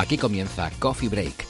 [0.00, 1.49] Aquí comienza Coffee Break,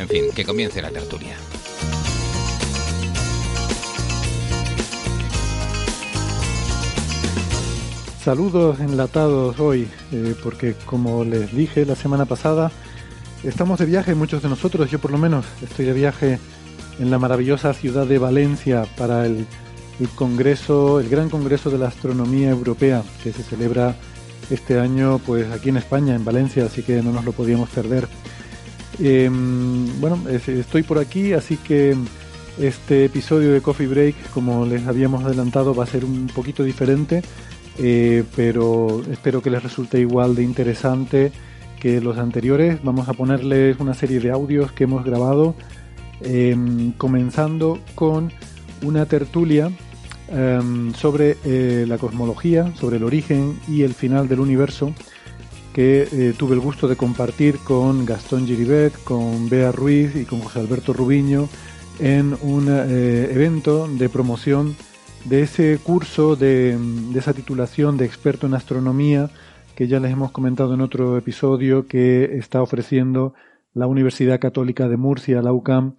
[0.00, 1.36] En fin, que comience la tertulia.
[8.24, 12.72] Saludos enlatados hoy, eh, porque como les dije la semana pasada,
[13.44, 16.38] estamos de viaje, muchos de nosotros, yo por lo menos, estoy de viaje
[16.98, 19.46] en la maravillosa ciudad de Valencia para el,
[20.00, 23.96] el Congreso, el Gran Congreso de la Astronomía Europea, que se celebra
[24.48, 28.08] este año pues aquí en España, en Valencia, así que no nos lo podíamos perder.
[29.00, 29.30] Eh,
[30.00, 31.96] bueno, es- estoy por aquí, así que
[32.58, 37.22] este episodio de Coffee Break, como les habíamos adelantado, va a ser un poquito diferente,
[37.78, 41.32] eh, pero espero que les resulte igual de interesante
[41.80, 42.78] que los anteriores.
[42.82, 45.54] Vamos a ponerles una serie de audios que hemos grabado,
[46.20, 46.54] eh,
[46.98, 48.30] comenzando con
[48.82, 49.70] una tertulia
[50.32, 54.94] em, sobre eh, la cosmología, sobre el origen y el final del universo,
[55.72, 60.40] que eh, tuve el gusto de compartir con Gastón Giribet, con Bea Ruiz y con
[60.40, 61.48] José Alberto Rubiño
[61.98, 64.74] en un eh, evento de promoción
[65.24, 69.30] de ese curso, de, de esa titulación de experto en astronomía
[69.80, 73.34] que ya les hemos comentado en otro episodio que está ofreciendo
[73.72, 75.96] la Universidad Católica de Murcia, la UCAM,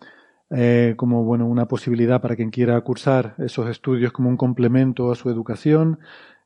[0.51, 5.15] eh, como bueno una posibilidad para quien quiera cursar esos estudios como un complemento a
[5.15, 5.99] su educación.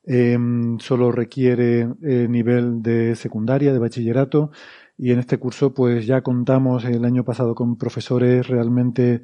[0.08, 0.38] Eh,
[0.80, 4.52] solo requiere eh, nivel de secundaria, de bachillerato,
[4.98, 9.22] y en este curso pues ya contamos el año pasado con profesores realmente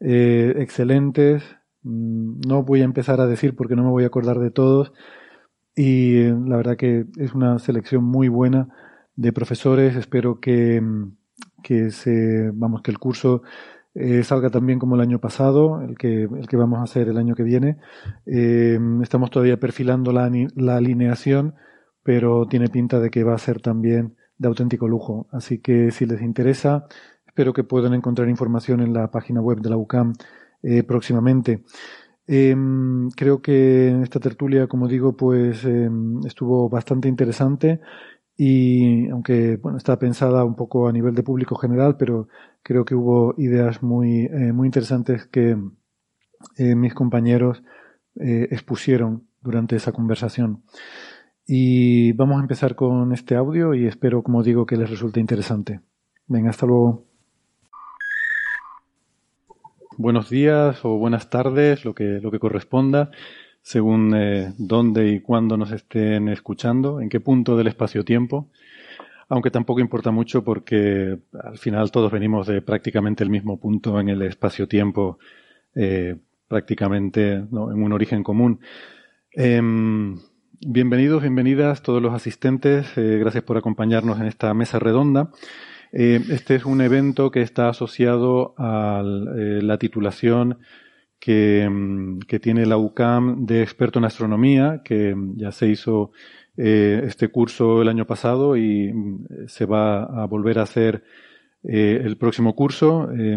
[0.00, 1.42] eh, excelentes.
[1.82, 4.92] Mm, No voy a empezar a decir porque no me voy a acordar de todos,
[5.74, 8.68] y eh, la verdad que es una selección muy buena
[9.16, 9.96] de profesores.
[9.96, 11.12] Espero que, mm,
[11.62, 13.42] que se, vamos, que el curso
[13.98, 17.16] eh, salga también como el año pasado, el que, el que vamos a hacer el
[17.16, 17.78] año que viene.
[18.26, 21.54] Eh, estamos todavía perfilando la, la alineación,
[22.02, 25.28] pero tiene pinta de que va a ser también de auténtico lujo.
[25.32, 26.84] Así que si les interesa,
[27.26, 30.12] espero que puedan encontrar información en la página web de la UCAM
[30.62, 31.62] eh, próximamente.
[32.26, 37.80] Em, creo que esta tertulia, como digo, pues em, estuvo bastante interesante
[38.36, 42.28] y aunque bueno, está pensada un poco a nivel de público general, pero
[42.66, 45.56] creo que hubo ideas muy, eh, muy interesantes que
[46.56, 47.62] eh, mis compañeros
[48.16, 50.64] eh, expusieron durante esa conversación.
[51.46, 55.80] Y vamos a empezar con este audio y espero, como digo, que les resulte interesante.
[56.26, 57.04] Venga, hasta luego.
[59.96, 63.12] Buenos días o buenas tardes, lo que, lo que corresponda,
[63.62, 64.12] según
[64.58, 68.50] dónde y cuándo nos estén escuchando, en qué punto del espacio-tiempo,
[69.28, 74.08] aunque tampoco importa mucho porque al final todos venimos de prácticamente el mismo punto en
[74.08, 75.18] el espacio-tiempo,
[75.74, 76.16] eh,
[76.48, 78.60] prácticamente en un origen común.
[79.32, 80.18] Em,
[80.60, 85.30] bienvenidos, bienvenidas todos los asistentes, eh, gracias por acompañarnos en esta mesa redonda.
[85.92, 90.58] Eh, este es un evento que está asociado a la titulación
[91.18, 96.12] que, mm, que tiene la UCAM de experto en astronomía, que ya se hizo
[96.56, 101.02] eh, este curso el año pasado y mm, se va a volver a hacer
[101.68, 103.10] eh, el próximo curso.
[103.12, 103.36] Eh,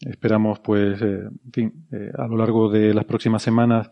[0.00, 1.86] esperamos, pues, eh, en fin,
[2.16, 3.90] a lo largo de las próximas semanas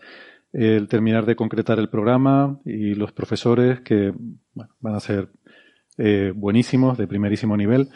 [0.53, 4.13] el terminar de concretar el programa y los profesores que
[4.53, 5.29] bueno, van a ser
[6.35, 7.91] buenísimos, de primerísimo nivel,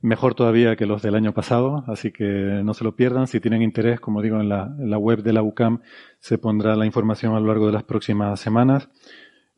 [0.00, 3.26] mejor todavía que los del año pasado, así que no se lo pierdan.
[3.26, 5.80] Si tienen interés, como digo, en la, en la web de la UCAM
[6.20, 8.88] se pondrá la información a lo largo de las próximas semanas.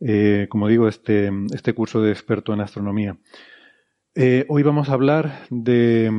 [0.00, 3.19] Eh, como digo, este, este curso de experto en astronomía.
[4.14, 6.11] Eh, hoy vamos a hablar del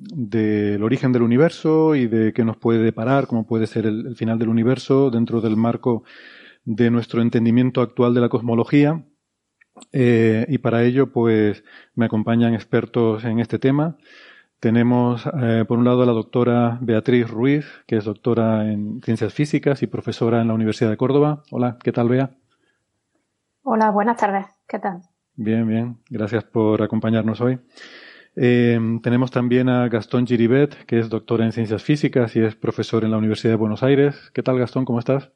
[0.00, 4.38] de, origen del universo y de qué nos puede deparar, cómo puede ser el, final
[4.38, 6.02] del universo dentro del marco
[6.64, 9.04] de nuestro entendimiento actual de la cosmología.
[9.92, 11.62] Eh, y para ello, pues,
[11.94, 13.98] me acompañan expertos en este tema.
[14.58, 15.24] Tenemos,
[15.68, 19.86] por un lado, a la doctora Beatriz Ruiz, que es doctora en ciencias físicas y
[19.86, 21.42] profesora en la Universidad de Córdoba.
[21.50, 22.30] Hola, ¿qué tal, Bea?
[23.68, 24.46] Hola, buenas tardes.
[24.68, 25.02] ¿Qué tal?
[25.34, 25.98] Bien, bien.
[26.08, 27.58] Gracias por acompañarnos hoy.
[28.36, 33.02] Eh, tenemos también a Gastón Giribet, que es doctor en ciencias físicas y es profesor
[33.02, 34.30] en la Universidad de Buenos Aires.
[34.32, 34.84] ¿Qué tal, Gastón?
[34.84, 35.32] ¿Cómo estás?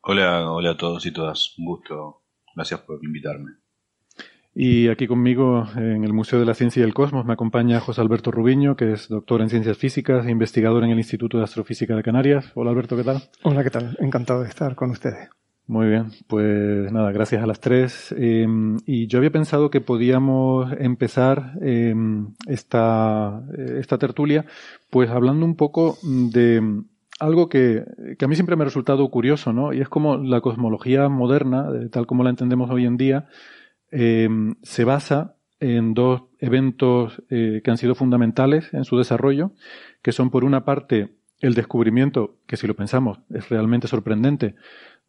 [0.00, 1.54] Hola, hola a todos y todas.
[1.58, 2.22] Un gusto.
[2.56, 3.56] Gracias por invitarme.
[4.54, 8.00] Y aquí conmigo en el Museo de la Ciencia y el Cosmos me acompaña José
[8.00, 11.94] Alberto Rubiño, que es doctor en ciencias físicas e investigador en el Instituto de Astrofísica
[11.94, 12.52] de Canarias.
[12.54, 13.28] Hola Alberto, ¿qué tal?
[13.42, 13.98] Hola, ¿qué tal?
[14.00, 15.28] Encantado de estar con ustedes.
[15.72, 18.14] Muy bien, pues nada, gracias a las tres.
[18.18, 24.44] Em, y yo había pensado que podíamos empezar em, esta, eh, esta tertulia,
[24.90, 26.82] pues hablando un poco de
[27.18, 27.86] algo que,
[28.18, 29.72] que, a mí siempre me ha resultado curioso, ¿no?
[29.72, 33.28] Y es como la cosmología moderna, tal como la entendemos hoy en día,
[33.90, 39.52] em, se basa en dos eventos eh, que han sido fundamentales en su desarrollo,
[40.02, 44.54] que son por una parte el descubrimiento, que si lo pensamos es realmente sorprendente,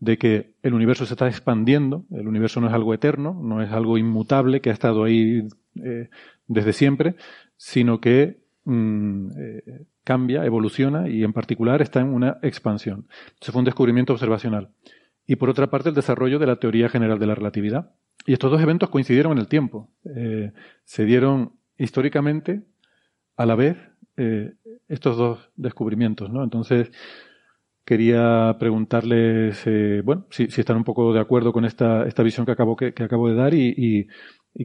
[0.03, 3.71] de que el universo se está expandiendo, el universo no es algo eterno, no es
[3.71, 5.47] algo inmutable que ha estado ahí
[5.81, 6.09] eh,
[6.45, 7.15] desde siempre,
[7.55, 13.07] sino que mm, eh, cambia, evoluciona y en particular está en una expansión.
[13.41, 14.71] Eso fue un descubrimiento observacional.
[15.25, 17.91] Y por otra parte, el desarrollo de la teoría general de la relatividad.
[18.25, 19.89] Y estos dos eventos coincidieron en el tiempo.
[20.03, 20.51] Eh,
[20.83, 22.63] se dieron históricamente
[23.37, 23.77] a la vez
[24.87, 26.43] estos dos descubrimientos, ¿no?
[26.43, 26.91] Entonces,
[27.85, 32.53] Quería preguntarles, eh, bueno, si, están un poco de acuerdo con esta, esta visión que
[32.53, 34.07] acabo, que, acabo de dar y,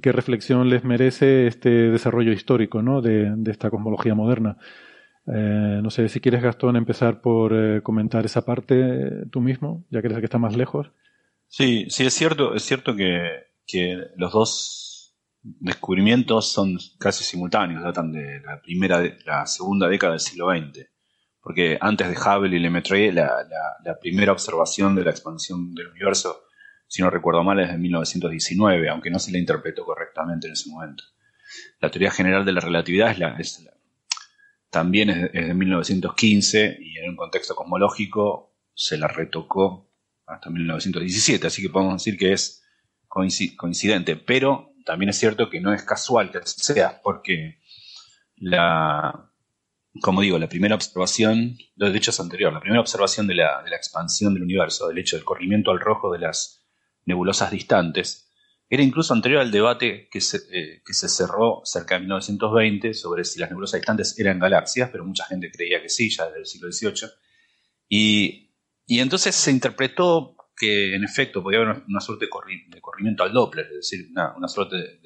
[0.00, 3.00] qué reflexión les merece este desarrollo histórico ¿no?
[3.00, 4.56] de, esta cosmología moderna.
[5.26, 10.00] Eh, no sé si quieres, Gastón, empezar por eh, comentar esa parte tú mismo, ya
[10.00, 10.92] que eres el que está más lejos.
[11.48, 13.30] Sí, sí, es cierto, es cierto que,
[13.66, 20.20] que los dos descubrimientos son casi simultáneos, datan de la primera, la segunda década del
[20.20, 20.86] siglo XX
[21.48, 23.42] porque antes de Hubble y Lemaitre, la,
[23.82, 26.44] la, primera observación de la expansión del universo,
[26.86, 30.68] si no recuerdo mal, es de 1919, aunque no se la interpretó correctamente en ese
[30.68, 31.04] momento.
[31.80, 33.66] La teoría general de la relatividad es la, es
[34.68, 39.90] también es, de 1915 y en un contexto cosmológico se la retocó
[40.26, 42.62] hasta 1917, así que podemos decir que es
[43.08, 47.58] coincidente, pero también es cierto que no es casual que sea, porque
[48.36, 49.27] la,
[50.00, 54.34] como digo, la primera observación, de hecho es anterior, la primera observación de la, expansión
[54.34, 56.66] del universo, del hecho del corrimiento al rojo de las
[57.04, 58.30] nebulosas distantes,
[58.68, 63.48] era incluso anterior al debate que se, eh, cerró cerca de 1920 sobre si las
[63.50, 67.10] nebulosas distantes eran galaxias, pero mucha gente creía que sí, ya desde el siglo XVIII.
[67.88, 68.50] Y,
[68.86, 73.90] entonces se interpretó que en efecto podía haber una, suerte de, corrimiento al Doppler, es
[73.90, 75.00] decir, una, suerte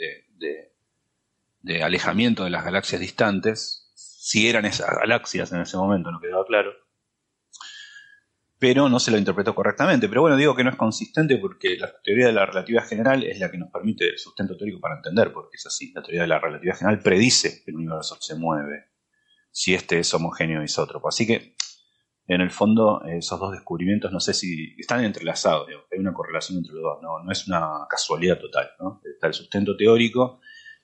[1.61, 3.82] de alejamiento de las galaxias distantes,
[4.25, 6.71] si eran esas galaxias en ese momento, no quedaba claro.
[8.57, 10.09] Pero no se lo interpretó correctamente.
[10.09, 13.41] Pero bueno, digo que no es consistente porque la teoría de la relatividad general es
[13.41, 15.93] la que nos permite el sustento teórico para entender, porque es así.
[15.93, 18.93] La teoría de la relatividad general predice que el universo se mueve
[19.51, 21.09] si este es homogéneo isótropo.
[21.09, 21.57] Así que,
[22.29, 26.75] en el fondo, esos dos descubrimientos no sé si están entrelazados, hay una correlación entre
[26.75, 28.71] los dos, no, no es una casualidad total.
[29.03, 30.39] Está el sustento teórico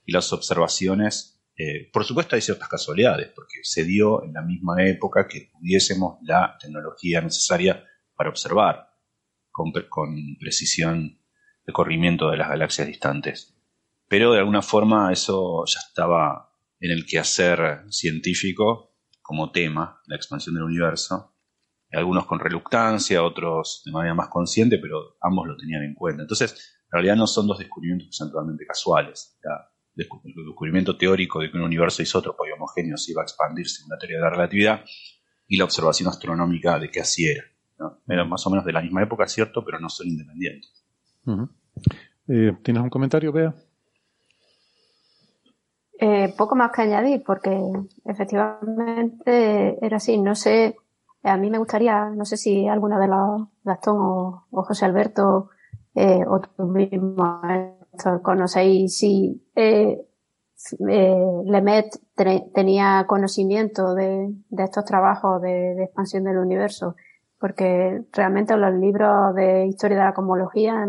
[0.05, 4.77] y las observaciones eh, por supuesto hay ciertas casualidades, porque se dio en la misma
[4.87, 7.85] época que tuviésemos la tecnología necesaria
[8.15, 8.91] para observar
[9.51, 9.73] con,
[10.39, 11.21] precisión
[11.67, 13.61] el corrimiento de las galaxias distantes.
[14.07, 20.55] Pero de alguna forma eso ya estaba en el quehacer científico como tema, la expansión
[20.55, 21.35] del universo.
[21.91, 26.23] Algunos con reluctancia, otros de manera más consciente, pero ambos lo tenían en cuenta.
[26.23, 26.53] Entonces,
[26.85, 29.39] en realidad no son dos descubrimientos que sean totalmente casuales
[29.99, 33.89] el descubrimiento teórico de que un universo isótropo y homogéneo se iba a expandirse en
[33.91, 34.85] la teoría de la relatividad
[35.47, 37.45] y la observación astronómica de que así era.
[38.09, 40.85] Eran más o menos de la misma época, cierto, pero no son independientes.
[42.29, 43.55] Eh, ¿Tienes un comentario, Bea?
[46.01, 47.57] Eh, poco más que añadir, porque
[48.05, 50.19] efectivamente era así.
[50.19, 50.77] No sé,
[51.23, 55.51] a mí me gustaría, no sé si alguna de los Gastón o, José Alberto
[55.95, 57.41] eh, o tú mismo
[58.23, 59.99] conocéis si eh,
[60.89, 61.87] eh, Lemet
[62.55, 66.97] tenía conocimiento de, estos trabajos de, expansión del universo,
[67.39, 70.87] porque realmente los libros de historia de la cosmología,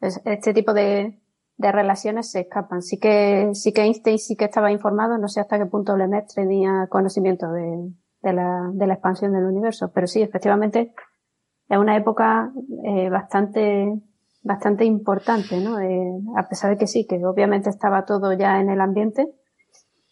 [0.00, 1.20] este tipo de,
[1.58, 2.82] relaciones se escapan.
[2.82, 6.34] Sí que, sí que Einstein sí que estaba informado, no sé hasta qué punto Lemaitre
[6.34, 7.92] tenía conocimiento de,
[8.22, 10.94] de, la, de la expansión del universo, pero sí, efectivamente,
[11.68, 12.52] es una época
[12.84, 14.00] eh, bastante,
[14.44, 15.80] bastante importante, ¿no?
[15.80, 19.26] Eh, a pesar de que sí, que obviamente estaba todo ya en el ambiente,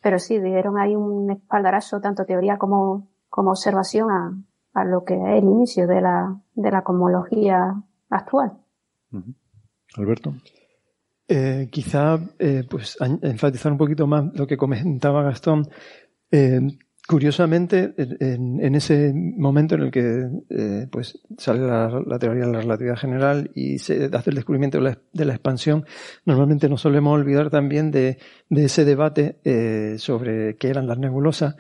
[0.03, 4.33] pero sí, dieron ahí un espaldarazo, tanto teoría como, como observación a,
[4.73, 7.75] a lo que es el inicio de la, de la cosmología
[8.09, 8.59] actual.
[9.97, 10.35] Alberto.
[11.29, 15.69] Eh, quizá eh, pues enfatizar un poquito más lo que comentaba Gastón.
[16.31, 16.61] Eh,
[17.07, 22.97] curiosamente, en, ese momento en el que eh, pues sale la, teoría de la relatividad
[22.97, 25.85] general y se hace el descubrimiento de la, expansión,
[26.25, 28.19] normalmente nos solemos olvidar también de,
[28.51, 31.57] ese debate eh, sobre qué eran las nebulosas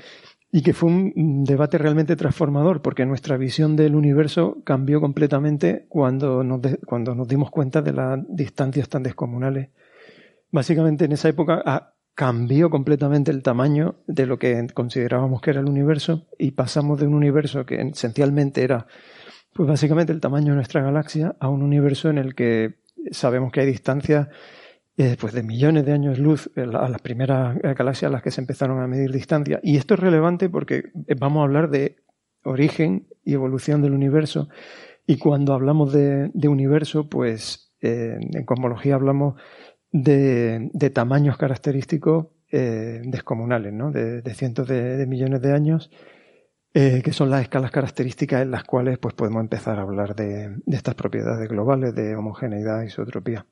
[0.54, 6.44] y que fue un debate realmente transformador, porque nuestra visión del universo cambió completamente cuando
[6.44, 9.70] nos, cuando nos dimos cuenta de las distancias tan descomunales.
[10.50, 15.60] Básicamente en esa época ah, cambió completamente el tamaño de lo que considerábamos que era
[15.60, 18.86] el universo y pasamos de un universo que esencialmente era
[19.54, 22.76] pues básicamente el tamaño de nuestra galaxia a un universo en el que
[23.10, 24.28] sabemos que hay distancias
[24.98, 28.42] eh, pues de millones de años luz a las primeras galaxias a las que se
[28.42, 29.58] empezaron a medir distancia.
[29.62, 31.96] Y esto es relevante porque eh, vamos a hablar de
[32.44, 34.48] origen y evolución del universo.
[35.06, 39.40] Y cuando hablamos de, universo, pues eh, en cosmología hablamos
[39.92, 43.90] de, tamaños característicos descomunales, ¿no?
[43.90, 45.90] de, cientos de, millones de años,
[46.72, 50.76] que son las escalas características en las cuales pues, podemos empezar a hablar de, de
[50.76, 53.46] estas propiedades globales de homogeneidad y isotropía.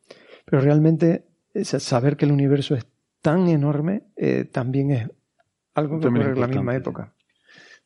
[0.44, 1.24] Pero realmente
[1.64, 2.86] saber que el universo es
[3.22, 5.08] tan enorme eh, también es
[5.74, 7.12] algo que ocurre en la misma época.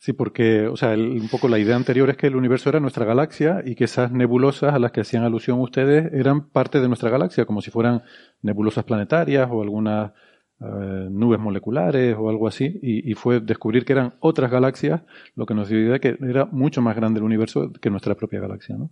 [0.05, 3.07] Sí, porque, o sea, un poco la idea anterior es que el universo era nuestra
[3.07, 7.09] galaxia y que esas nebulosas a las que hacían alusión ustedes eran parte de nuestra
[7.09, 8.03] galaxia, como si fueran
[8.43, 10.13] nebulosas planetarias o algunas
[10.61, 15.01] eh, nubes moleculares o algo así, y, y, fue descubrir que eran otras galaxias
[15.37, 18.41] lo que nos dio idea que era mucho más grande el universo que nuestra propia
[18.41, 18.91] galaxia, ¿no?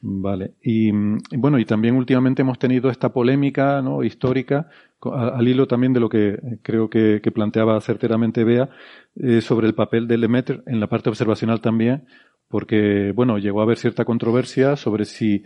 [0.00, 0.54] Vale.
[0.62, 0.92] Y,
[1.36, 4.04] bueno, y también últimamente hemos tenido esta polémica ¿no?
[4.04, 4.68] histórica,
[5.14, 8.70] al hilo también de lo que creo que, planteaba certeramente Bea,
[9.16, 12.06] eh, sobre el papel de Lemaitre en la parte observacional también,
[12.48, 15.42] porque, bueno, llegó a haber cierta controversia sobre si,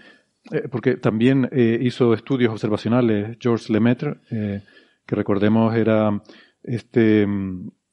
[0.53, 6.23] eh, porque también eh, hizo estudios observacionales Georges Lemaitre, que recordemos era
[6.63, 7.27] este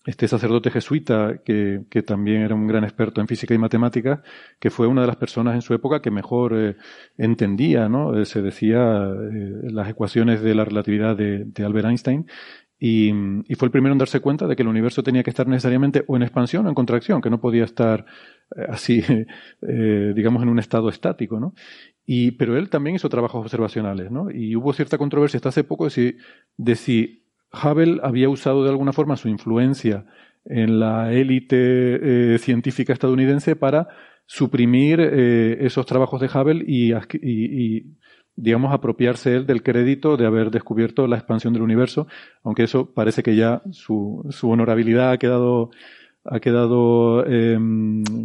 [0.07, 4.21] este sacerdote jesuita, que, también era un gran experto en física y matemáticas,
[4.57, 6.77] que fue una de las personas en su época que mejor eh,
[7.17, 8.17] entendía, ¿no?
[8.17, 12.25] Eh, se decía eh, las ecuaciones de la relatividad de, Albert Einstein,
[12.79, 13.09] y,
[13.47, 16.05] y, fue el primero en darse cuenta de que el universo tenía que estar necesariamente
[16.07, 18.05] o en expansión o en contracción, que no podía estar
[18.69, 19.01] así,
[19.61, 21.53] digamos, en un estado estático, ¿no?
[22.05, 24.31] Y, pero él también hizo trabajos observacionales, ¿no?
[24.31, 26.17] Y hubo cierta controversia hasta hace poco de si,
[26.55, 30.05] de si Hubble había usado de alguna forma su influencia
[30.45, 33.87] en la élite eh, científica estadounidense para
[34.27, 37.85] suprimir eh, esos trabajos de Hubble y,
[38.35, 42.07] digamos, apropiarse él del crédito de haber descubierto la expansión del universo,
[42.43, 45.71] aunque eso parece que ya su, honorabilidad ha quedado,
[46.25, 47.57] ha quedado, eh,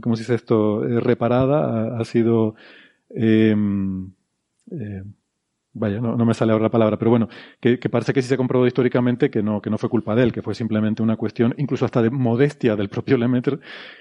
[0.01, 2.57] ¿cómo se dice esto?, eh, reparada, ha, sido,
[3.11, 4.11] em,
[5.75, 7.29] vaya, no, me sale ahora la palabra, pero bueno,
[7.61, 10.25] que, parece que sí se ha comprobado históricamente que no, que no fue culpa de
[10.25, 13.59] él, que fue simplemente una cuestión, incluso hasta de modestia del propio Lemaitre,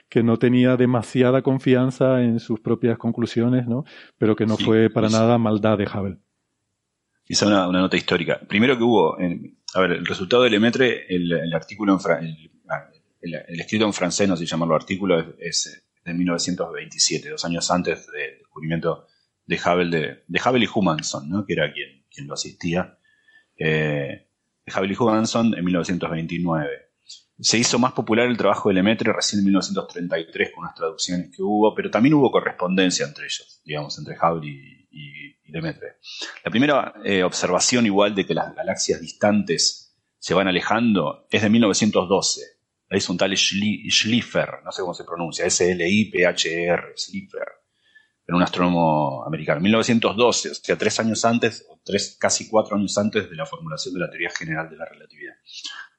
[0.10, 3.86] que no tenía demasiada confianza en sus propias conclusiones, ¿no?
[4.18, 6.18] Pero que no fue para nada maldad de Hubble.
[7.24, 8.40] Quizá una, una, nota histórica.
[8.48, 12.36] Primero que hubo, a ver, el resultado de Lemaitre, el, artículo en
[13.22, 18.08] el, escrito en francés, no sé llamarlo artículo, es, es de 1927, dos años antes
[18.12, 19.06] del descubrimiento
[19.46, 21.46] de Hubble, de, y Humanson, ¿no?
[21.46, 22.98] que era quien, quien lo asistía.
[23.58, 24.28] Eh,
[24.66, 26.70] de Hubble y Humanson en 1929.
[27.40, 31.42] Se hizo más popular el trabajo de Lemaitre recién en 1933 con las traducciones que
[31.42, 35.98] hubo, pero también hubo correspondencia entre ellos, digamos, entre Hubble y, Lemaitre.
[36.46, 41.50] La primera eh, observación igual de que las galaxias distantes se van alejando es de
[41.50, 42.42] 1912.
[42.88, 47.61] La hizo un tal Schliefer, no sé cómo se pronuncia, S-L-I-P-H-E-R, Schliefer
[48.28, 49.62] un astrónomo americano.
[49.62, 54.00] 1912, o sea, tres años antes, tres, casi cuatro años antes de la formulación de
[54.00, 55.34] la teoría general de la relatividad.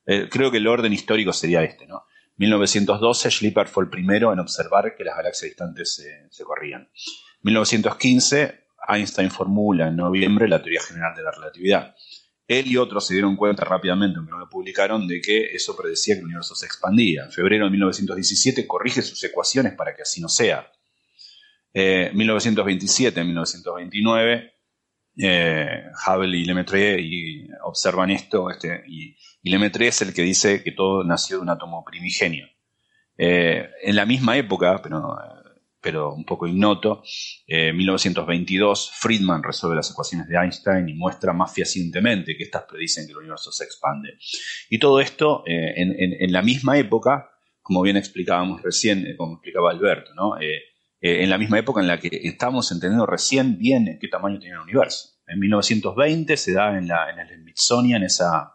[0.06, 2.04] Eh, creo que el orden histórico sería este, ¿no?
[2.36, 6.88] 1912, Schlieper fue el primero en observar que las galaxias distantes se, corrían.
[7.42, 11.94] 1915, Einstein formula en noviembre la teoría general de la relatividad.
[12.48, 16.14] Él y otros se dieron cuenta rápidamente, aunque no lo publicaron, de que eso predecía
[16.14, 17.24] que el universo se expandía.
[17.24, 20.70] En febrero de 1917 corrige sus ecuaciones para que así no sea.
[21.74, 24.52] 1927, eh, 1929,
[25.18, 30.62] eh, Hubble y Lemaitre y observan esto, este, y, y, Lemaitre es el que dice
[30.62, 32.46] que todo nació de un átomo primigenio.
[33.18, 35.14] Eh, en la misma época, pero,
[35.82, 37.02] pero un poco ignoto,
[37.46, 42.64] en eh, 1922 Friedman resuelve las ecuaciones de Einstein y muestra más fehacientemente que estas
[42.64, 44.16] predicen que el universo se expande.
[44.70, 50.14] Y todo esto en, en, la misma época, como bien explicábamos recién, como explicaba Alberto,
[50.14, 50.36] ¿no?
[51.02, 54.62] En la misma época en la que estamos entendiendo recién bien qué tamaño tiene el
[54.62, 55.18] universo.
[55.26, 58.54] En 1920 se da en, la, en el Smithsonian esa,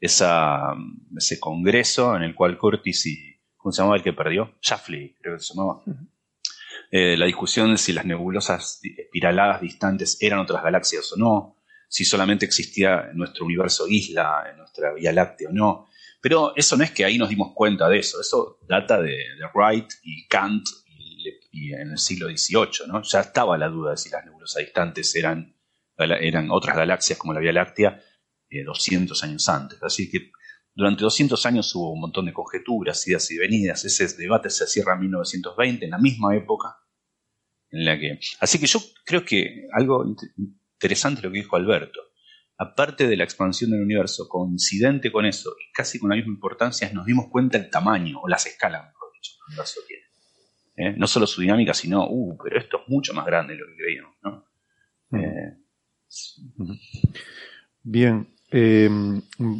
[0.00, 0.74] esa,
[1.16, 4.54] ese congreso en el cual Curtis y, ¿cómo se llamaba el que perdió?
[4.62, 5.82] Shapley, creo que se llamaba.
[6.90, 11.56] Eh, la discusión de si las nebulosas espiraladas distantes eran otras galaxias o no,
[11.88, 15.88] si solamente existía nuestro universo isla, en nuestra Vía Láctea o no.
[16.20, 19.46] Pero eso no es que ahí nos dimos cuenta de eso, eso data de, de
[19.54, 20.64] Wright y Kant
[21.54, 23.00] y en el siglo XVIII, ¿no?
[23.02, 25.56] Ya estaba la duda de si las nebulosas distantes eran,
[25.96, 28.02] eran otras galaxias como la Vía Láctea
[28.50, 29.80] 200 eh, años antes.
[29.80, 30.32] Así que
[30.74, 33.84] durante 200 años hubo un montón de conjeturas, idas y venidas.
[33.84, 36.76] Ese debate se cierra en 1920, en la misma época
[37.70, 38.18] en la que...
[38.40, 40.04] Así que yo creo que algo
[40.36, 42.00] interesante lo que dijo Alberto.
[42.58, 46.90] Aparte de la expansión del universo, coincidente con eso y casi con la misma importancia,
[46.92, 50.03] nos dimos cuenta del tamaño, o las escalas, mejor dicho, que el universo tiene.
[50.76, 50.94] ¿Eh?
[50.96, 53.76] no solo su dinámica, sino, uh, pero esto es mucho más grande de lo que
[53.76, 54.14] creíamos.
[54.22, 54.44] ¿no?
[55.18, 55.56] Eh,
[57.82, 58.88] Bien, eh,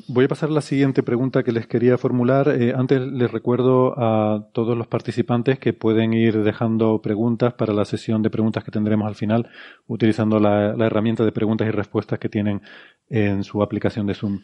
[0.09, 2.49] voy a pasar a la siguiente pregunta que les quería formular.
[2.76, 8.23] antes les recuerdo a todos los participantes que pueden ir dejando preguntas para la sesión
[8.23, 9.50] de preguntas que tendremos al final,
[9.87, 12.62] utilizando la, herramienta de preguntas y respuestas que tienen
[13.09, 14.40] en su aplicación de Zoom.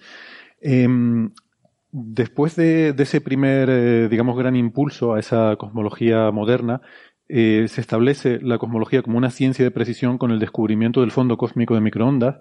[1.92, 6.82] Después de, ese primer, eh, digamos, gran impulso a esa cosmología moderna,
[7.28, 11.36] eh, se establece la cosmología como una ciencia de precisión con el descubrimiento del fondo
[11.36, 12.36] cósmico de microondas,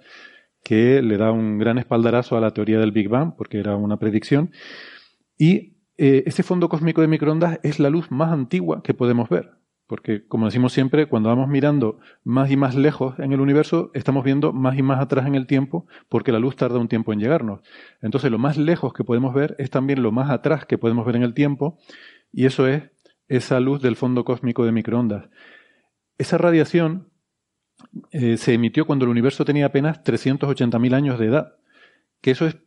[0.64, 3.98] que le da un gran espaldarazo a la teoría del Big Bang, porque era una
[3.98, 4.52] predicción.
[5.38, 9.52] Y eh, ese fondo cósmico de microondas es la luz más antigua que podemos ver.
[9.90, 14.24] Porque, como decimos siempre, cuando vamos mirando más y más lejos en el universo, estamos
[14.24, 17.20] viendo más y más atrás en el tiempo, porque la luz tarda un tiempo en
[17.20, 17.62] llegarnos.
[18.00, 21.16] Entonces, lo más lejos que podemos ver es también lo más atrás que podemos ver
[21.16, 21.80] en el tiempo,
[22.32, 22.84] y eso es
[23.28, 25.28] esa luz del fondo cósmico de microondas.
[26.20, 27.10] Esa radiación
[28.12, 31.56] eh, se emitió cuando el universo tenía apenas 380.000 años de edad,
[32.22, 32.58] que eso es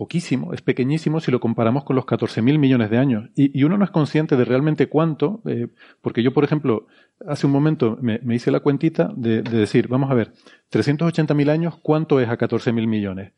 [0.00, 3.28] poquísimo, es pequeñísimo si lo comparamos con los 14.000 millones de años.
[3.36, 5.68] Y, uno no es consciente de realmente cuánto, eh,
[6.00, 6.86] porque yo, por ejemplo,
[7.28, 10.32] hace un momento me, hice la cuentita de, decir, vamos a ver,
[10.72, 13.34] 380.000 años, ¿cuánto es a 14.000 millones?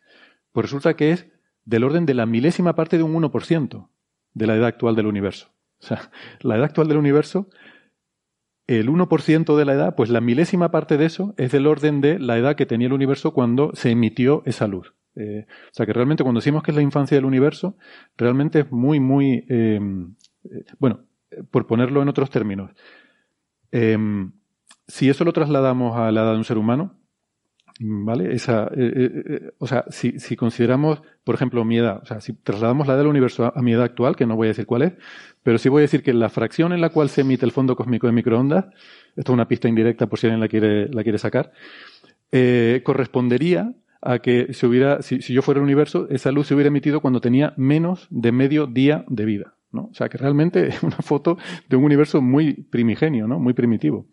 [0.53, 1.27] Pues resulta que es
[1.65, 3.89] del orden de la milésima parte de un 1%
[4.35, 5.49] de la edad actual del universo.
[5.81, 7.49] O sea, la edad actual del universo,
[8.69, 12.21] el 1% de la edad, pues la milésima parte de eso es del orden de
[12.21, 14.95] la edad que tenía el universo cuando se emitió esa luz.
[15.15, 17.77] Eh, o sea que realmente cuando decimos que es la infancia del universo,
[18.17, 21.01] realmente es muy, muy, em, eh, bueno,
[21.51, 22.71] por ponerlo en otros términos,
[24.87, 26.99] si eso lo trasladamos a la edad de un ser humano,
[27.81, 28.35] ¿vale?
[28.35, 32.87] Esa, eh, o sea, si, si, consideramos, por ejemplo, mi edad, o sea, si trasladamos
[32.87, 34.93] la edad del universo a, mi edad actual, que no voy a decir cuál es,
[35.43, 37.75] pero sí voy a decir que la fracción en la cual se emite el fondo
[37.75, 38.67] cósmico de microondas,
[39.17, 41.53] esto es una pista indirecta por si alguien la quiere, la quiere sacar,
[42.83, 43.73] correspondería
[44.03, 47.21] a que si hubiera, si, yo fuera el universo, esa luz se hubiera emitido cuando
[47.21, 49.55] tenía menos de medio día de vida.
[49.71, 49.89] ¿no?
[49.91, 51.39] O sea que realmente es una foto
[51.69, 53.39] de un universo muy primigenio, ¿no?
[53.39, 54.09] muy primitivo.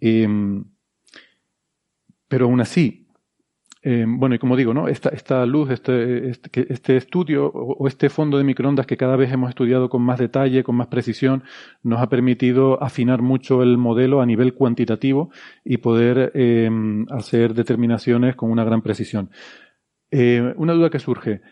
[0.00, 0.64] Em,
[2.28, 3.05] pero aún así,
[3.88, 4.88] eh, bueno, y como digo, ¿no?
[4.88, 9.48] esta, luz, este, este, este estudio o, este fondo de microondas que cada vez hemos
[9.48, 11.44] estudiado con más detalle, con más precisión,
[11.84, 15.30] nos ha permitido afinar mucho el modelo a nivel cuantitativo
[15.64, 16.68] y poder eh,
[17.10, 19.30] hacer determinaciones con una gran precisión.
[20.10, 21.42] Eh, una duda que surge,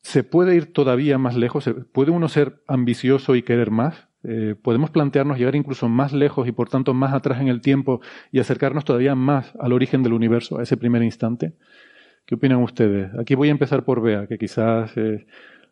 [0.00, 1.68] ¿se puede ir todavía más lejos?
[1.92, 4.06] ¿Puede uno ser ambicioso y querer más?
[4.62, 8.38] podemos plantearnos llegar incluso más lejos y por tanto más atrás en el tiempo y
[8.38, 11.54] acercarnos todavía más al origen del universo, a ese primer instante.
[12.30, 13.10] ¿Qué opinan ustedes?
[13.18, 15.26] Aquí voy a empezar por Bea, que quizás es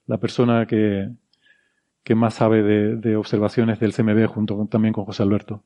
[0.06, 1.08] la persona que,
[2.16, 5.62] más sabe de, observaciones del CMB junto también con José Alberto.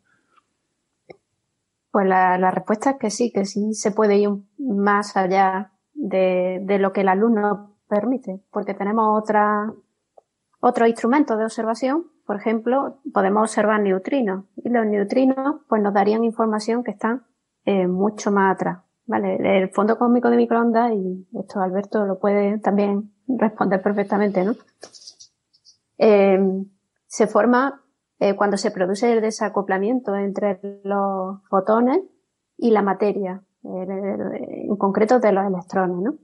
[1.91, 4.29] Pues la, respuesta es que sí, que sí se puede ir
[4.59, 9.73] más allá de, lo que el alumno permite, porque tenemos otra,
[10.61, 12.05] otros instrumentos de observación.
[12.27, 17.23] Por ejemplo, podemos observar neutrinos y los neutrinos pues nos darían información que están
[17.65, 18.92] eh, mucho más atrás.
[19.07, 24.55] Vale, el fondo cósmico de microondas, y esto Alberto lo puede también responder perfectamente, ¿no?
[25.99, 26.39] Eh,
[27.07, 27.83] se forma
[28.19, 32.01] eh, cuando se produce el desacoplamiento entre los fotones
[32.57, 33.43] y la materia.
[33.65, 36.15] en concreto de los electrones, ¿no?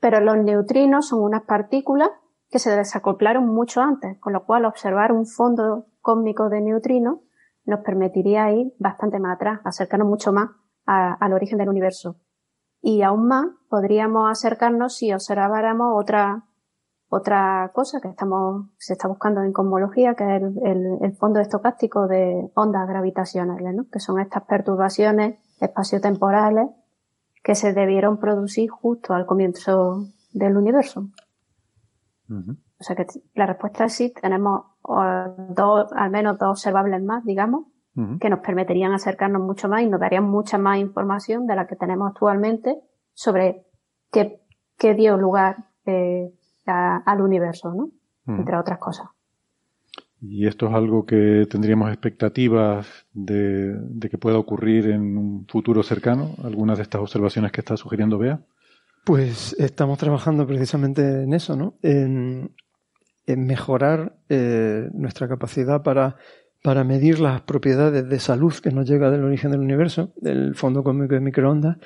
[0.00, 2.10] Pero los neutrinos son unas partículas
[2.50, 7.18] que se desacoplaron mucho antes, con lo cual observar un fondo cósmico de neutrinos
[7.64, 10.50] nos permitiría ir bastante más atrás, acercarnos mucho más
[10.88, 12.16] al origen del universo.
[12.80, 16.44] Y aún más podríamos acercarnos si observáramos otra,
[17.08, 22.50] otra cosa que estamos, se está buscando en cosmología, que es el, fondo estocástico de
[22.54, 23.86] ondas gravitacionales, ¿no?
[23.90, 26.70] que son estas perturbaciones espaciotemporales
[27.42, 31.08] que se debieron producir justo al comienzo del universo.
[32.30, 34.66] O sea que la respuesta es sí, tenemos
[35.50, 37.66] dos, al menos dos observables más, digamos,
[38.20, 41.74] que nos permitirían acercarnos mucho más y nos darían mucha más información de la que
[41.74, 42.76] tenemos actualmente
[43.12, 43.66] sobre
[44.12, 44.40] qué,
[44.78, 46.30] qué dio lugar eh,
[46.66, 47.90] al universo, ¿no?
[48.26, 49.08] Entre otras cosas.
[50.20, 55.82] ¿Y esto es algo que tendríamos expectativas de, de, que pueda ocurrir en un futuro
[55.82, 56.30] cercano?
[56.44, 58.40] ¿Algunas de estas observaciones que está sugiriendo Bea?
[59.04, 61.74] Pues estamos trabajando precisamente en eso, ¿no?
[61.82, 62.54] En,
[63.26, 66.16] en mejorar eh, nuestra capacidad para,
[66.68, 70.84] para medir las propiedades de salud que nos llega del origen del universo, del fondo
[70.84, 71.78] cósmico de microondas,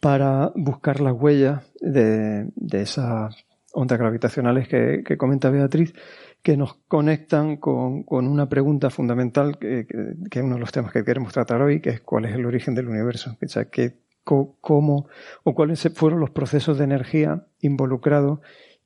[0.00, 5.94] para buscar las huellas de, de esas ondas gravitacionales que, que, comenta Beatriz,
[6.42, 10.92] que nos conectan con, con una pregunta fundamental, que, que, es uno de los temas
[10.92, 13.36] que queremos tratar hoy, que es cuál es el origen del universo.
[13.40, 15.06] O sea, que, cómo
[15.44, 18.40] o cuáles fueron los procesos de energía involucrados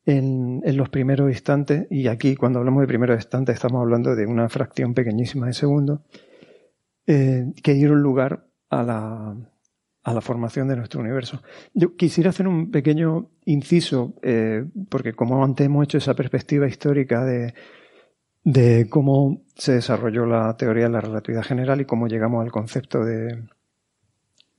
[0.05, 4.49] en, los primeros instantes, y aquí cuando hablamos de primeros instantes estamos hablando de una
[4.49, 6.03] fracción pequeñísima de segundo,
[7.07, 9.37] eh, que dieron lugar a la,
[10.03, 11.43] a la formación de nuestro universo.
[11.75, 17.25] Yo quisiera hacer un pequeño inciso, eh, porque como antes hemos hecho esa perspectiva histórica
[17.25, 17.55] de,
[18.45, 23.05] de cómo se desarrolló la teoría de la relatividad general y cómo llegamos al concepto
[23.05, 23.45] de,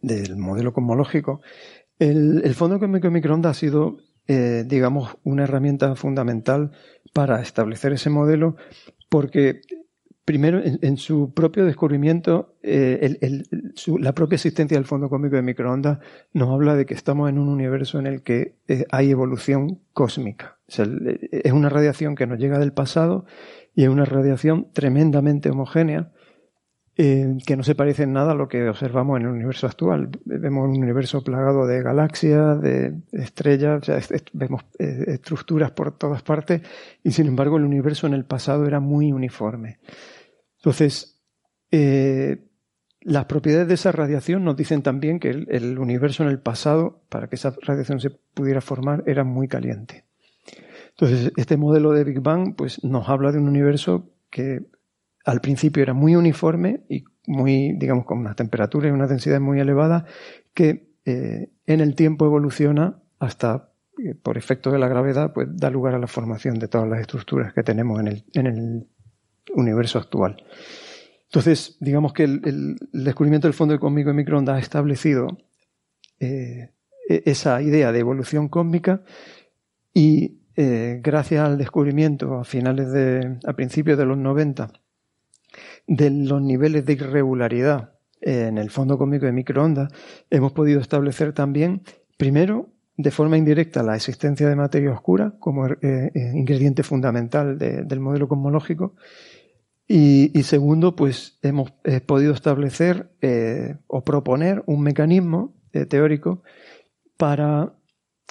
[0.01, 1.41] del modelo cosmológico,
[1.99, 6.71] el, el fondo de microondas ha sido eh, digamos, una herramienta fundamental
[7.13, 8.55] para establecer ese modelo,
[9.09, 9.61] porque
[10.25, 13.17] primero, en, su propio descubrimiento, eh,
[13.99, 15.99] la propia existencia del fondo cósmico de microondas
[16.31, 20.57] nos habla de que estamos en un universo en el que eh, hay evolución cósmica.
[20.67, 23.25] es una radiación que nos llega del pasado
[23.75, 26.12] y es una radiación tremendamente homogénea
[26.95, 30.09] eh, que no se parece en nada a lo que observamos en el universo actual.
[30.25, 33.81] Vemos un universo plagado de galaxias, de estrellas,
[34.33, 36.61] vemos eh, estructuras por todas partes
[37.03, 39.79] y sin embargo el universo en el pasado era muy uniforme.
[40.57, 41.19] Entonces,
[41.71, 42.47] eh,
[43.01, 47.01] las propiedades de esa radiación nos dicen también que el, el, universo en el pasado,
[47.09, 50.05] para que esa radiación se pudiera formar, era muy caliente.
[50.91, 54.61] Entonces, este modelo de Big Bang pues, nos habla de un universo que
[55.23, 59.59] al principio era muy uniforme y muy, digamos, con una temperatura y una densidad muy
[59.59, 60.05] elevada,
[60.53, 63.71] que eh, en el tiempo evoluciona hasta,
[64.03, 66.99] eh, por efecto de la gravedad, pues da lugar a la formación de todas las
[66.99, 68.87] estructuras que tenemos en el,
[69.55, 70.43] universo actual.
[71.25, 75.27] Entonces, digamos que el, descubrimiento del fondo cósmico de microondas ha establecido
[76.19, 76.71] eh,
[77.07, 79.03] e-, esa idea de evolución cósmica
[79.93, 84.71] y gracias al descubrimiento a finales de, a principios de los 90
[85.87, 89.91] de los niveles de irregularidad en el fondo cósmico de microondas,
[90.29, 91.83] hemos podido establecer también,
[92.17, 97.99] primero, de forma indirecta, la existencia de materia oscura como eh, eh, ingrediente fundamental del
[97.99, 98.95] modelo cosmológico.
[99.85, 103.11] Y, segundo, pues hemos eh, podido establecer
[103.87, 105.55] o proponer un mecanismo
[105.89, 106.41] teórico
[107.17, 107.75] para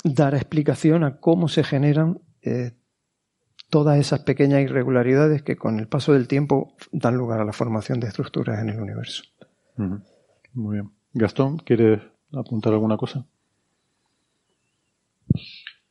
[0.02, 2.20] dar explicación a cómo se generan
[3.72, 8.00] todas esas pequeñas irregularidades que con el paso del tiempo dan lugar a la formación
[8.00, 9.22] de estructuras en el universo.
[10.52, 10.90] Muy bien.
[11.14, 12.02] Gastón, ¿quieres
[12.34, 13.24] apuntar alguna cosa?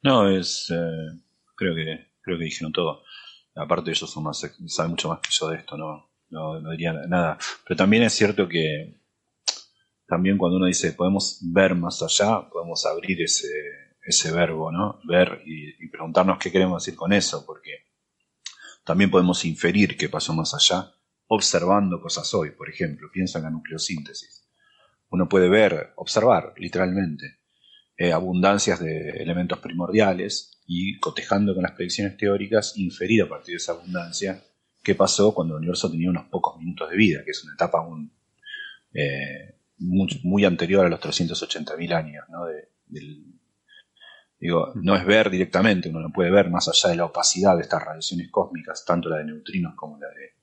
[0.04, 1.20] No, es eh,
[1.56, 3.02] creo que creo que dijeron todo.
[3.56, 7.39] Aparte ellos son más saben mucho más que yo de esto, no, no, diría nada.
[7.67, 9.02] Pero también es cierto que
[10.06, 13.50] también cuando uno dice podemos ver más allá, podemos abrir ese
[14.04, 15.00] ese verbo, ¿no?
[15.04, 17.86] Ver y, preguntarnos qué queremos decir con eso, porque
[18.84, 20.94] también podemos inferir qué pasó más allá
[21.28, 24.50] observando cosas hoy, por ejemplo, piensa en la nucleosíntesis.
[25.10, 27.40] Uno puede ver, observar, literalmente,
[27.98, 33.58] eh, abundancias de elementos primordiales y, cotejando con las predicciones teóricas, inferir a partir de
[33.58, 34.44] esa abundancia
[34.84, 37.86] qué pasó cuando el universo tenía unos pocos minutos de vida, que es una etapa
[38.94, 42.46] eh, muy, anterior a los 380.000 años ¿no?
[42.46, 43.31] del,
[44.42, 47.62] Digo, no es ver directamente, uno no puede ver más allá de la opacidad de
[47.62, 50.34] estas radiaciones cósmicas, tanto la de neutrinos como la de,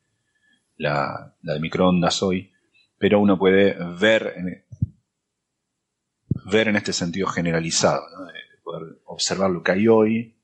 [0.76, 2.52] la, de microondas hoy,
[2.96, 4.64] pero uno puede ver
[6.50, 10.38] ver en este sentido generalizado, de poder observar lo que hay hoy,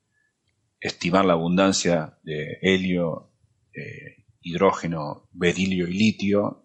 [0.80, 3.30] estimar la abundancia de helio,
[3.72, 6.63] eh, hidrógeno, berilio y litio,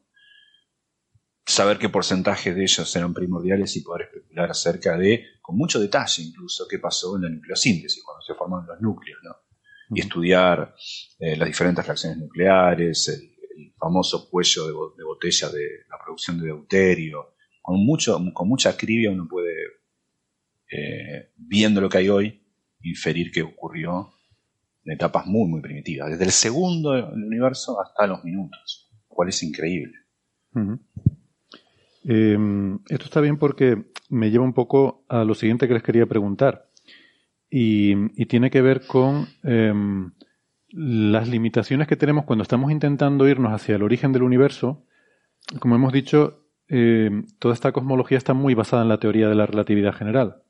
[1.50, 6.24] saber qué porcentaje de ellos eran primordiales y poder especular acerca de, con mucho detalle
[6.24, 9.36] incluso, qué pasó en la nucleosíntesis, cuando se forman los núcleos, ¿no?
[9.92, 10.76] y estudiar
[11.18, 13.30] eh, las diferentes reacciones nucleares, el,
[13.78, 17.34] famoso cuello de, botella de la producción de deuterio.
[17.62, 19.56] Con, mucho, con mucha acribia uno puede,
[20.70, 22.42] eh, viendo lo que hay hoy,
[22.82, 24.14] inferir qué ocurrió
[24.84, 29.30] en etapas muy, muy primitivas, desde el segundo del universo hasta los minutos, lo cual
[29.30, 29.96] es increíble.
[32.04, 36.06] Em, esto está bien porque me lleva un poco a lo siguiente que les quería
[36.06, 36.70] preguntar
[37.50, 40.12] y, tiene que ver con em,
[40.72, 44.86] las limitaciones que tenemos cuando estamos intentando irnos hacia el origen del universo.
[45.60, 49.46] Como hemos dicho, em, toda esta cosmología está muy basada en la teoría de la
[49.48, 50.44] relatividad general.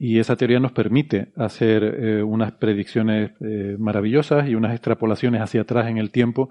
[0.00, 5.62] Y esa teoría nos permite hacer eh, unas predicciones eh, maravillosas y unas extrapolaciones hacia
[5.62, 6.50] atrás en el tiempo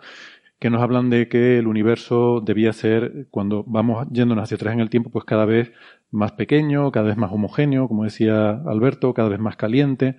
[0.59, 4.79] que nos hablan de que el universo debía ser, cuando vamos yéndonos hacia atrás en
[4.79, 5.71] el tiempo, pues cada vez
[6.09, 10.15] más pequeño, cada vez más homogéneo, como decía Alberto, cada vez más caliente.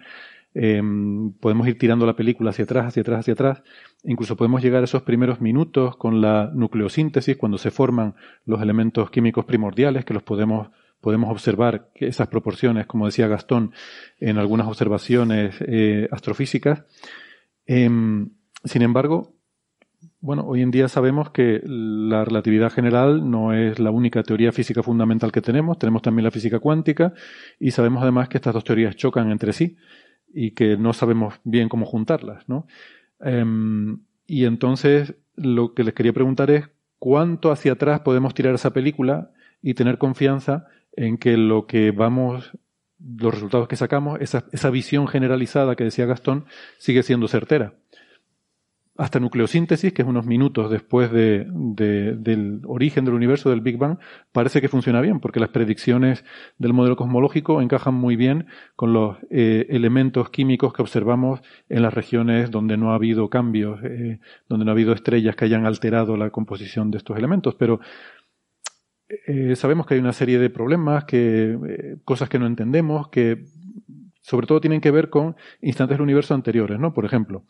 [0.54, 3.62] Em, podemos ir tirando la película hacia atrás, hacia atrás, hacia atrás.
[4.04, 9.10] Incluso podemos llegar a esos primeros minutos con la nucleosíntesis, cuando se forman los elementos
[9.10, 10.70] químicos primordiales, que los podemos,
[11.00, 13.72] podemos observar esas proporciones, como decía Gastón,
[14.20, 16.84] en algunas observaciones eh, astrofísicas.
[17.66, 18.30] Em,
[18.64, 19.37] sin embargo,
[20.20, 24.82] bueno, hoy en día sabemos que la relatividad general no es la única teoría física
[24.82, 27.14] fundamental que tenemos, tenemos también la física cuántica
[27.58, 29.76] y sabemos además que estas dos teorías chocan entre sí
[30.32, 32.66] y que no sabemos bien cómo juntarlas, ¿no?
[33.20, 38.72] Em, y entonces lo que les quería preguntar es cuánto hacia atrás podemos tirar esa
[38.72, 39.30] película
[39.62, 42.52] y tener confianza en que lo que vamos,
[42.98, 46.44] los resultados que sacamos, esa, esa visión generalizada que decía Gastón,
[46.78, 47.74] sigue siendo certera
[48.98, 53.98] hasta nucleosíntesis, que es unos minutos después de, del origen del universo, del Big Bang,
[54.32, 56.24] parece que funciona bien, porque las predicciones
[56.58, 61.94] del modelo cosmológico encajan muy bien con los eh, elementos químicos que observamos en las
[61.94, 66.16] regiones donde no ha habido cambios, eh, donde no ha habido estrellas que hayan alterado
[66.16, 67.54] la composición de estos elementos.
[67.54, 67.78] Pero
[69.28, 73.44] eh, sabemos que hay una serie de problemas, que, cosas que no entendemos, que
[74.22, 76.92] sobre todo tienen que ver con instantes del universo anteriores, ¿no?
[76.92, 77.44] Por ejemplo,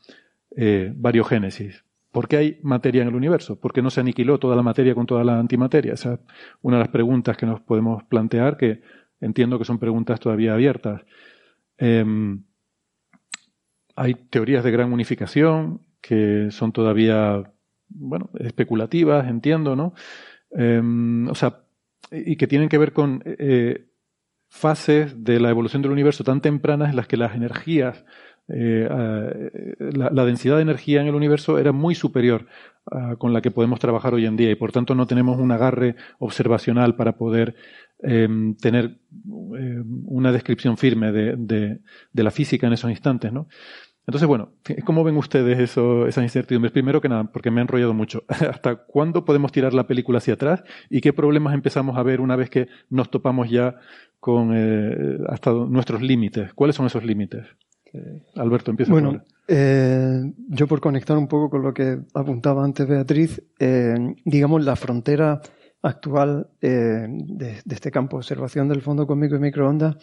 [0.61, 1.85] eh, variogénesis.
[2.11, 3.61] ¿Por qué hay materia en el universo?
[3.61, 5.92] ¿Por qué no se aniquiló toda la materia con toda la antimateria?
[5.92, 6.21] Esa es
[6.62, 8.83] una de las preguntas que nos podemos plantear, que
[9.21, 11.03] entiendo que son preguntas todavía abiertas.
[11.77, 12.42] Em,
[13.94, 17.53] hay teorías de gran unificación que son todavía,
[17.88, 19.94] bueno, especulativas, entiendo, ¿no?
[20.51, 21.61] Em, o sea,
[22.11, 23.87] y que tienen que ver con eh,
[24.49, 28.05] fases de la evolución del universo tan tempranas en las que las energías
[28.49, 28.89] eh,
[29.93, 32.47] la, densidad de energía en el universo era muy superior
[33.19, 35.97] con la que podemos trabajar hoy en día y por tanto no tenemos un agarre
[36.19, 37.55] observacional para poder
[38.03, 38.99] em, tener
[39.55, 41.81] em, una descripción firme de,
[42.15, 43.47] la física en esos instantes, ¿no?
[44.07, 44.55] Entonces, bueno,
[44.87, 46.73] ¿cómo ven ustedes esas incertidumbres?
[46.73, 48.25] Primero que nada, porque me he enrollado mucho.
[48.29, 50.65] ¿Hasta cuándo podemos tirar la película hacia atrás?
[50.89, 53.77] ¿Y qué problemas empezamos a ver una vez que nos topamos ya
[54.19, 56.55] con eh, hasta nuestros límites?
[56.55, 57.45] ¿Cuáles son esos límites?
[58.35, 58.92] Alberto, empieza.
[58.92, 64.64] Bueno, eh, yo por conectar un poco con lo que apuntaba antes Beatriz, eh, digamos
[64.64, 65.40] la frontera
[65.83, 69.96] actual eh, de, este campo de observación del fondo cósmico y microondas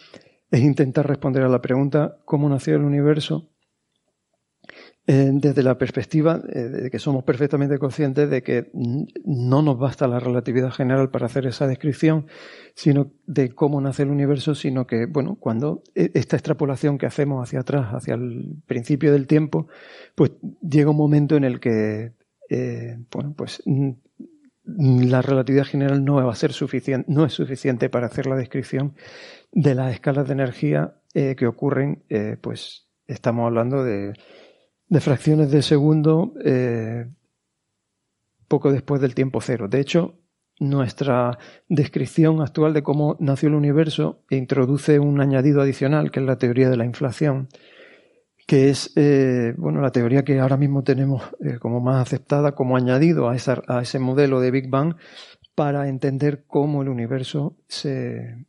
[0.50, 3.50] es intentar responder a la pregunta ¿cómo nació el universo?
[5.08, 10.08] Eh, desde la perspectiva eh, de que somos perfectamente conscientes de que no nos basta
[10.08, 12.26] la relatividad general para hacer esa descripción,
[12.74, 17.40] sino de cómo nace el universo, sino que, bueno, cuando e, esta extrapolación que hacemos
[17.40, 19.68] hacia atrás, hacia el principio del tiempo,
[20.16, 22.14] pues llega un momento en el que,
[22.50, 23.62] eh, bueno, pues
[24.64, 28.96] la relatividad general no va a ser suficiente, no es suficiente para hacer la descripción
[29.52, 32.02] de las escalas de energía que ocurren,
[32.42, 34.12] pues estamos hablando de
[34.88, 37.06] de fracciones de segundo eh,
[38.48, 39.68] poco después del tiempo cero.
[39.68, 40.14] De hecho,
[40.58, 46.38] nuestra descripción actual de cómo nació el universo introduce un añadido adicional, que es la
[46.38, 47.48] teoría de la inflación,
[48.46, 52.76] que es eh, bueno, la teoría que ahora mismo tenemos eh, como más aceptada como
[52.76, 53.34] añadido a,
[53.68, 54.94] a ese modelo de Big Bang
[55.54, 58.46] para entender cómo el universo se,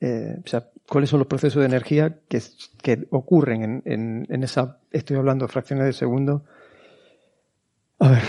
[0.00, 2.42] sea, cuáles son los procesos de energía que,
[2.82, 6.44] que ocurren en, en, esa, estoy hablando de fracciones de segundo.
[7.98, 8.22] A ver,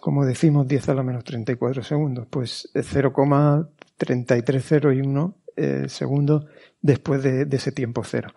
[0.00, 5.36] como decimos, 10 a la menos 34 segundos, pues 0,330 y 1
[5.88, 6.46] segundos
[6.80, 8.30] después de, ese tiempo cero.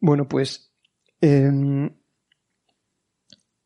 [0.00, 0.72] Bueno, pues
[1.20, 1.90] em,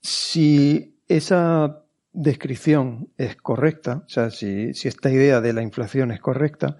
[0.01, 6.79] si esa descripción es correcta, o sea, si, esta idea de la inflación es correcta,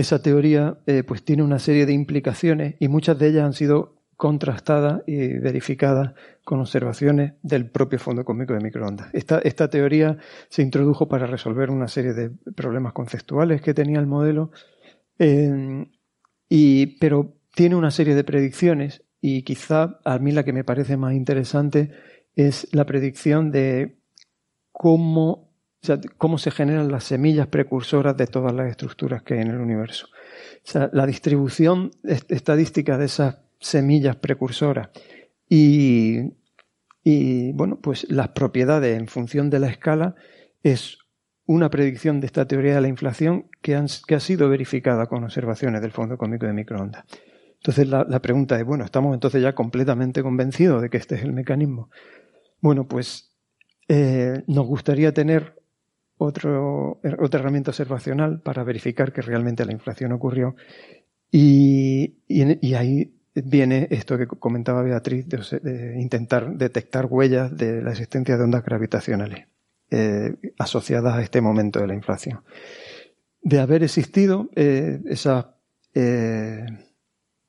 [0.00, 3.96] esa teoría eh, pues tiene una serie de implicaciones y muchas de ellas han sido
[4.16, 6.12] contrastadas y verificadas
[6.44, 9.08] con observaciones del propio Fondo Cósmico de Microondas.
[9.14, 14.06] Esta, esta teoría se introdujo para resolver una serie de problemas conceptuales que tenía el
[14.06, 14.50] modelo,
[15.18, 15.86] eh,
[16.50, 20.96] y, pero tiene una serie de predicciones y quizá a mí la que me parece
[20.96, 21.90] más interesante
[22.34, 23.98] es la predicción de
[24.72, 25.49] cómo,
[26.18, 30.06] cómo se generan las semillas precursoras de todas las estructuras que hay en el universo.
[30.64, 34.90] O sea, la distribución estadística de esas semillas precursoras
[35.48, 36.32] y,
[37.52, 40.14] bueno, pues las propiedades en función de la escala
[40.62, 40.98] es
[41.46, 45.90] una predicción de esta teoría de la inflación que, ha sido verificada con observaciones del
[45.90, 47.04] Fondo Cómico de Microondas.
[47.56, 51.22] Entonces la, la, pregunta es, bueno, ¿estamos entonces ya completamente convencidos de que este es
[51.24, 51.90] el mecanismo?
[52.60, 53.30] Bueno, pues
[53.88, 55.59] eh, nos gustaría tener
[56.20, 60.54] otro, otra herramienta observacional para verificar que realmente la inflación ocurrió.
[61.30, 68.36] Y, y, ahí viene esto que comentaba Beatriz, de, intentar detectar huellas de la existencia
[68.36, 69.46] de ondas gravitacionales
[69.90, 72.42] eh, asociadas a este momento de la inflación.
[73.42, 75.46] De haber existido eh, esas
[75.94, 76.66] eh,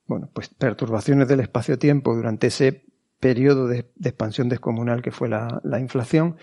[0.05, 2.85] bueno, pues perturbaciones del espacio-tiempo durante ese
[3.21, 6.35] periodo de, expansión descomunal que fue la, inflación,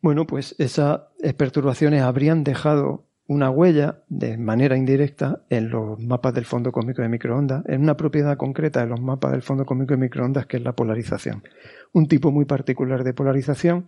[0.00, 1.00] bueno, pues esas
[1.36, 7.10] perturbaciones habrían dejado una huella de manera indirecta en los mapas del fondo cósmico de
[7.10, 10.62] microondas, en una propiedad concreta de los mapas del fondo cósmico de microondas que es
[10.62, 11.44] la polarización.
[11.92, 13.86] Un tipo muy particular de polarización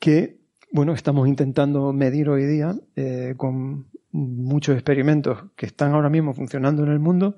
[0.00, 0.40] que,
[0.72, 6.82] bueno, estamos intentando medir hoy día eh, con muchos experimentos que están ahora mismo funcionando
[6.82, 7.36] en el mundo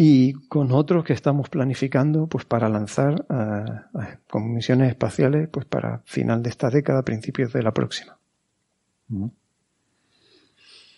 [0.00, 3.26] y con otros que estamos planificando pues para lanzar
[4.30, 8.16] con misiones espaciales pues para final de esta década, principios de la próxima.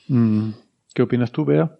[0.09, 0.51] Mm.
[0.95, 1.79] ¿Qué opinas tú, Bea?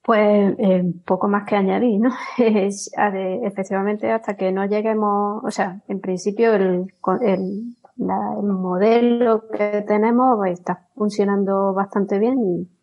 [0.00, 2.10] Pues eh, poco más que añadir, ¿no?
[2.38, 10.36] efectivamente, hasta que no lleguemos, o sea, en principio el, el, el modelo que tenemos
[10.38, 12.73] pues, está funcionando bastante bien y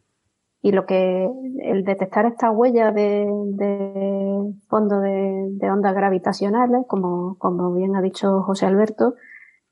[0.61, 1.27] y lo que,
[1.63, 8.01] el detectar estas huellas de, de fondo de, de, ondas gravitacionales, como, como bien ha
[8.01, 9.15] dicho José Alberto,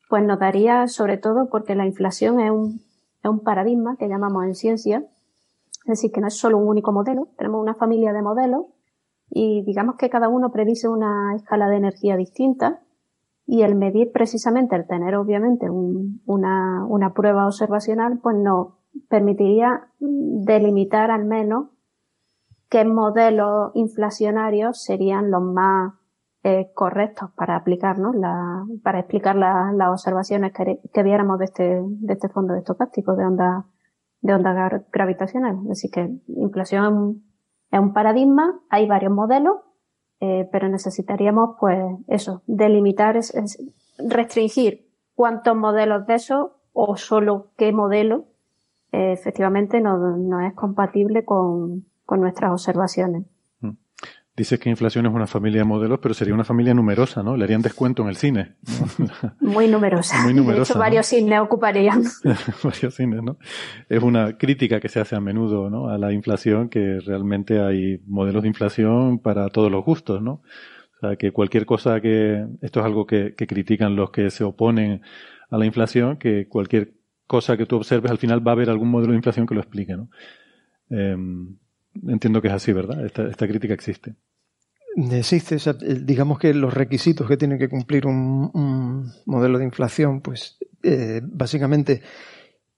[0.10, 2.82] pues nos daría sobre todo porque la inflación es un,
[3.24, 5.04] es un paradigma que llamamos en ciencia,
[5.84, 8.66] es decir, que no es solo un único modelo, tenemos una familia de modelos
[9.30, 12.82] y digamos que cada uno predice una escala de energía distinta
[13.46, 19.88] y el medir precisamente, el tener obviamente un, una, una prueba observacional, pues no, permitiría
[20.00, 21.68] delimitar al menos
[22.70, 25.94] qué modelos inflacionarios serían los más
[26.44, 28.16] eh, correctos para aplicarnos,
[28.82, 33.66] para explicar las observaciones que, viéramos de este, de este fondo estocástico de onda,
[34.22, 35.60] de onda gravitacional.
[35.70, 37.24] Así que inflación
[37.72, 39.58] es un, paradigma, hay varios modelos,
[40.22, 43.34] eh, pero necesitaríamos, pues, eso, delimitar, es,
[43.98, 48.28] restringir cuántos modelos de eso o solo qué modelo
[48.92, 53.26] efectivamente no, no, es compatible con, con nuestras observaciones.
[53.62, 53.72] Mm.
[54.36, 57.36] Dices que inflación es una familia de modelos, pero sería una familia numerosa, ¿no?
[57.36, 58.56] Le harían descuento en el cine.
[59.42, 60.24] Muy numerosa.
[60.24, 60.74] Muy numerosa.
[60.74, 62.04] De hecho, varios cines ocuparían.
[62.64, 63.38] varios cines, ¿no?
[63.90, 65.90] Es una crítica que se hace a menudo, ¿no?
[65.90, 70.42] A la inflación, que realmente hay modelos de inflación para todos los gustos, ¿no?
[70.96, 74.44] O sea, que cualquier cosa que, esto es algo que, que critican los que se
[74.44, 75.02] oponen
[75.50, 76.99] a la inflación, que cualquier
[77.30, 79.62] cosa que tú observes, al final va a haber algún modelo de inflación que lo
[79.62, 80.10] explique, ¿no?
[80.90, 81.58] Em,
[82.08, 83.06] entiendo que es así, ¿verdad?
[83.06, 84.16] Esta, crítica existe.
[85.12, 85.58] Existe,
[86.02, 92.02] digamos que los requisitos que tiene que cumplir un, modelo de inflación, pues eh, básicamente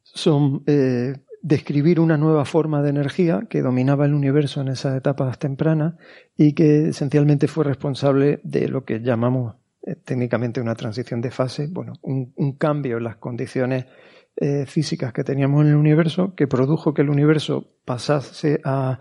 [0.03, 5.39] son eh, describir una nueva forma de energía que dominaba el universo en esas etapas
[5.39, 5.93] tempranas
[6.35, 11.67] y que esencialmente fue responsable de lo que llamamos eh, técnicamente una transición de fase,
[11.71, 13.85] bueno, un, un cambio en las condiciones
[14.37, 18.99] eh, físicas que teníamos en el universo que produjo que el universo pasase a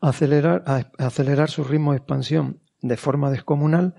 [0.00, 3.94] acelerar, a acelerar su ritmo de expansión de forma descomunal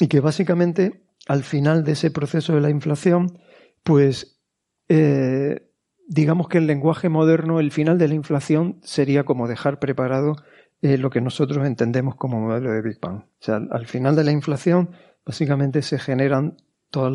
[0.00, 3.38] y que básicamente al final de ese proceso de la inflación,
[3.82, 4.40] pues
[4.88, 5.70] eh,
[6.08, 10.36] digamos que el lenguaje moderno, el final de la inflación sería como dejar preparado
[10.80, 13.24] eh, lo que nosotros entendemos como modelo de Big Bang.
[13.24, 14.90] O sea, al final de la inflación,
[15.26, 16.56] básicamente se generan
[16.90, 17.12] todos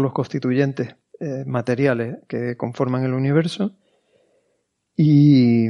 [0.00, 3.76] los constituyentes eh, materiales que conforman el universo
[4.96, 5.68] y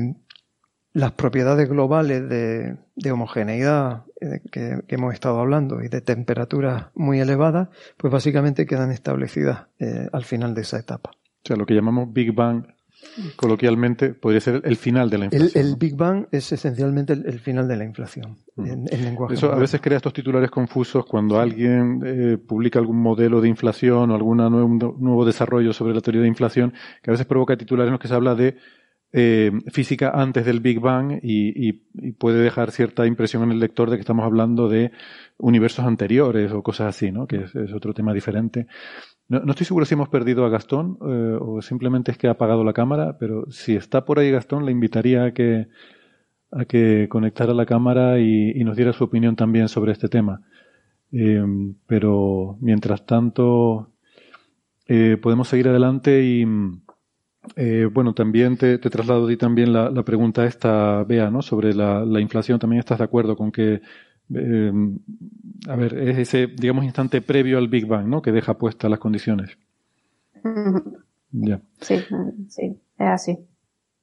[0.92, 7.68] las propiedades globales de, homogeneidad eh, que, hemos estado hablando y de temperaturas muy elevadas,
[7.96, 11.10] pues básicamente quedan establecidas eh, al final de esa etapa.
[11.12, 12.66] O sea, lo que llamamos Big Bang
[13.36, 15.66] coloquialmente podría ser el final de la inflación.
[15.66, 18.66] El, Big Bang es esencialmente el, final de la inflación mm.
[18.66, 19.34] en, lenguaje.
[19.34, 24.10] Eso a veces crea estos titulares confusos cuando alguien eh, publica algún modelo de inflación
[24.10, 27.88] o algún nuevo, nuevo desarrollo sobre la teoría de inflación, que a veces provoca titulares
[27.88, 28.56] en los que se habla de
[29.10, 31.72] eh, física antes del Big Bang y,
[32.18, 34.92] puede dejar cierta impresión en el lector de que estamos hablando de
[35.38, 37.26] universos anteriores o cosas así, ¿no?
[37.26, 38.66] Que es, otro tema diferente.
[39.28, 42.64] No, estoy seguro si hemos perdido a Gastón eh, o simplemente es que ha apagado
[42.64, 45.68] la cámara, pero si está por ahí Gastón, le invitaría a que,
[46.50, 50.40] a que conectara la cámara y, nos diera su opinión también sobre este tema.
[51.12, 51.44] Eh,
[51.86, 53.90] pero mientras tanto,
[55.20, 56.46] podemos seguir adelante y
[57.56, 61.42] eh, bueno, también te, traslado a ti también la, pregunta esta, Bea, ¿no?
[61.42, 62.58] Sobre la, inflación.
[62.58, 63.80] ¿También estás de acuerdo con que,
[64.34, 64.72] eh,
[65.68, 68.22] a ver, es ese, digamos, instante previo al Big Bang, ¿no?
[68.22, 69.58] Que deja puestas las condiciones.
[71.30, 71.60] Ya.
[71.80, 71.96] Sí,
[72.48, 73.38] sí, es así.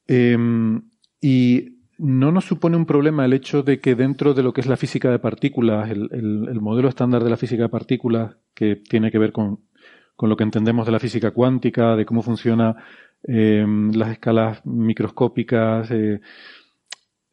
[0.07, 0.81] Em,
[1.21, 4.67] y no nos supone un problema el hecho de que dentro de lo que es
[4.67, 9.11] la física de partículas, el, el modelo estándar de la física de partículas, que tiene
[9.11, 9.61] que ver con,
[10.15, 12.75] con lo que entendemos de la física cuántica, de cómo funciona
[13.27, 15.89] Em, las escalas microscópicas.
[15.91, 16.21] Eh,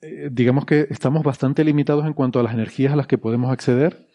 [0.02, 3.52] eh, digamos que estamos bastante limitados en cuanto a las energías a las que podemos
[3.52, 4.08] acceder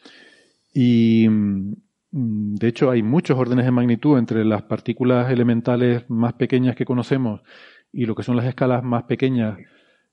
[0.73, 1.73] y mm,
[2.11, 7.41] de hecho hay muchos órdenes de magnitud entre las partículas elementales más pequeñas que conocemos
[7.91, 9.57] y lo que son las escalas más pequeñas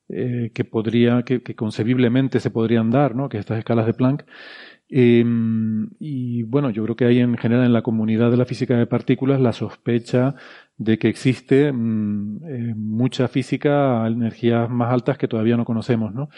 [0.09, 3.29] eh, que podría, que, concebiblemente se podrían dar, ¿no?
[3.29, 4.25] que estas escalas de Planck.
[4.89, 8.77] Em, y bueno, yo creo que hay en general en la comunidad de la física
[8.77, 10.35] de partículas la sospecha
[10.77, 16.12] de que existe mm, eh, mucha física a energías más altas que todavía no conocemos,
[16.14, 16.29] ¿no?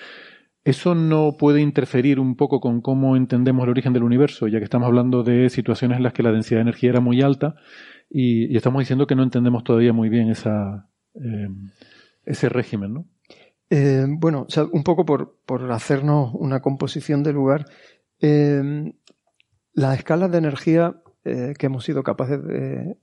[0.65, 4.65] ¿Eso no puede interferir un poco con cómo entendemos el origen del universo, ya que
[4.65, 7.55] estamos hablando de situaciones en las que la densidad de energía era muy alta
[8.11, 11.49] y, estamos diciendo que no entendemos todavía muy bien eh,
[12.25, 13.07] ese régimen, ¿no?
[13.71, 17.67] Eh, bueno, un poco por, por, hacernos una composición de lugar,
[18.21, 22.97] las escalas de energía que hemos sido capaces de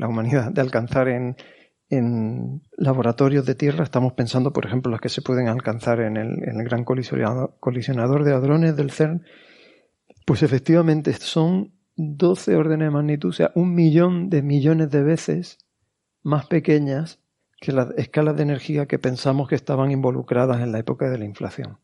[0.00, 1.36] la humanidad de alcanzar en,
[2.76, 3.84] laboratorios de tierra.
[3.84, 8.76] Estamos pensando, por ejemplo, las que se pueden alcanzar en el, gran colisionador, de hadrones
[8.76, 9.24] del CERN.
[10.24, 15.58] Pues efectivamente son 12 órdenes de magnitud, o sea, un millón de millones de veces
[16.22, 17.18] más pequeñas
[17.60, 21.24] que las escalas de energía que pensamos que estaban involucradas en la época de la
[21.24, 21.78] inflación.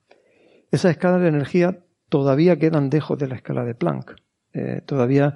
[0.71, 4.15] Esas escalas de energía todavía quedan lejos de la escala de Planck.
[4.53, 5.35] Eh, todavía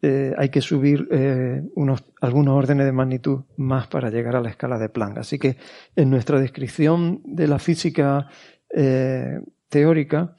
[0.00, 4.50] eh, hay que subir eh, unos, algunos órdenes de magnitud más para llegar a la
[4.50, 5.18] escala de Planck.
[5.18, 5.56] Así que
[5.96, 8.28] en nuestra descripción de la física
[8.70, 10.36] eh, teórica,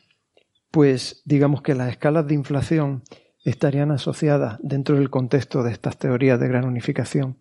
[0.71, 3.03] pues digamos que las escalas de inflación
[3.43, 7.37] estarían asociadas dentro del contexto de estas teorías de gran unificación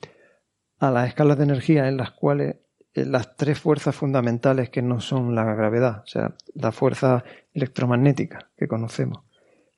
[0.80, 2.56] a las escalas de energía en las cuales
[2.94, 8.66] las tres fuerzas fundamentales que no son la gravedad, o sea, la fuerza electromagnética que
[8.66, 9.22] conocemos,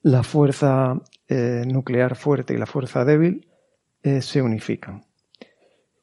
[0.01, 1.01] la fuerza
[1.33, 3.47] eh, nuclear fuerte y la fuerza débil
[4.03, 5.05] eh, se unifican.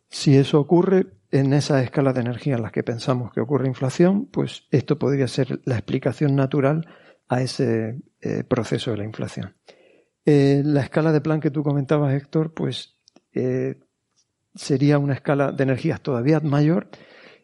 [0.07, 4.27] Si eso ocurre en esa escala de energía en las que pensamos que ocurre inflación,
[4.27, 6.87] pues esto podría ser la explicación natural
[7.27, 9.57] a ese eh, proceso de la inflación.
[10.23, 12.97] la escala de Planck que tú comentabas, Héctor, pues
[14.55, 16.87] sería una escala de energías todavía mayor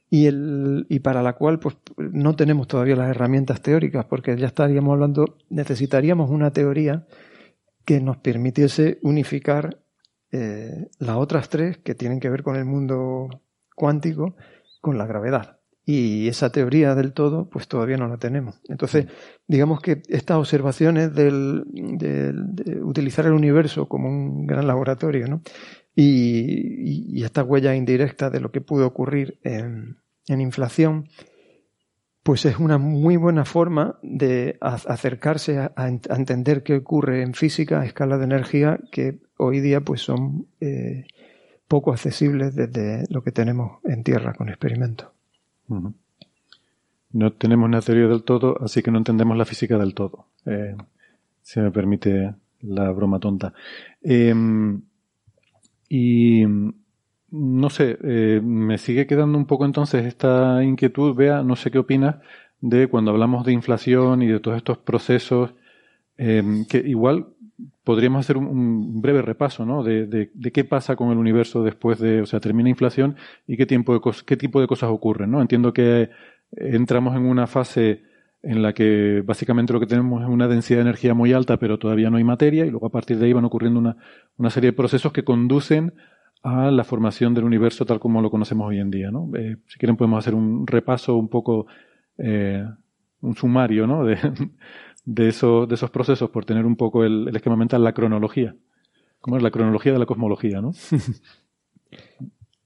[0.09, 4.47] y, el, y para la cual pues, no tenemos todavía las herramientas teóricas, porque ya
[4.47, 7.05] estaríamos hablando, necesitaríamos una teoría
[7.85, 9.79] que nos permitiese unificar
[10.31, 13.29] eh, las otras tres que tienen que ver con el mundo
[13.75, 14.35] cuántico,
[14.81, 15.59] con la gravedad.
[15.85, 18.61] Y esa teoría del todo, pues todavía no la tenemos.
[18.69, 19.07] Entonces,
[19.47, 25.41] digamos que estas observaciones del, de utilizar el universo como un gran laboratorio, ¿no?
[25.93, 31.07] Y, y, esta huella indirecta de lo que pudo ocurrir en, en inflación,
[32.23, 37.85] pues es una muy buena forma de acercarse a, entender qué ocurre en física a
[37.85, 41.05] escala de energía que hoy día pues son eh,
[41.67, 45.09] poco accesibles desde lo que tenemos en Tierra con experimentos.
[47.11, 50.27] No tenemos una teoría del todo, así que no entendemos la física del todo.
[50.45, 50.75] Eh,
[51.41, 53.53] si me permite la broma tonta.
[54.01, 54.81] Em,
[55.89, 56.45] y
[57.33, 61.79] no sé, eh, me sigue quedando un poco entonces esta inquietud, vea, no sé qué
[61.79, 62.17] opinas
[62.61, 65.55] de cuando hablamos de inflación y de todos estos procesos,
[66.17, 67.25] em, que igual
[67.83, 69.83] podríamos hacer un, breve repaso, ¿no?
[69.83, 73.15] De, de, qué pasa con el universo después de, o sea, termina inflación
[73.47, 75.41] y qué, tiempo de qué tipo de cosas ocurren, ¿no?
[75.41, 76.11] Entiendo que
[76.51, 78.03] entramos en una fase
[78.43, 81.79] en la que básicamente lo que tenemos es una densidad de energía muy alta, pero
[81.79, 83.97] todavía no hay materia, y luego a partir de ahí van ocurriendo una,
[84.37, 85.93] una serie de procesos que conducen
[86.43, 89.09] a la formación del universo tal como lo conocemos hoy en día.
[89.11, 89.29] ¿no?
[89.35, 91.67] Eh, si quieren podemos hacer un repaso un poco,
[92.17, 92.65] eh,
[93.21, 94.03] un sumario ¿no?
[94.03, 94.17] de,
[95.05, 98.55] de, eso, de esos procesos por tener un poco el, esquema mental, la cronología.
[99.21, 100.61] ¿Cómo es la cronología de la cosmología?
[100.61, 100.71] ¿no?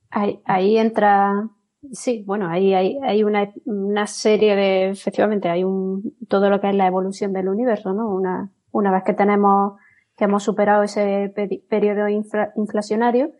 [0.10, 1.50] ahí, ahí entra
[1.92, 6.70] Sí, bueno, ahí hay, hay una, una, serie de, efectivamente, hay un, todo lo que
[6.70, 8.10] es la evolución del universo, ¿no?
[8.10, 9.80] Una, una vez que tenemos,
[10.16, 11.32] que hemos superado ese
[11.70, 12.08] periodo
[12.56, 13.32] inflacionario,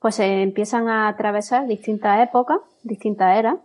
[0.00, 3.56] pues se empiezan a atravesar distintas épocas, distintas eras,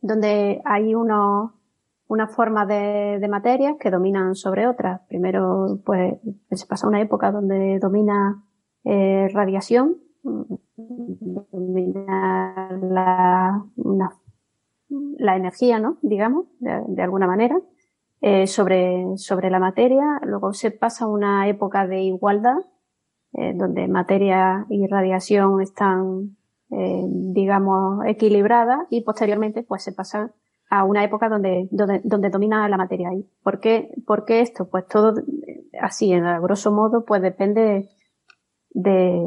[0.00, 1.52] donde hay unos,
[2.06, 5.00] una forma de, de materias que dominan sobre otras.
[5.08, 6.14] Primero, pues,
[6.50, 8.44] se pasa una época donde domina
[8.84, 9.98] eh, radiación,
[11.52, 13.64] dominar la,
[15.18, 15.98] la energía, ¿no?
[16.02, 17.60] Digamos, de, alguna manera,
[18.20, 20.20] eh, sobre, sobre la materia.
[20.24, 22.58] Luego se pasa una época de igualdad,
[23.34, 26.36] eh, donde materia y radiación están,
[26.70, 30.32] eh, digamos, equilibradas y posteriormente, pues se pasa
[30.70, 33.10] a una época donde, donde, donde domina la materia.
[33.42, 34.68] ¿Por qué, ¿Por qué esto?
[34.70, 35.14] Pues todo
[35.80, 37.88] así, en grosso modo, pues depende
[38.70, 39.22] de,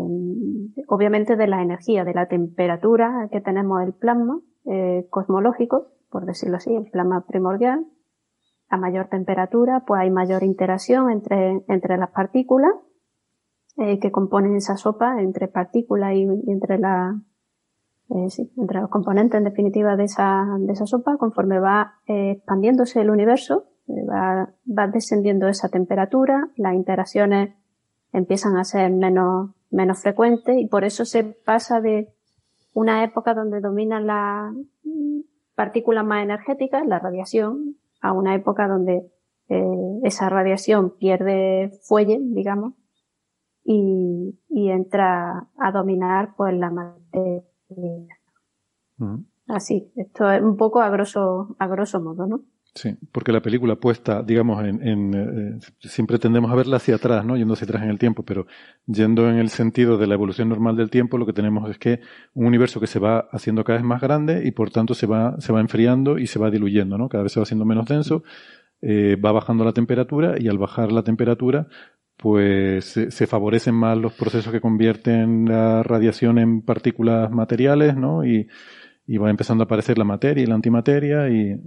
[0.87, 6.57] obviamente de la energía, de la temperatura que tenemos el plasma eh, cosmológico, por decirlo
[6.57, 7.85] así, el plasma primordial.
[8.69, 12.71] A mayor temperatura, pues hay mayor interacción entre, entre las partículas
[13.83, 17.19] eh, que componen esa sopa, entre partículas y, entre la,
[18.11, 23.01] eh, entre los componentes en definitiva de esa, de esa sopa, conforme va eh, expandiéndose
[23.01, 27.55] el universo, va, va descendiendo esa temperatura, las interacciones
[28.13, 32.13] empiezan a ser menos, menos frecuentes y por eso se pasa de
[32.73, 34.53] una época donde dominan las
[35.55, 39.11] partículas más energéticas, la radiación, a una época donde
[40.03, 42.75] esa radiación pierde fuelle, digamos,
[43.63, 48.17] y, y entra a dominar pues la materia.
[48.97, 49.23] Mm.
[49.47, 52.41] Así, esto es un poco a grosso, a grosso modo, ¿no?
[52.73, 57.25] Sí, porque la película puesta, digamos, en, en eh, siempre tendemos a verla hacia atrás,
[57.25, 57.35] ¿no?
[57.35, 58.45] Yendo hacia atrás en el tiempo, pero
[58.85, 61.99] yendo en el sentido de la evolución normal del tiempo, lo que tenemos es que
[62.33, 65.35] un universo que se va haciendo cada vez más grande y por tanto se va,
[65.41, 67.09] se va enfriando y se va diluyendo, ¿no?
[67.09, 68.23] Cada vez se va haciendo menos denso,
[68.81, 71.67] eh, va bajando la temperatura y al bajar la temperatura,
[72.21, 78.23] pues se, favorecen más los procesos que convierten la radiación en partículas materiales, ¿no?
[78.23, 78.47] Y,
[79.07, 81.59] y va empezando a aparecer la materia y la antimateria y,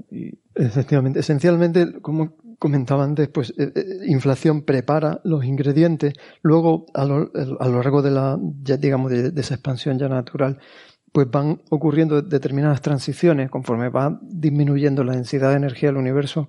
[0.54, 1.18] efectivamente.
[1.18, 6.14] Esencialmente como comentaba antes pues eh, eh, inflación prepara los ingredientes.
[6.40, 8.38] Luego a lo, largo de la
[8.78, 10.60] digamos de, esa expansión ya natural
[11.10, 13.50] pues van ocurriendo determinadas transiciones.
[13.50, 16.48] Conforme va disminuyendo la densidad de energía del universo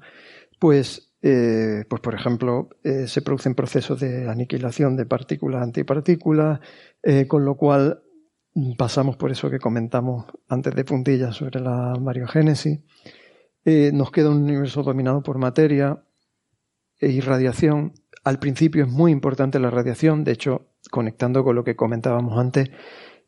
[0.60, 6.60] pues eh, pues por ejemplo se producen procesos de aniquilación de partículas antipartículas
[7.28, 8.04] con lo cual
[8.78, 12.80] pasamos por eso que comentamos antes de puntillas sobre la mariogénesis.
[13.66, 16.04] Eh, nos queda un universo dominado por materia
[17.00, 17.94] e irradiación.
[18.24, 22.70] Al principio es muy importante la radiación, de hecho, conectando con lo que comentábamos antes,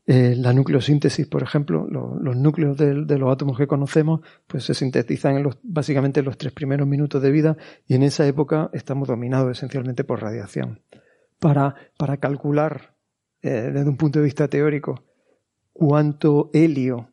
[0.08, 5.36] eh, la nucleosíntesis, por ejemplo, los núcleos de, los átomos que conocemos, pues se sintetizan
[5.36, 9.10] en los, básicamente en los tres primeros minutos de vida y en esa época estamos
[9.10, 10.82] dominados esencialmente por radiación.
[11.40, 12.96] Para, para calcular
[13.42, 15.04] eh, desde un punto de vista teórico
[15.74, 17.12] cuánto helio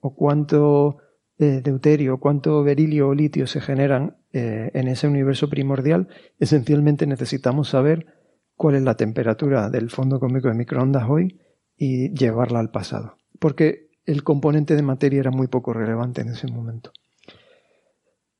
[0.00, 0.98] o cuánto
[1.38, 7.68] eh, deuterio, cuánto berilio o litio se generan eh, en ese universo primordial, esencialmente necesitamos
[7.68, 8.06] saber
[8.54, 11.40] cuál es la temperatura del fondo cósmico de microondas hoy
[11.76, 13.16] y llevarla al pasado.
[13.38, 16.92] Porque el componente de materia era muy poco relevante en ese momento.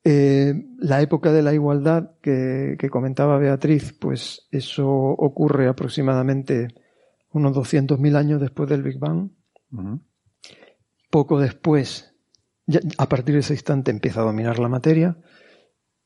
[0.05, 6.68] Eh, la época de la igualdad que, comentaba Beatriz, pues eso ocurre aproximadamente
[7.32, 9.30] unos 200.000 años después del Big Bang.
[11.11, 12.14] Poco después,
[12.99, 15.18] a partir de ese instante empieza a dominar la materia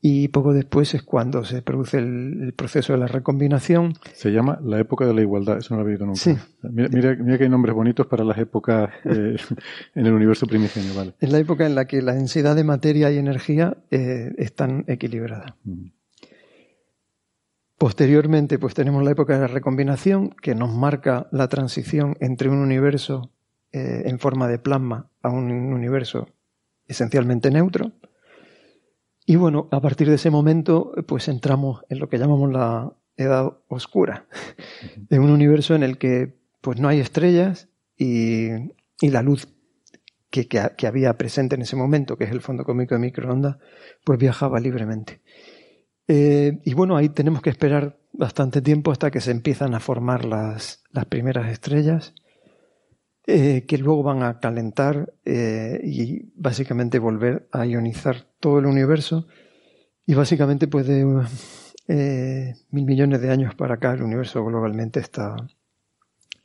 [0.01, 3.93] y poco después es cuando se produce el, proceso de la recombinación.
[4.13, 6.43] Se llama la época de la igualdad, eso no lo había oído nunca.
[6.63, 9.35] Mira, mira, que hay nombres bonitos para las épocas eh,
[9.95, 10.95] en el universo primigenio.
[10.95, 11.13] Vale.
[11.19, 15.53] Es la época en la que la densidad de materia y energía eh, están equilibradas.
[17.77, 22.57] Posteriormente, pues tenemos la época de la recombinación, que nos marca la transición entre un
[22.57, 23.31] universo
[23.71, 26.27] eh, en forma de plasma a un universo
[26.87, 27.91] esencialmente neutro.
[29.25, 33.57] Y bueno, a partir de ese momento, pues entramos en lo que llamamos la edad
[33.67, 34.25] oscura,
[35.09, 38.49] de un universo en el que pues no hay estrellas y,
[39.01, 39.47] la luz
[40.29, 43.57] que, que, había presente en ese momento, que es el fondo cómico de microondas,
[44.03, 45.21] pues viajaba libremente.
[46.07, 50.25] Eh, y bueno, ahí tenemos que esperar bastante tiempo hasta que se empiezan a formar
[50.25, 52.13] las, las primeras estrellas,
[53.27, 59.27] eh, que luego van a calentar eh, y básicamente volver a ionizar todo el universo.
[60.05, 61.05] Y básicamente, pues de
[62.71, 65.35] mil millones de años para acá, el universo globalmente está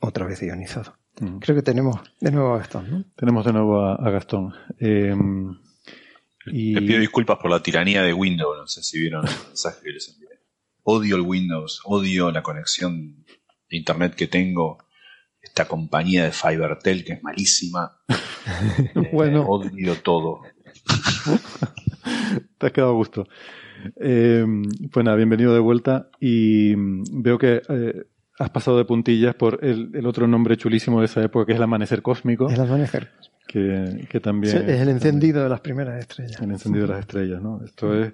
[0.00, 0.96] otra vez ionizado.
[1.20, 1.38] Mm.
[1.38, 3.04] Creo que tenemos de nuevo a Gastón, ¿no?
[3.16, 4.52] Tenemos de nuevo a, Gastón.
[4.78, 5.56] Em,
[6.46, 6.74] y...
[6.74, 9.92] Le pido disculpas por la tiranía de Windows, no sé si vieron el mensaje que
[9.92, 10.28] les envié.
[10.82, 13.24] Odio el Windows, odio la conexión
[13.70, 14.78] de internet que tengo,
[15.56, 17.96] esta compañía de FiberTel que es malísima.
[18.94, 19.42] Eh, bueno.
[19.42, 20.42] odio todo.
[22.58, 23.26] Te has quedado a gusto.
[23.96, 24.46] Eh,
[24.92, 28.04] pues nada, bienvenido de vuelta y veo que eh,
[28.38, 31.64] has pasado de puntillas por el, otro nombre chulísimo de esa época que es el
[31.64, 32.48] amanecer cósmico.
[32.48, 33.10] El amanecer
[33.48, 34.70] que, también...
[34.70, 36.40] es el encendido de las primeras estrellas.
[36.40, 37.60] El encendido de las estrellas, ¿no?
[37.64, 38.12] Esto es,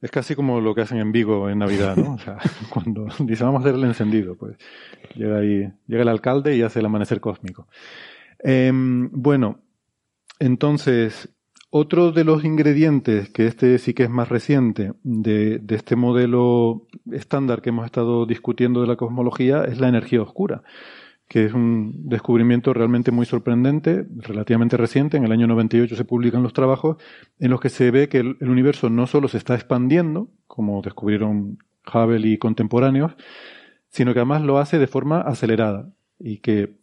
[0.00, 2.14] es casi como lo que hacen en Vigo en Navidad, ¿no?
[2.14, 2.38] O sea,
[2.70, 4.56] cuando dice vamos a hacer el encendido, pues
[5.14, 7.66] llega ahí, llega el alcalde y hace el amanecer cósmico.
[8.38, 9.60] Em, bueno,
[10.38, 11.30] entonces,
[11.70, 16.86] otro de los ingredientes, que este sí que es más reciente, de, de, este modelo
[17.10, 20.62] estándar que hemos estado discutiendo de la cosmología, es la energía oscura
[21.28, 25.16] que es un descubrimiento realmente muy sorprendente, relativamente reciente.
[25.16, 26.96] En el año 98 se publican los trabajos
[27.40, 31.58] en los que se ve que el, universo no solo se está expandiendo, como descubrieron
[31.92, 33.12] Hubble y contemporáneos,
[33.88, 36.76] sino que además lo hace de forma acelerada y que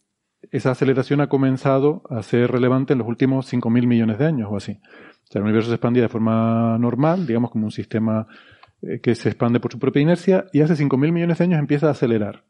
[0.52, 4.58] esa aceleración ha comenzado a ser relevante en los últimos 5.000 millones de años o
[4.58, 4.74] así.
[4.74, 8.28] O sea, el universo se expandía de forma normal, digamos como un sistema
[8.82, 11.88] eh, que se expande por su propia inercia, y hace 5.000 millones de años empieza
[11.88, 12.44] a acelerar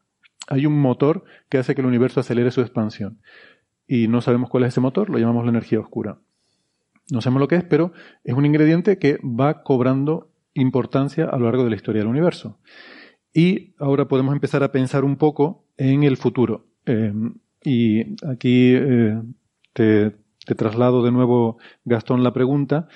[0.48, 3.20] hay un motor que hace que el universo acelere su expansión.
[3.86, 6.18] Y no sabemos cuál es ese motor, lo llamamos la energía oscura.
[7.10, 7.92] No sabemos lo que es, pero
[8.24, 12.58] es un ingrediente que va cobrando importancia a lo largo de la historia del universo.
[13.32, 16.66] Y ahora podemos empezar a pensar un poco en el futuro.
[16.86, 17.12] Eh,
[17.64, 19.20] y aquí eh,
[19.72, 20.12] te,
[20.54, 22.88] traslado de nuevo, Gastón, la pregunta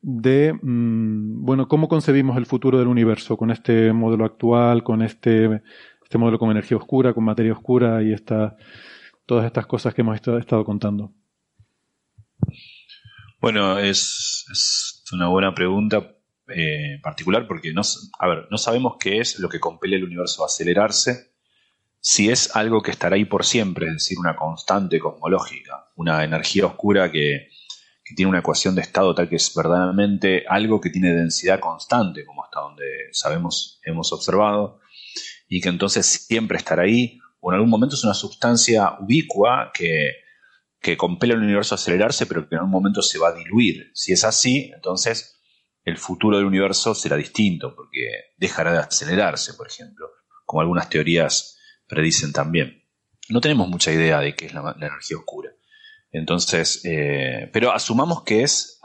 [0.00, 5.62] de, mm, bueno, ¿cómo concebimos el futuro del universo con este modelo actual, con este
[6.14, 8.56] este modelo con energía oscura, con materia oscura y esta,
[9.26, 11.12] todas estas cosas que hemos estado contando?
[13.40, 16.14] Bueno, es, una buena pregunta
[16.46, 17.82] eh, particular porque no,
[18.20, 21.34] a ver, no sabemos qué es lo que compele el universo a acelerarse,
[21.98, 26.66] si es algo que estará ahí por siempre, es decir, una constante cosmológica, una energía
[26.66, 27.48] oscura que
[28.14, 32.44] tiene una ecuación de estado tal que es verdaderamente algo que tiene densidad constante, como
[32.44, 34.78] hasta donde sabemos, hemos observado,
[35.48, 40.12] y que entonces siempre estará ahí, o en algún momento es una sustancia ubicua que,
[40.80, 43.90] que compele al universo a acelerarse, pero que en algún momento se va a diluir.
[43.94, 45.40] Si es así, entonces
[45.84, 50.08] el futuro del universo será distinto, porque dejará de acelerarse, por ejemplo,
[50.46, 52.84] como algunas teorías predicen también.
[53.28, 55.50] No tenemos mucha idea de qué es la, energía oscura.
[56.10, 58.80] Entonces, eh, pero asumamos que es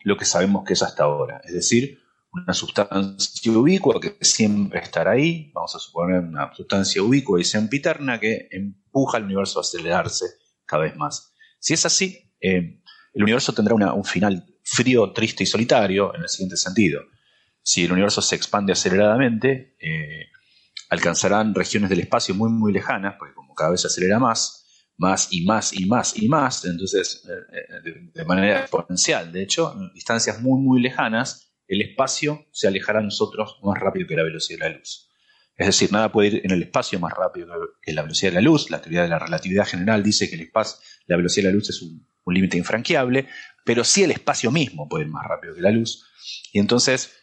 [0.00, 2.03] lo que sabemos que es hasta ahora, es decir,
[2.34, 8.18] una sustancia ubicua que siempre estará ahí, vamos a suponer una sustancia ubicua y sempiterna
[8.18, 10.26] que empuja al universo a acelerarse
[10.66, 11.32] cada vez más.
[11.60, 12.80] Si es así, eh,
[13.12, 17.02] el universo tendrá un final frío, triste y solitario en el siguiente sentido.
[17.62, 20.26] Si el universo se expande aceleradamente, eh,
[20.90, 25.28] alcanzarán regiones del espacio muy, muy lejanas, porque como cada vez se acelera más, más
[25.30, 30.60] y más y más y más, entonces eh, de, manera exponencial, de hecho, distancias muy,
[30.60, 34.78] muy lejanas, el espacio se alejará a nosotros más rápido que la velocidad de la
[34.78, 35.10] luz.
[35.56, 38.40] Es decir, nada puede ir en el espacio más rápido que la velocidad de la
[38.40, 38.70] luz.
[38.70, 41.70] La teoría de la relatividad general dice que el espacio, la velocidad de la luz
[41.70, 43.28] es un, límite infranqueable,
[43.66, 46.06] pero sí el espacio mismo puede ir más rápido que la luz.
[46.52, 47.14] Y entonces,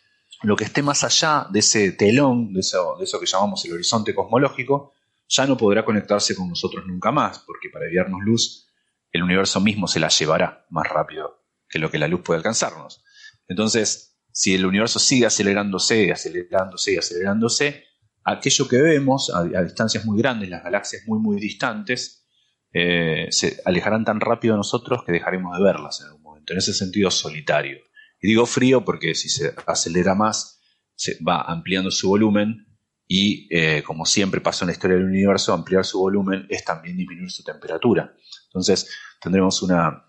[0.44, 3.74] lo que esté más allá de ese telón, de eso, de eso que llamamos el
[3.74, 4.94] horizonte cosmológico,
[5.28, 8.70] ya no podrá conectarse con nosotros nunca más, porque para enviarnos luz,
[9.12, 13.04] el universo mismo se la llevará más rápido que lo que la luz puede alcanzarnos.
[13.48, 17.86] Entonces, si el universo sigue acelerándose, acelerándose acelerándose,
[18.24, 22.26] aquello que vemos a, distancias muy grandes, las galaxias muy, muy distantes,
[22.74, 26.54] eh, se alejarán tan rápido de nosotros que dejaremos de verlas en algún momento.
[26.54, 27.80] En ese sentido, solitario.
[28.22, 30.62] Y digo frío porque si se acelera más,
[30.96, 32.68] se va ampliando su volumen
[33.08, 36.96] y, eh, como siempre pasó en la historia del universo, ampliar su volumen es también
[36.96, 38.16] disminuir su temperatura.
[38.46, 40.06] Entonces, tendremos una,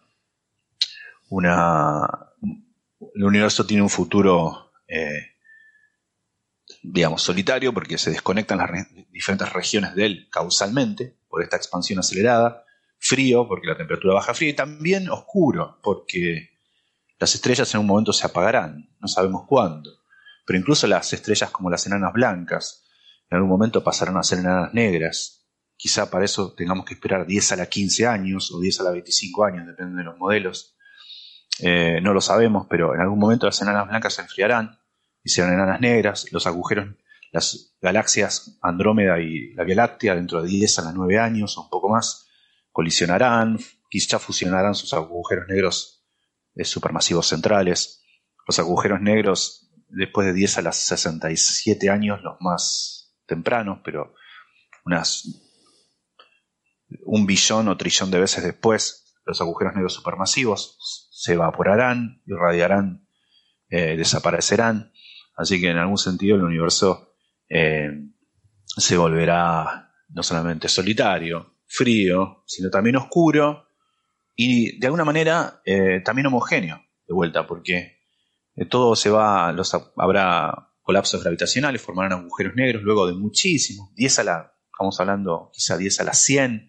[1.30, 2.06] una
[3.14, 5.32] el universo tiene un futuro eh,
[6.82, 8.70] digamos, solitario porque se desconectan las
[9.10, 12.64] diferentes regiones de él causalmente por esta expansión acelerada,
[12.98, 16.50] frío porque la temperatura baja frío y también oscuro porque
[17.18, 19.90] las estrellas en un momento se apagarán, no sabemos cuándo,
[20.44, 22.84] pero incluso las estrellas como las enanas blancas
[23.30, 25.46] en algún momento pasarán a ser enanas negras.
[25.76, 28.90] Quizá para eso tengamos que esperar 10 a la 15 años o 10 a la
[28.90, 30.76] 25 años, depende de los modelos.
[31.60, 34.78] Eh, no lo sabemos, pero en algún momento las enanas blancas se enfriarán
[35.22, 36.26] y serán enanas negras.
[36.32, 36.88] Los agujeros,
[37.30, 41.70] las galaxias Andrómeda y la Vía Láctea, dentro de 10 a 9 años o un
[41.70, 42.28] poco más,
[42.70, 43.58] colisionarán,
[43.90, 46.04] quizá fusionarán sus agujeros negros
[46.54, 48.02] eh, supermasivos centrales.
[48.46, 54.14] Los agujeros negros, después de 10 a las 67 años, los más tempranos, pero
[54.84, 55.24] unas
[57.04, 63.06] un billón o trillón de veces después, los agujeros negros supermasivos se evaporarán, irradiarán,
[63.68, 64.92] eh, desaparecerán.
[65.36, 67.14] Así que en algún sentido el universo
[67.48, 67.92] eh,
[68.66, 73.68] se volverá no solamente solitario, frío, sino también oscuro
[74.34, 78.00] y de alguna manera eh, también homogéneo de vuelta, porque
[78.68, 84.24] todo se va, los, habrá colapsos gravitacionales, formarán agujeros negros luego de muchísimos, 10 a
[84.24, 86.68] la, estamos hablando quizá 10 a la 100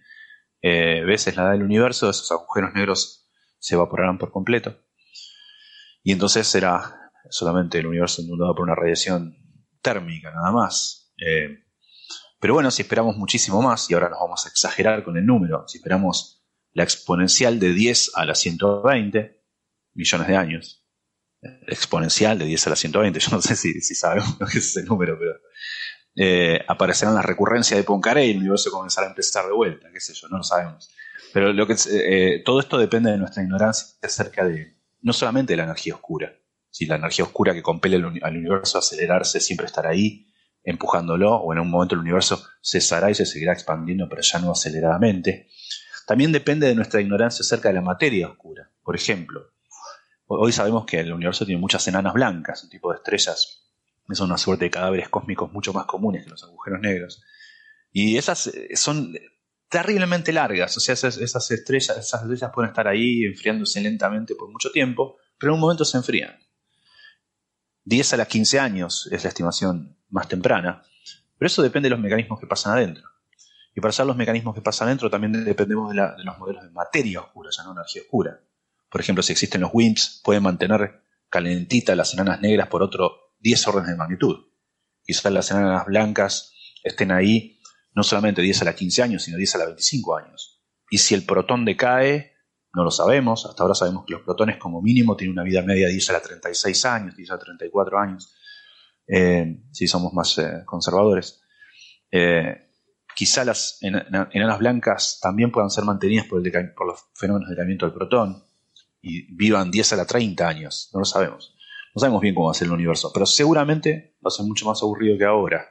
[0.62, 3.23] veces la edad del universo, esos agujeros negros
[3.64, 4.78] se evaporarán por completo.
[6.04, 9.38] Y entonces será solamente el universo inundado por una radiación
[9.82, 11.14] térmica nada más.
[11.18, 11.64] Eh,
[12.42, 15.66] pero bueno, si esperamos muchísimo más, y ahora nos vamos a exagerar con el número,
[15.66, 19.42] si esperamos la exponencial de 10 a la 120
[19.94, 20.86] millones de años,
[21.66, 24.84] exponencial de 10 a la 120, yo no sé si, sabemos lo que es ese
[24.84, 25.36] número, pero
[26.18, 30.02] eh, aparecerán las recurrencias de Poincaré y el universo comenzará a empezar de vuelta, qué
[30.02, 30.94] sé yo, no lo sabemos.
[31.32, 35.58] Pero lo que, eh, todo esto depende de nuestra ignorancia acerca de no solamente de
[35.58, 36.34] la energía oscura,
[36.70, 40.28] si la energía oscura que compele al universo a acelerarse siempre estará ahí,
[40.64, 44.52] empujándolo, o en un momento el universo cesará y se seguirá expandiendo, pero ya no
[44.52, 45.50] aceleradamente.
[46.08, 48.72] También depende de nuestra ignorancia acerca de la materia oscura.
[48.82, 49.52] Por ejemplo,
[50.26, 53.70] hoy sabemos que el universo tiene muchas enanas blancas, un tipo de estrellas.
[54.12, 57.24] Son una suerte de cadáveres cósmicos mucho más comunes que los agujeros negros.
[57.92, 59.14] Y esas eh, son
[59.74, 64.70] terriblemente largas, o sea, esas, estrellas, esas estrellas pueden estar ahí enfriándose lentamente por mucho
[64.72, 66.38] tiempo, pero en un momento se enfrían.
[67.86, 70.84] 10 a las 15 años es la estimación más temprana,
[71.40, 73.10] pero eso depende de los mecanismos que pasan adentro.
[73.74, 77.22] Y para saber los mecanismos que pasan adentro también dependemos de, los modelos de materia
[77.22, 78.40] oscura, ya no energía oscura.
[78.92, 83.68] Por ejemplo, si existen los WIMPs, pueden mantener calentitas las enanas negras por otro 10
[83.70, 84.36] órdenes de magnitud.
[85.04, 86.54] Quizás las enanas blancas
[86.84, 87.53] estén ahí
[87.96, 90.62] no solamente 10 a la 15 años, sino 10 a la 25 años.
[90.90, 92.34] Y si el protón decae,
[92.74, 93.46] no lo sabemos.
[93.46, 96.14] Hasta ahora sabemos que los protones como mínimo tienen una vida media de 10 a
[96.14, 98.36] la 36 años, 10 a la 34 años,
[99.08, 101.42] eh, si somos más eh, conservadores.
[102.12, 102.70] Eh,
[103.16, 107.86] quizá las enanas blancas también puedan ser mantenidas por, el por los fenómenos de decaimiento
[107.86, 108.44] del protón
[109.02, 110.90] y vivan 10 a la 30 años.
[110.94, 111.56] No lo sabemos.
[111.94, 114.66] No sabemos bien cómo va a ser el universo, pero seguramente va a ser mucho
[114.66, 115.64] más aburrido que ahora.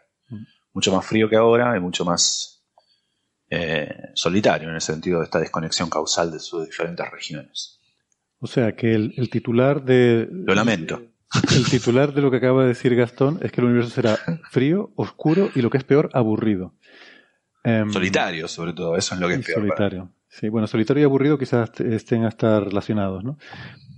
[0.73, 2.63] Mucho más frío que ahora y mucho más
[3.51, 7.81] eh, solitario en el sentido de esta desconexión causal de sus diferentes regiones.
[8.39, 10.27] O sea que el, titular de...
[10.31, 11.03] Lo lamento.
[11.57, 14.19] El titular de lo que acaba de decir Gastón es que el universo será
[14.51, 16.75] frío, oscuro y lo que es peor, aburrido.
[17.65, 19.61] Em, solitario, sobre todo, eso es lo que es peor.
[19.61, 20.11] Solitario.
[20.29, 23.39] Sí, bueno, solitario y aburrido quizás estén hasta relacionados, ¿no?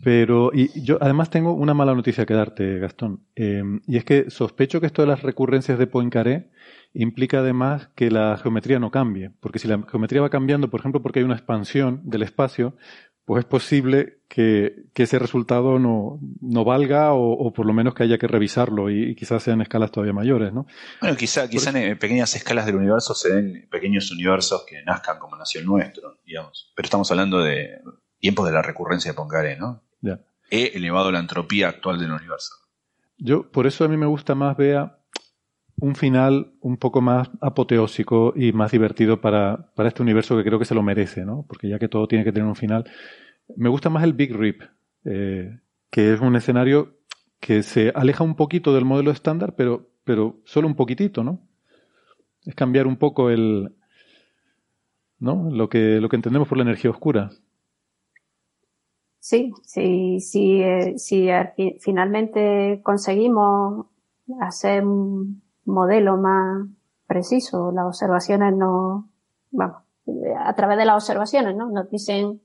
[0.05, 3.27] Pero, y yo además tengo una mala noticia que darte, Gastón.
[3.35, 6.51] Em, y es que sospecho que esto de las recurrencias de Poincaré
[6.93, 11.03] implica además que la geometría no cambie, porque si la geometría va cambiando, por ejemplo,
[11.03, 12.77] porque hay una expansión del espacio,
[13.25, 18.19] pues es posible que, ese resultado no, no valga o, por lo menos que haya
[18.19, 20.67] que revisarlo y, quizás sean escalas todavía mayores, ¿no?
[21.01, 25.37] Bueno, quizá, quizá en pequeñas escalas del universo se den pequeños universos que nazcan como
[25.37, 26.73] nació el nuestro, digamos.
[26.77, 27.81] Pero estamos hablando de
[28.19, 29.83] tiempos de la recurrencia de Poincaré, ¿no?
[30.05, 30.21] Ya.
[30.51, 32.55] He elevado la entropía actual del universo.
[33.17, 34.99] Yo, por eso a mí me gusta más, Bea,
[35.81, 40.59] un final un poco más apoteósico y más divertido para, para, este universo que creo
[40.59, 41.47] que se lo merece, ¿no?
[41.49, 42.85] Porque ya que todo tiene que tener un final.
[43.57, 44.63] Me gusta más el Big Rip,
[45.05, 45.59] eh,
[45.91, 46.99] que es un escenario
[47.41, 51.41] que se aleja un poquito del modelo estándar, pero, pero solo un poquitito, ¿no?
[52.45, 53.75] Es cambiar un poco el,
[55.19, 55.49] ¿no?
[55.51, 57.31] Lo que, lo que entendemos por la energía oscura.
[59.25, 61.29] Sí, sí, sí, eh, si
[61.81, 63.87] finalmente conseguimos
[64.39, 66.69] hacer un modelo más
[67.07, 67.73] preciso.
[67.73, 69.09] Las observaciones no,
[69.51, 69.79] vamos,
[70.39, 71.71] a través de las observaciones, ¿no?
[71.71, 72.43] Nos dicen,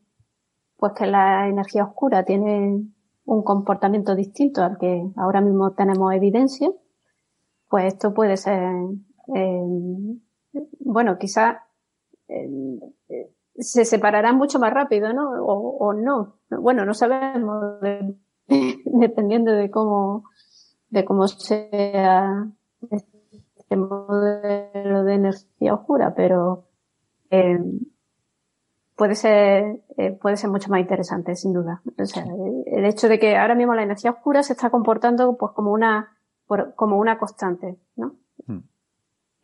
[0.78, 2.82] pues que la energía oscura tiene
[3.26, 6.72] un comportamiento distinto al que ahora mismo tenemos evidencia.
[7.68, 8.64] pues esto puede ser,
[9.36, 9.62] eh,
[10.80, 11.58] bueno, quizás
[12.30, 12.50] eh,
[13.60, 15.30] se separarán mucho más rápido, ¿no?
[15.44, 16.38] O, no.
[16.50, 17.78] Bueno, no sabemos,
[18.48, 20.24] dependiendo de cómo,
[20.90, 22.48] de cómo sea
[22.90, 26.66] este modelo de energía oscura, pero
[27.30, 27.60] eh,
[28.96, 31.82] puede ser eh, puede ser mucho más interesante, sin duda.
[31.98, 32.26] O sea,
[32.66, 36.18] el hecho de que ahora mismo la energía oscura se está comportando pues como una
[36.76, 38.16] como una constante, ¿no?
[38.48, 38.60] Hmm.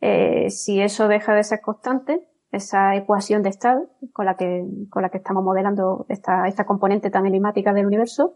[0.00, 5.02] Eh, si eso deja de ser constante, esa ecuación de estado con la que con
[5.02, 8.34] la que estamos modelando esta esta componente tan enigmática del universo,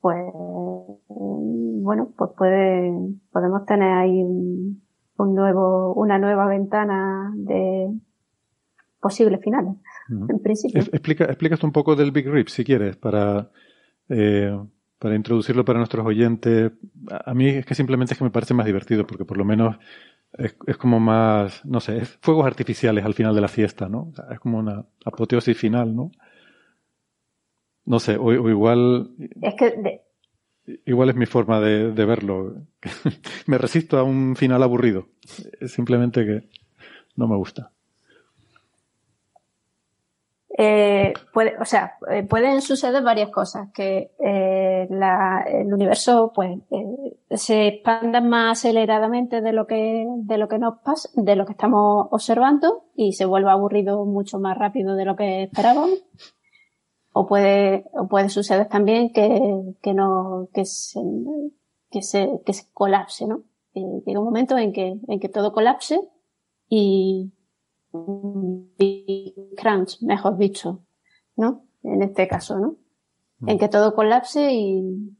[0.00, 0.24] pues
[1.08, 2.92] bueno, pues puede
[3.32, 4.82] podemos tener ahí un,
[5.18, 7.90] un nuevo una nueva ventana de
[9.06, 9.74] posibles finales,
[10.08, 10.80] en principio.
[10.80, 13.50] Explica, explícate un poco del Big Rip, si quieres, para,
[14.08, 14.58] eh,
[14.98, 16.72] para introducirlo para nuestros oyentes.
[17.08, 19.76] A mí es que simplemente es que me parece más divertido, porque por lo menos
[20.38, 24.12] es, es como más, no sé, es fuegos artificiales al final de la fiesta, ¿no?
[24.30, 26.10] es como una apoteosis final, ¿no?
[27.84, 29.10] No sé, o, igual...
[29.42, 30.02] Es que...
[30.84, 32.54] Igual es mi forma de, de verlo.
[33.46, 35.06] me resisto a un final aburrido.
[35.60, 36.48] Es simplemente que
[37.14, 37.70] no me gusta.
[40.58, 46.58] Eh, puede, o sea, eh, pueden suceder varias cosas, que eh, la, el universo pues
[46.70, 51.46] eh, se expanda más aceleradamente de lo que de lo que nos pasa, de lo
[51.46, 56.04] que estamos observando y se vuelva aburrido mucho más rápido de lo que esperábamos.
[57.12, 59.40] O puede o puede suceder también que
[59.82, 61.00] que no que se
[61.90, 63.42] que se que se colapse, ¿no?
[63.74, 66.00] llega un momento en que en que todo colapse
[66.68, 67.32] y
[69.56, 70.84] Crunch, mejor dicho,
[71.36, 71.64] ¿no?
[71.82, 72.76] En este caso, ¿no?
[73.38, 73.48] Mm.
[73.50, 75.15] En que todo colapse y,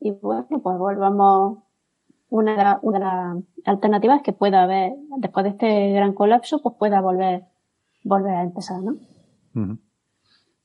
[0.00, 1.58] y bueno, pues volvamos
[2.28, 7.44] una de, las alternativas que pueda haber, después de este gran colapso, pues pueda volver,
[8.02, 9.78] volver a empezar, ¿no?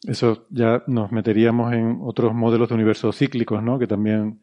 [0.03, 3.77] Eso ya nos meteríamos en otros modelos de universos cíclicos, ¿no?
[3.79, 4.41] Que también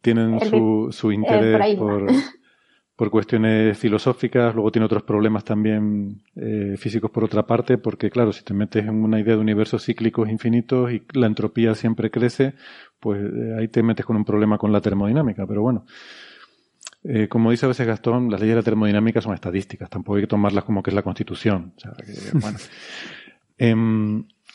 [0.00, 2.12] tienen su, su interés por, por
[3.08, 8.42] cuestiones filosóficas, luego tiene otros problemas también eh, físicos por otra parte, porque claro, si
[8.42, 12.54] te metes en una idea de universos cíclicos infinitos y la entropía siempre crece,
[12.98, 15.86] pues eh, ahí te metes con un problema con la termodinámica, pero bueno.
[17.02, 20.24] Eh, como dice a veces Gastón, las leyes de la termodinámica son estadísticas, tampoco hay
[20.24, 21.72] que tomarlas como que es la constitución.
[21.76, 22.58] O sea, que, bueno.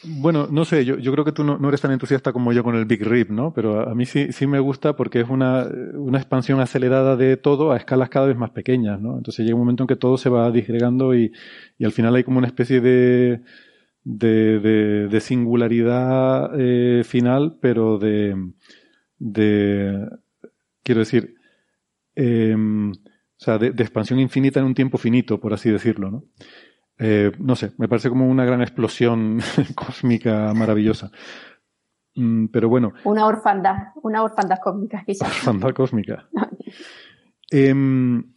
[0.07, 2.75] Bueno, no sé, yo, yo creo que tú no, eres tan entusiasta como yo con
[2.75, 3.53] el Big Rip, ¿no?
[3.53, 5.67] Pero a mí sí, sí me gusta porque es una,
[6.13, 9.17] expansión acelerada de todo a escalas cada vez más pequeñas, ¿no?
[9.17, 11.31] Entonces llega un momento en que todo se va disgregando y,
[11.77, 13.41] y al final hay como una especie de,
[14.03, 18.35] de, de, singularidad eh, final, pero de,
[19.17, 20.07] de
[20.83, 21.35] quiero decir,
[22.15, 22.95] em, o
[23.37, 26.23] sea, de, de expansión infinita en un tiempo finito, por así decirlo, ¿no?
[26.97, 29.41] Eh, no sé, me parece como una gran explosión
[29.75, 31.11] cósmica maravillosa.
[32.15, 32.93] Mm, pero bueno.
[33.03, 35.27] Una orfandad, una orfandad cósmica, quizás.
[35.27, 36.27] Orfandad cósmica.
[37.51, 38.33] Em,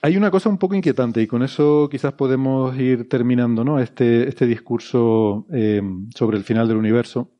[0.00, 3.80] hay una cosa un poco inquietante y con eso quizás podemos ir terminando ¿no?
[3.80, 7.32] este, este discurso em, sobre el final del universo.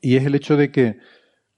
[0.00, 0.98] Y es el hecho de que,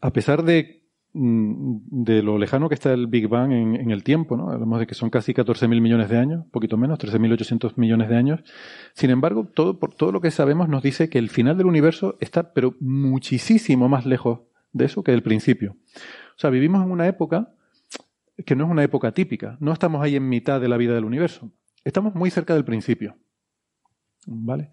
[0.00, 0.81] a pesar de
[1.14, 4.50] de lo lejano que está el Big Bang en, el tiempo, ¿no?
[4.50, 8.40] Hablamos de que son casi 14.000 millones de años, poquito menos, 13.800 millones de años.
[8.94, 12.16] Sin embargo, todo, por todo lo que sabemos nos dice que el final del universo
[12.20, 14.40] está, pero muchísimo más lejos
[14.72, 15.76] de eso que del principio.
[16.36, 17.54] O sea, vivimos en una época
[18.46, 19.58] que no es una época típica.
[19.60, 21.52] No estamos ahí en mitad de la vida del universo.
[21.84, 23.16] Estamos muy cerca del principio.
[24.26, 24.70] ¿Vale?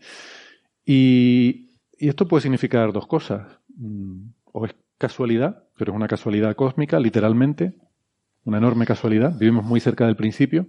[0.85, 3.59] Y, y esto puede significar dos cosas.
[3.75, 7.73] Mm, o es casualidad, pero es una casualidad cósmica, literalmente,
[8.43, 10.67] una enorme casualidad, vivimos muy cerca del principio,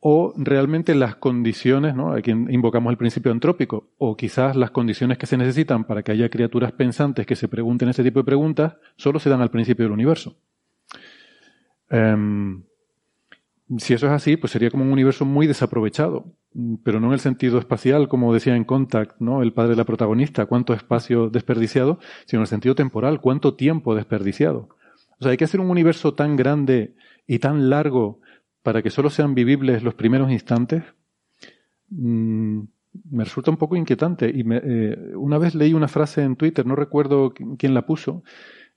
[0.00, 2.12] o realmente las condiciones, ¿no?
[2.12, 6.28] Aquí invocamos el principio antrópico, o quizás las condiciones que se necesitan para que haya
[6.28, 9.92] criaturas pensantes que se pregunten ese tipo de preguntas, solo se dan al principio del
[9.92, 10.36] universo.
[11.90, 12.62] Em,
[13.76, 16.32] si eso es así, pues sería como un universo muy desaprovechado,
[16.82, 19.42] pero no en el sentido espacial, como decía en Contact, ¿no?
[19.42, 23.94] El padre de la protagonista, cuánto espacio desperdiciado, sino en el sentido temporal, cuánto tiempo
[23.94, 24.70] desperdiciado.
[25.20, 26.94] O sea, hay que hacer un universo tan grande
[27.26, 28.20] y tan largo
[28.62, 30.82] para que solo sean vivibles los primeros instantes.
[31.90, 32.60] Mm,
[33.10, 34.30] me resulta un poco inquietante.
[34.32, 38.22] Y eh, una vez leí una frase en Twitter, no recuerdo quién la puso,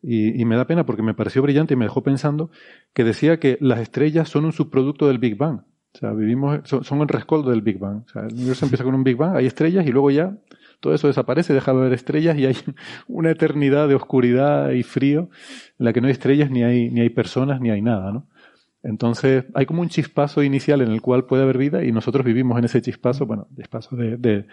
[0.03, 2.49] y, me da pena porque me pareció brillante y me dejó pensando
[2.93, 5.61] que decía que las estrellas son un subproducto del Big Bang.
[5.93, 8.03] O sea, vivimos, son, el rescoldo del Big Bang.
[8.05, 10.37] O sea, el universo empieza con un Big Bang, hay estrellas y luego ya
[10.79, 12.55] todo eso desaparece, deja de haber estrellas y hay
[13.07, 15.29] una eternidad de oscuridad y frío
[15.77, 18.27] en la que no hay estrellas, ni hay, ni hay personas, ni hay nada, ¿no?
[18.83, 22.57] Entonces, hay como un chispazo inicial en el cual puede haber vida y nosotros vivimos
[22.57, 24.47] en ese chispazo, bueno, chispazo de, de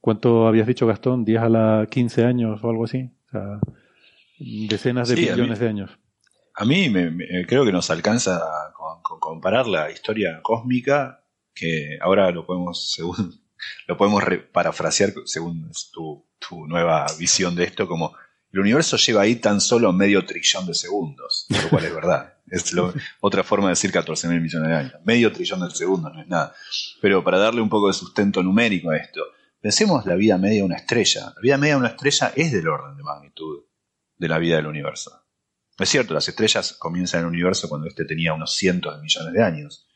[0.00, 1.26] ¿cuánto habías dicho Gastón?
[1.26, 3.10] ¿10 a la 15 años o algo así?
[3.26, 3.60] O sea,
[4.38, 5.90] decenas de millones de años.
[6.54, 8.40] A mí me, creo que nos alcanza
[8.74, 11.22] con, comparar la historia cósmica,
[11.54, 13.42] que ahora lo podemos, según,
[13.86, 18.14] lo podemos parafrasear según tu, tu nueva visión de esto, como
[18.52, 22.32] el universo lleva ahí tan solo medio trillón de segundos, lo cual es verdad.
[22.48, 22.72] Es
[23.18, 24.94] otra forma de decir 14 mil millones de años.
[25.04, 26.54] Medio trillón de segundos no es nada.
[27.02, 29.20] Pero para darle un poco de sustento numérico a esto,
[29.60, 31.32] pensemos la vida media de una estrella.
[31.34, 33.64] La vida media de una estrella es del orden de magnitud
[34.16, 35.22] de la vida del universo.
[35.78, 39.32] Es cierto, las estrellas comienzan en el universo cuando éste tenía unos cientos de millones
[39.32, 39.88] de años,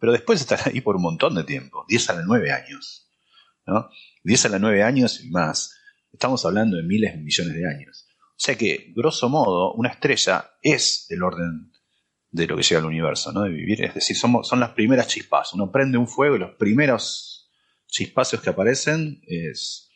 [0.00, 3.08] pero después están ahí por un montón de tiempo, 10 a la 9 años.
[3.66, 3.90] ¿no?
[4.24, 5.74] 10 a la 9 años y más.
[6.12, 8.06] Estamos hablando de miles de millones de años.
[8.30, 11.72] O sea que, grosso modo, una estrella es el orden
[12.30, 13.42] de lo que llega al universo, ¿no?
[13.42, 13.84] De vivir.
[13.84, 15.52] Es decir, somos, son las primeras chispas.
[15.54, 17.50] Uno prende un fuego y los primeros
[17.86, 19.90] chispazos que aparecen es.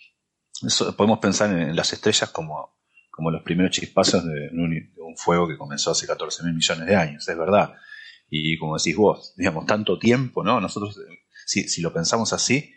[0.96, 2.81] podemos pensar en, las estrellas como,
[3.12, 7.28] como los primeros chispazos de un, fuego que comenzó hace 14 mil millones de años,
[7.28, 7.74] es verdad.
[8.30, 10.58] Y como decís vos, digamos, tanto tiempo, ¿no?
[10.58, 10.98] Nosotros,
[11.44, 12.72] si, si lo pensamos así,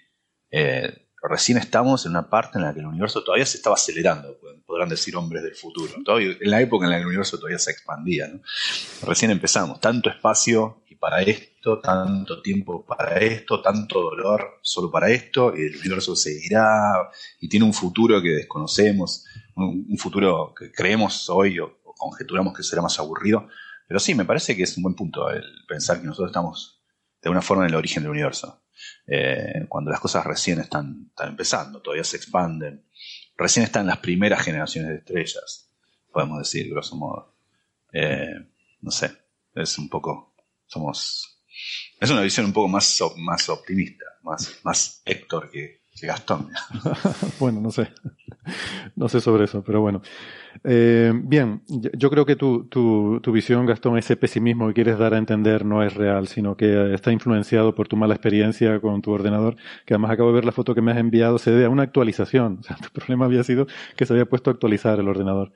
[0.52, 4.38] eh, recién estamos en una parte en la que el universo todavía se estaba acelerando,
[4.66, 5.94] podrán decir hombres del futuro.
[6.04, 8.30] Todavía, en la época en la que el universo todavía se expandía.
[9.04, 15.54] Recién empezamos, tanto espacio para esto, tanto tiempo para esto, tanto dolor solo para esto,
[15.56, 19.24] y el universo seguirá y tiene un futuro que desconocemos,
[19.56, 23.48] un, futuro que creemos hoy o, conjeturamos que será más aburrido.
[23.88, 26.82] Pero sí, me parece que es un buen punto el pensar que nosotros estamos
[27.22, 28.64] de alguna forma en el origen del universo.
[29.06, 32.84] Eh, cuando las cosas recién están, empezando, todavía se expanden,
[33.38, 35.70] recién están las primeras generaciones de estrellas,
[36.12, 37.36] podemos decir, grosso modo.
[37.94, 38.34] Eh,
[38.82, 39.12] no sé,
[39.54, 40.35] es un poco,
[40.68, 41.40] somos,
[42.00, 46.50] es una visión un poco más, más optimista, más, más Héctor que, Gastón.
[47.40, 47.88] bueno, no sé.
[48.96, 50.02] No sé sobre eso, pero bueno.
[50.64, 55.14] Eh, bien, yo creo que tu, tu, tu, visión, Gastón, ese pesimismo que quieres dar
[55.14, 59.12] a entender no es real, sino que está influenciado por tu mala experiencia con tu
[59.12, 59.56] ordenador,
[59.86, 61.84] que además acabo de ver la foto que me has enviado, se debe a una
[61.84, 62.60] actualización.
[62.60, 65.54] O sea, tu problema había sido que se había puesto a actualizar el ordenador.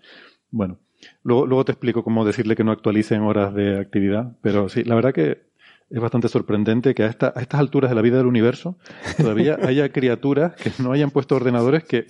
[0.52, 0.80] Bueno,
[1.24, 4.84] luego, luego te explico cómo decirle que no actualice en horas de actividad, pero sí,
[4.84, 5.50] la verdad que
[5.90, 8.78] es bastante sorprendente que a, esta, a estas alturas de la vida del universo
[9.18, 12.08] todavía haya criaturas que no hayan puesto ordenadores que,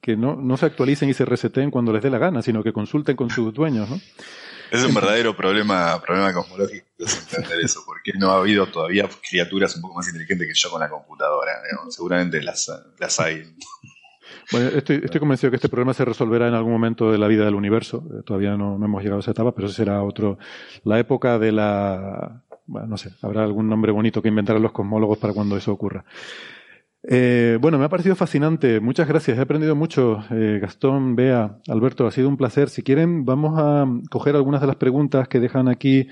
[0.00, 2.72] que no, no se actualicen y se reseten cuando les dé la gana, sino que
[2.72, 4.00] consulten con sus dueños, ¿no?
[4.70, 9.82] Es un verdadero problema, problema cosmológico entender eso, porque no ha habido todavía criaturas un
[9.82, 11.52] poco más inteligentes que yo con la computadora.
[11.88, 13.54] Seguramente las, las hay.
[14.50, 17.44] Bueno, estoy, estoy convencido que este problema se resolverá en algún momento de la vida
[17.44, 18.04] del universo.
[18.12, 20.38] Eh, todavía no, hemos llegado a esa etapa, pero eso será otro.
[20.84, 25.18] La época de la bueno, no sé, habrá algún nombre bonito que inventarán los cosmólogos
[25.18, 26.04] para cuando eso ocurra.
[27.02, 28.80] Eh, bueno, me ha parecido fascinante.
[28.80, 29.38] Muchas gracias.
[29.38, 30.22] He aprendido mucho.
[30.30, 32.68] Eh, Gastón, Bea, Alberto, ha sido un placer.
[32.68, 36.08] Si quieren, vamos a coger algunas de las preguntas que dejan aquí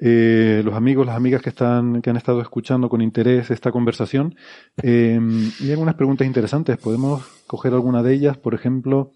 [0.00, 4.34] eh, los amigos, las amigas que están, que han estado escuchando con interés esta conversación.
[4.82, 6.76] y hay algunas preguntas interesantes.
[6.78, 8.36] Podemos coger alguna de ellas.
[8.36, 9.12] Por ejemplo,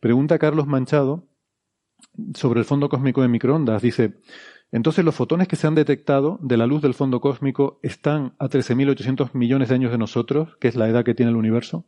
[0.00, 1.26] pregunta Carlos Manchado
[2.34, 3.82] sobre el fondo cósmico de microondas.
[3.82, 4.14] Dice,
[4.72, 8.48] entonces los fotones que se han detectado de la luz del fondo cósmico están a
[8.48, 11.86] 13.800 millones de años de nosotros, que es la edad que tiene el universo.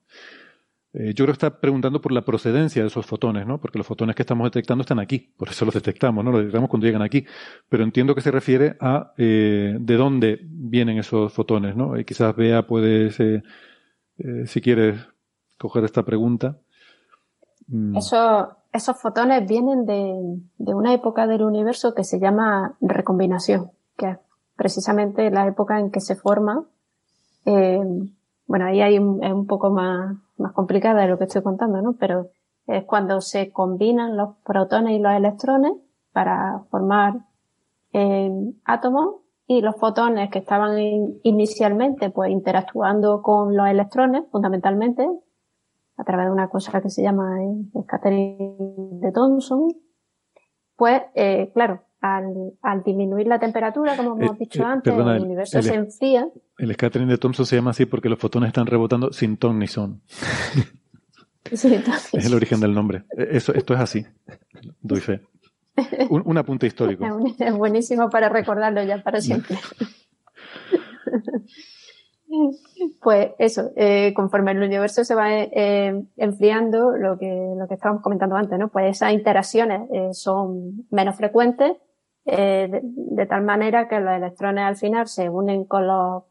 [0.95, 3.59] Eh, yo creo que está preguntando por la procedencia de esos fotones, ¿no?
[3.59, 6.31] Porque los fotones que estamos detectando están aquí, por eso los detectamos, ¿no?
[6.31, 7.25] Los detectamos cuando llegan aquí.
[7.71, 11.99] Pero entiendo que se refiere a eh, de dónde vienen esos fotones, ¿no?
[11.99, 13.43] Y quizás Bea puedes, eh,
[14.45, 15.01] si quieres,
[15.59, 16.59] coger esta pregunta.
[17.69, 17.97] Mm.
[17.97, 24.19] Eso, esos fotones vienen de, una época del universo que se llama recombinación, que es
[24.57, 26.67] precisamente la época en que se forma.
[27.45, 31.95] Bueno, ahí hay un poco más, más complicada de lo que estoy contando, ¿no?
[31.95, 32.31] Pero
[32.67, 35.73] es cuando se combinan los protones y los electrones
[36.13, 37.15] para formar
[37.93, 38.31] eh,
[38.65, 39.17] átomos
[39.47, 40.77] y los fotones que estaban
[41.23, 45.07] inicialmente pues interactuando con los electrones fundamentalmente
[45.97, 49.69] a través de una cosa que se llama el scattering de Thomson,
[50.77, 55.23] pues, eh, claro, al, al, disminuir la temperatura, como hemos eh, dicho eh, antes, el,
[55.23, 56.29] universo se enfría.
[56.59, 59.67] El scattering de Thomson se llama así porque los fotones están rebotando sin ton ni
[59.67, 60.03] son.
[61.55, 63.05] Sí, es el origen del nombre.
[63.17, 64.07] Eso, esto es así.
[64.81, 65.23] Doy fe.
[66.09, 67.05] Un, un apunte histórico.
[67.39, 69.59] Es buenísimo para recordarlo ya para siempre.
[73.01, 78.03] Pues eso, eh, conforme el universo se va eh, enfriando, lo que, lo que estábamos
[78.03, 78.69] comentando antes, ¿no?
[78.69, 81.73] Pues esas interacciones eh, son menos frecuentes
[82.25, 86.25] eh, de, tal manera que los electrones al final se unen con los,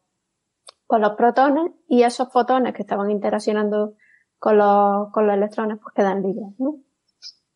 [0.88, 3.96] con los protones y esos fotones que estaban interaccionando
[4.40, 6.54] con los, con los electrones pues quedan libres.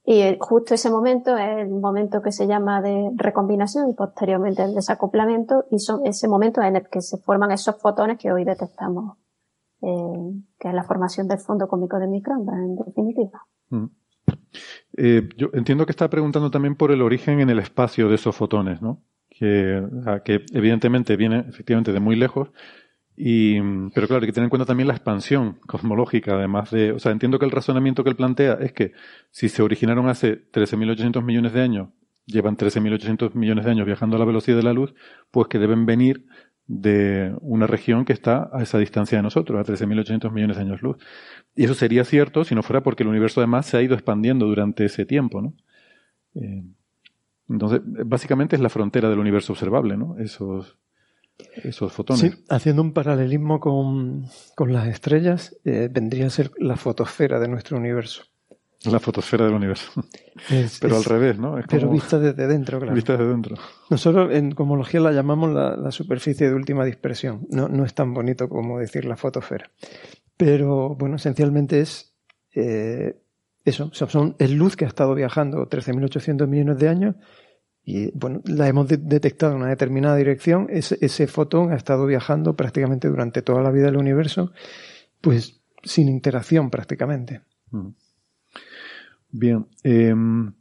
[0.08, 4.76] Y justo ese momento es el momento que se llama de recombinación y posteriormente el
[4.76, 9.18] desacoplamiento y son ese momento en el que se forman esos fotones que hoy detectamos,
[9.82, 13.48] eh, que es la formación del fondo cómico de microondas, en definitiva.
[13.70, 13.86] Mm.
[14.98, 18.36] Eh, yo entiendo que está preguntando también por el origen en el espacio de esos
[18.36, 19.04] fotones, ¿no?
[19.30, 19.84] Que,
[20.54, 22.50] evidentemente viene efectivamente de muy lejos,
[23.18, 23.60] y,
[23.94, 27.12] pero claro, hay que tener en cuenta también la expansión cosmológica, además de, o sea,
[27.12, 28.94] entiendo que el razonamiento que él plantea es que
[29.32, 31.90] si se originaron hace 13.800 millones de años,
[32.26, 34.94] llevan 13.800 millones de años viajando a la velocidad de la luz,
[35.32, 36.26] pues que deben venir
[36.68, 40.82] de una región que está a esa distancia de nosotros, a 13.800 millones de años
[40.82, 40.98] luz.
[41.56, 44.46] Y eso sería cierto si no fuera porque el universo además se ha ido expandiendo
[44.46, 45.54] durante ese tiempo, ¿no?
[46.36, 46.64] Eh,
[47.48, 50.18] entonces, básicamente es la frontera del universo observable, ¿no?
[50.18, 50.78] Esos,
[51.64, 52.22] esos fotones.
[52.22, 54.26] Sí, haciendo un paralelismo con,
[54.68, 58.24] las estrellas, eh, vendría a ser la fotosfera de nuestro universo.
[58.92, 59.92] La fotosfera del universo.
[60.82, 61.58] pero al revés, ¿no?
[61.70, 62.94] pero vista desde dentro, claro.
[62.94, 63.56] Vista desde dentro.
[63.90, 67.48] Nosotros en cosmología la llamamos la, superficie de última dispersión.
[67.50, 69.70] No, no, es tan bonito como decir la fotosfera.
[70.38, 72.14] Pero bueno, esencialmente es
[72.54, 73.18] eh,
[73.64, 73.90] eso.
[73.94, 77.16] son, es luz que ha estado viajando 13.800 millones de años
[77.84, 80.68] y bueno, la hemos detectado en una determinada dirección.
[80.72, 84.52] Ese, ese fotón ha estado viajando prácticamente durante toda la vida del universo,
[85.22, 87.42] pues sin interacción prácticamente.
[87.70, 87.90] Mm.
[89.38, 89.68] Bien.
[89.84, 90.54] Em,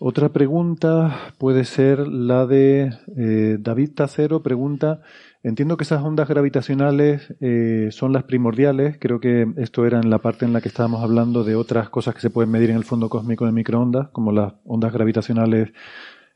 [0.00, 4.42] otra pregunta puede ser la de eh, David Tacero.
[4.42, 5.02] Pregunta,
[5.44, 8.96] entiendo que esas ondas gravitacionales eh, son las primordiales.
[8.98, 12.16] Creo que esto era en la parte en la que estábamos hablando de otras cosas
[12.16, 15.68] que se pueden medir en el fondo cósmico de microondas, como las ondas gravitacionales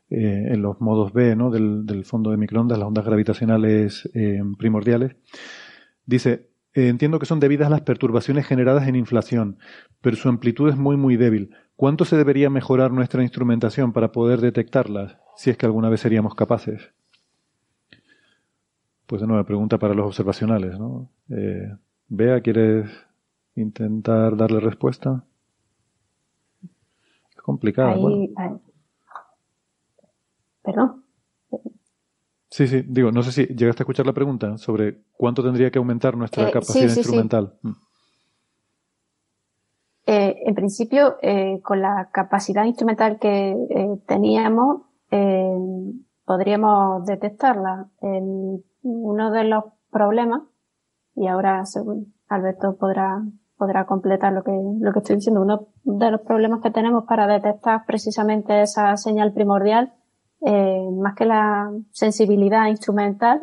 [0.09, 1.51] eh, en los modos B ¿no?
[1.51, 4.09] del, del, fondo de microondas, las ondas gravitacionales
[4.57, 5.17] primordiales.
[6.05, 9.57] Dice, eh, entiendo que son debidas a las perturbaciones generadas en inflación,
[10.01, 11.55] pero su amplitud es muy muy débil.
[11.77, 16.35] ¿Cuánto se debería mejorar nuestra instrumentación para poder detectarlas, si es que alguna vez seríamos
[16.35, 16.91] capaces?
[19.05, 21.09] Pues de nuevo, pregunta para los observacionales, ¿no?
[21.29, 21.73] Eh,
[22.09, 22.89] Bea, ¿quieres
[23.55, 25.23] intentar darle respuesta?
[27.35, 28.09] Es complicado.
[30.61, 31.04] Perdón.
[32.55, 35.77] Sí, sí, digo, no sé si llegaste a escuchar la pregunta sobre cuánto tendría que
[35.77, 37.53] aumentar nuestra eh, capacidad instrumental.
[37.61, 37.71] Mm.
[40.05, 43.57] Eh, en principio, eh, con la capacidad instrumental que
[44.07, 44.83] teníamos,
[46.23, 47.89] podríamos detectarla.
[48.83, 50.43] uno de los problemas,
[51.13, 53.21] y ahora según Alberto podrá,
[53.57, 57.27] podrá completar lo que, lo que estoy diciendo, uno de los problemas que tenemos para
[57.27, 59.91] detectar precisamente esa señal primordial
[60.47, 63.41] eh, más que la sensibilidad instrumental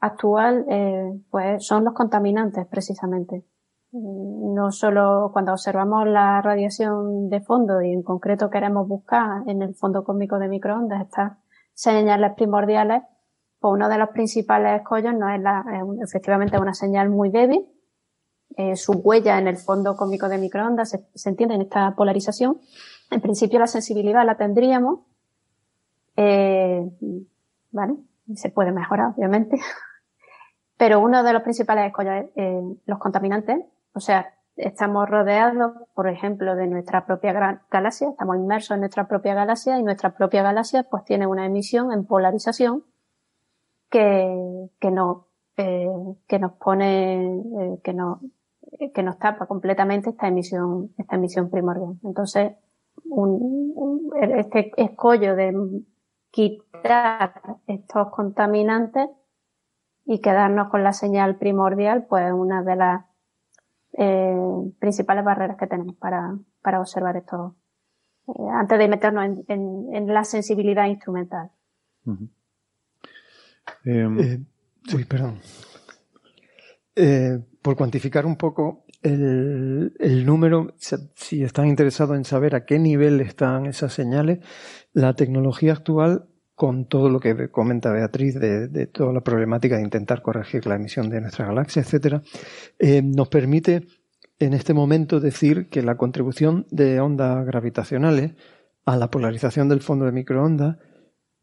[0.00, 3.44] actual, eh, pues son los contaminantes precisamente.
[3.92, 9.62] Mm, no solo cuando observamos la radiación de fondo y en concreto queremos buscar en
[9.62, 11.34] el fondo cósmico de microondas estas
[11.72, 13.02] señales primordiales,
[13.60, 15.64] pues uno de los principales escollos no es la,
[16.02, 17.64] efectivamente una señal muy débil,
[18.56, 22.60] eh, su huella en el fondo cósmico de microondas se entiende en esta polarización.
[23.12, 25.11] En principio la sensibilidad la tendríamos,
[26.16, 26.88] eh,
[27.70, 27.96] ¿vale?
[28.34, 29.58] Se puede mejorar, obviamente.
[30.76, 33.58] Pero uno de los principales escollos es eh, los contaminantes.
[33.94, 37.32] O sea, estamos rodeados, por ejemplo, de nuestra propia
[37.70, 41.92] galaxia, estamos inmersos en nuestra propia galaxia y nuestra propia galaxia pues tiene una emisión
[41.92, 42.84] en polarización
[43.90, 45.26] que, que no,
[45.56, 45.88] eh,
[46.26, 48.18] que nos pone, eh, que nos,
[48.94, 51.94] que nos tapa completamente esta emisión, esta emisión primordial.
[52.02, 52.52] Entonces,
[53.04, 55.52] un, este escollo de
[56.32, 59.08] quitar estos contaminantes
[60.04, 63.04] y quedarnos con la señal primordial, pues una de las
[63.92, 64.34] eh,
[64.80, 67.54] principales barreras que tenemos para, para observar esto,
[68.26, 71.50] eh, antes de meternos en, en, la sensibilidad instrumental.
[73.84, 74.40] Eh,
[74.94, 75.38] uy, perdón.
[77.60, 80.74] por cuantificar un poco el, el número,
[81.14, 84.38] si están interesados en saber a qué nivel están esas señales,
[84.92, 90.22] la tecnología actual, con todo lo que comenta Beatriz de, toda la problemática de intentar
[90.22, 92.22] corregir la emisión de nuestra galaxia, etcétera,
[92.78, 93.86] eh, nos permite
[94.38, 98.32] en este momento decir que la contribución de ondas gravitacionales
[98.84, 100.76] a la polarización del fondo de microondas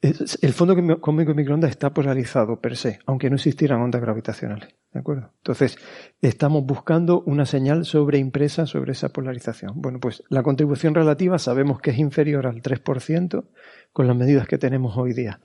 [0.02, 4.79] el fondo cósmico de microondas está polarizado per se, aunque no existieran ondas gravitacionales.
[4.92, 5.32] ¿De acuerdo?
[5.38, 5.78] Entonces,
[6.20, 9.74] estamos buscando una señal sobreimpresa sobre esa polarización.
[9.76, 13.46] Bueno, pues la contribución relativa sabemos que es inferior al 3%
[13.94, 15.42] con las medidas que tenemos hoy día.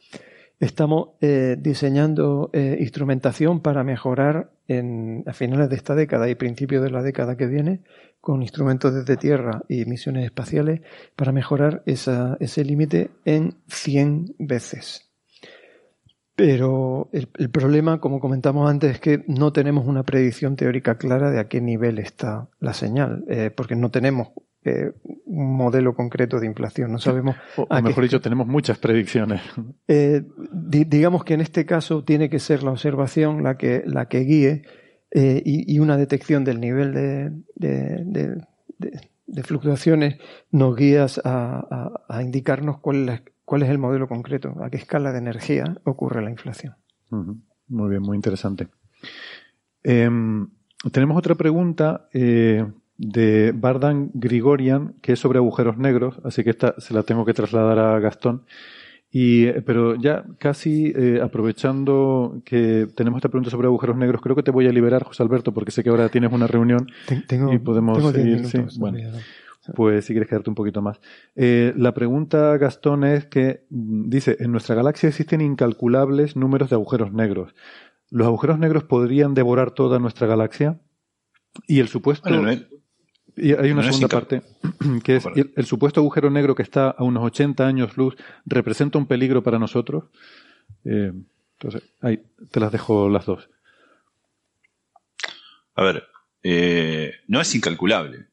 [0.61, 6.83] Estamos eh, diseñando eh, instrumentación para mejorar en, a finales de esta década y principios
[6.83, 7.83] de la década que viene,
[8.23, 10.81] con instrumentos desde tierra y misiones espaciales,
[11.17, 15.14] para mejorar ese límite en 100 veces.
[16.37, 21.39] Pero el, problema, como comentamos antes, es que no tenemos una predicción teórica clara de
[21.39, 24.31] a qué nivel está la señal, eh, porque no tenemos
[24.65, 24.91] eh,
[25.27, 26.91] un modelo concreto de inflación.
[26.91, 27.37] No sabemos.
[27.57, 29.43] O, mejor dicho, tenemos muchas predicciones.
[29.87, 34.21] Eh, digamos que en este caso tiene que ser la observación la que, la que
[34.21, 34.63] guíe
[35.13, 40.17] y, una detección del nivel de, de, fluctuaciones
[40.51, 44.77] nos guía a, a, indicarnos cuál es la cuál es el modelo concreto, a qué
[44.77, 46.75] escala de energía ocurre la inflación.
[47.11, 48.69] Muy bien, muy interesante.
[49.83, 50.49] Em,
[50.93, 52.67] tenemos otra pregunta eh,
[52.97, 57.35] de Bardan Grigorian, que es sobre agujeros negros, así que esta se la tengo que
[57.35, 58.45] trasladar a Gastón.
[59.11, 64.35] Y, eh, pero ya casi eh, aprovechando que tenemos esta pregunta sobre agujeros negros, creo
[64.35, 66.89] que te voy a liberar, José Alberto, porque sé que ahora tienes una reunión
[67.29, 68.43] tengo, y podemos seguir.
[68.79, 68.99] bueno.
[69.75, 71.01] Pues si quieres quedarte un poquito más.
[71.35, 76.77] Eh, la pregunta, Gastón, es que mm, dice, en nuestra galaxia existen incalculables números de
[76.77, 77.55] agujeros negros.
[78.11, 80.81] ¿Los agujeros negros podrían devorar toda nuestra galaxia?
[81.67, 82.29] Y el supuesto...
[83.37, 84.43] y hay una segunda parte,
[85.03, 89.07] que es el, supuesto agujero negro que está a unos 80 años luz, ¿representa un
[89.07, 90.05] peligro para nosotros?
[90.85, 91.13] Eh,
[91.55, 93.49] entonces, ahí te las dejo las dos.
[95.77, 96.05] A ver,
[96.43, 98.29] eh, no es incalculable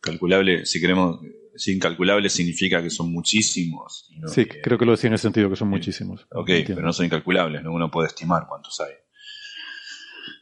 [0.00, 1.20] calculable, si queremos,
[1.56, 4.10] si incalculable significa que son muchísimos.
[4.26, 6.26] sí, creo que lo decía en el sentido que son muchísimos.
[6.30, 7.72] Ok, pero no son incalculables, ¿no?
[7.72, 8.92] uno puede estimar cuántos hay.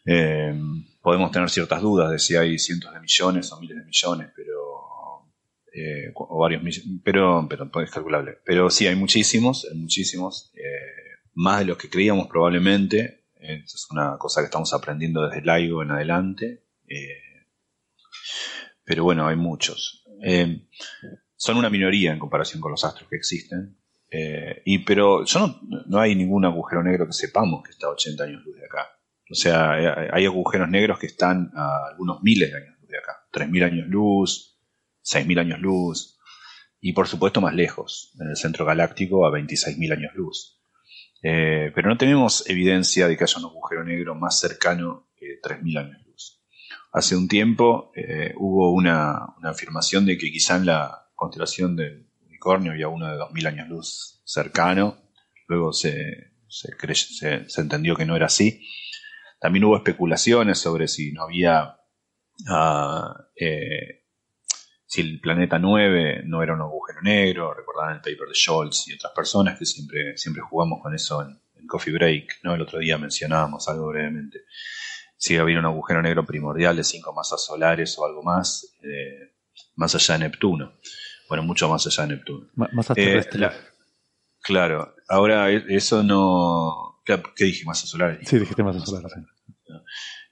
[0.06, 0.54] Eh,
[1.00, 4.52] podemos tener ciertas dudas de si hay cientos de millones o miles de millones, pero
[5.72, 8.38] eh, o varios millones, pero, pero es calculable.
[8.44, 13.24] Pero sí, hay muchísimos, muchísimos, eh, más de los que creíamos probablemente.
[13.38, 16.64] es una cosa que estamos aprendiendo desde el LIGO en adelante
[18.84, 20.04] pero bueno, hay muchos.
[20.22, 20.68] Eh,
[21.36, 23.78] son una minoría en comparación con los astros que existen.
[24.10, 27.90] Eh, y, pero yo no, no, hay ningún agujero negro que sepamos que está a
[27.90, 28.88] 80 años luz de acá.
[29.30, 32.98] O sea, eh, hay agujeros negros que están a algunos miles de años luz de
[32.98, 33.26] acá.
[33.32, 34.60] 3.000 años luz,
[35.02, 36.18] 6.000 años luz.
[36.80, 40.60] Y por supuesto más lejos, en el centro galáctico a 26.000 años luz.
[41.22, 46.03] pero no tenemos evidencia de que haya un agujero negro más cercano que 3.000 años
[46.94, 52.70] hace un tiempo eh, hubo una, afirmación de que quizá en la constelación del unicornio
[52.70, 54.96] había uno de 2000 años luz cercano,
[55.48, 58.64] luego se, se, entendió que no era así.
[59.40, 61.80] También hubo especulaciones sobre si no había,
[62.48, 64.04] ah, eh,
[64.86, 68.94] si el planeta 9 no era un agujero negro, recordaban el paper de Scholz y
[68.94, 72.54] otras personas que siempre, siempre jugamos con eso en, en Coffee Break, ¿no?
[72.54, 74.42] el otro día mencionábamos algo brevemente
[75.16, 79.34] si había un agujero negro primordial de cinco masas solares o algo más, eh,
[79.76, 80.74] más allá de Neptuno.
[81.28, 82.48] Bueno, mucho más allá de Neptuno.
[82.54, 83.24] más eh,
[84.40, 87.00] claro, ahora e, eso no...
[87.04, 87.64] ¿Qué, dije?
[87.66, 88.26] ¿Masas solares?
[88.28, 89.12] Sí, dijiste masas solares.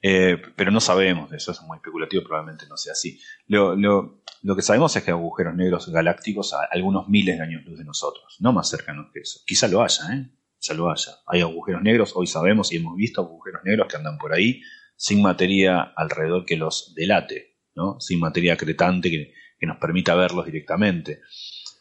[0.01, 3.21] Eh, pero no sabemos de eso, es muy especulativo, probablemente no sea así.
[3.47, 7.45] Lo, lo, lo, que sabemos es que hay agujeros negros galácticos a algunos miles de
[7.45, 9.41] años luz de nosotros, no más cercanos que eso.
[9.47, 10.31] Quizá lo haya, ¿eh?
[10.63, 11.13] Quizá lo haya.
[11.27, 14.63] Hay agujeros negros, hoy sabemos y hemos visto agujeros negros que andan por ahí,
[14.95, 17.99] sin materia alrededor que los delate, ¿no?
[17.99, 19.33] sin materia acretante que,
[19.67, 21.21] nos permita verlos directamente.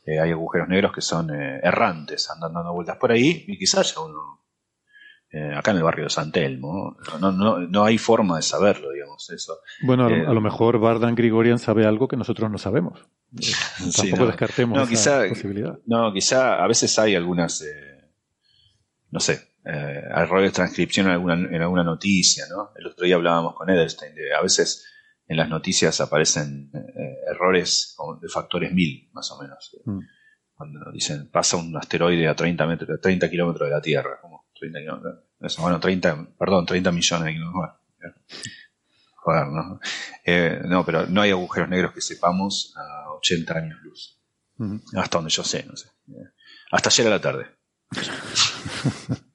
[0.05, 3.91] Eh, hay agujeros negros que son eh, errantes, andan dando vueltas por ahí y quizás
[3.91, 4.45] haya uno
[5.31, 6.95] eh, acá en el barrio de San Telmo.
[7.19, 9.29] No, no, no, hay forma de saberlo, digamos.
[9.31, 9.59] eso.
[9.81, 12.99] Bueno, a lo, mejor Bardan Grigorian sabe algo que nosotros no sabemos.
[13.97, 15.79] tampoco descartemos esa posibilidad.
[15.87, 17.63] No, quizá a veces hay algunas,
[19.11, 22.71] no sé, eh, errores de transcripción en alguna, en alguna noticia, ¿no?
[22.75, 24.87] El otro día hablábamos con Edelstein, de, a veces
[25.27, 29.77] en las noticias aparecen eh, errores de factores mil, más o menos.
[29.85, 29.99] Mm.
[30.53, 34.79] Cuando dicen, pasa un asteroide a 30, metros, 30 kilómetros de la Tierra, como 30
[34.79, 37.77] kilómetros, bueno, 30, perdón, 30 millones de kilómetros.
[39.23, 39.79] Joder, ¿no?
[40.25, 44.19] Eh, no, pero no hay agujeros negros que sepamos a 80 años luz.
[44.57, 44.77] Mm.
[44.97, 45.89] Hasta donde yo sé, no sé.
[46.71, 47.45] Hasta ayer a la tarde.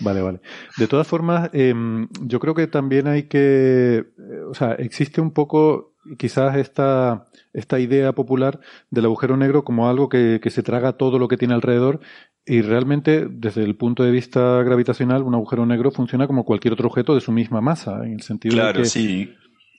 [0.00, 0.40] Vale, vale.
[0.76, 4.04] De todas formas, em, yo creo que también hay que, eh,
[4.48, 8.60] o sea, existe un poco quizás esta, esta idea popular
[8.90, 12.00] del agujero negro como algo que, que se traga todo lo que tiene alrededor
[12.46, 16.88] y realmente, desde el punto de vista gravitacional, un agujero negro funciona como cualquier otro
[16.88, 19.32] objeto de su misma masa, en el sentido Claro, de que sí.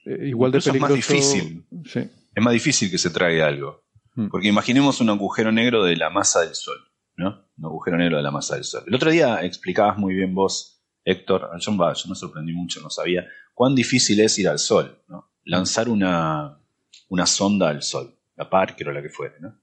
[0.06, 1.64] eh, igual de es más difícil.
[1.84, 2.00] Sí.
[2.34, 3.84] Es más difícil que se traiga algo.
[4.16, 4.28] Mm.
[4.28, 6.78] Porque imaginemos un agujero negro de la masa del Sol,
[7.16, 7.48] ¿no?
[7.56, 8.84] Un agujero negro de la masa del Sol.
[8.86, 13.26] El otro día explicabas muy bien vos, Héctor, yo, yo me sorprendí mucho, no sabía,
[13.54, 15.32] cuán difícil es ir al Sol, ¿no?
[15.44, 16.60] Lanzar una,
[17.08, 19.60] una sonda al Sol, la Parker o la que fuere, ¿no?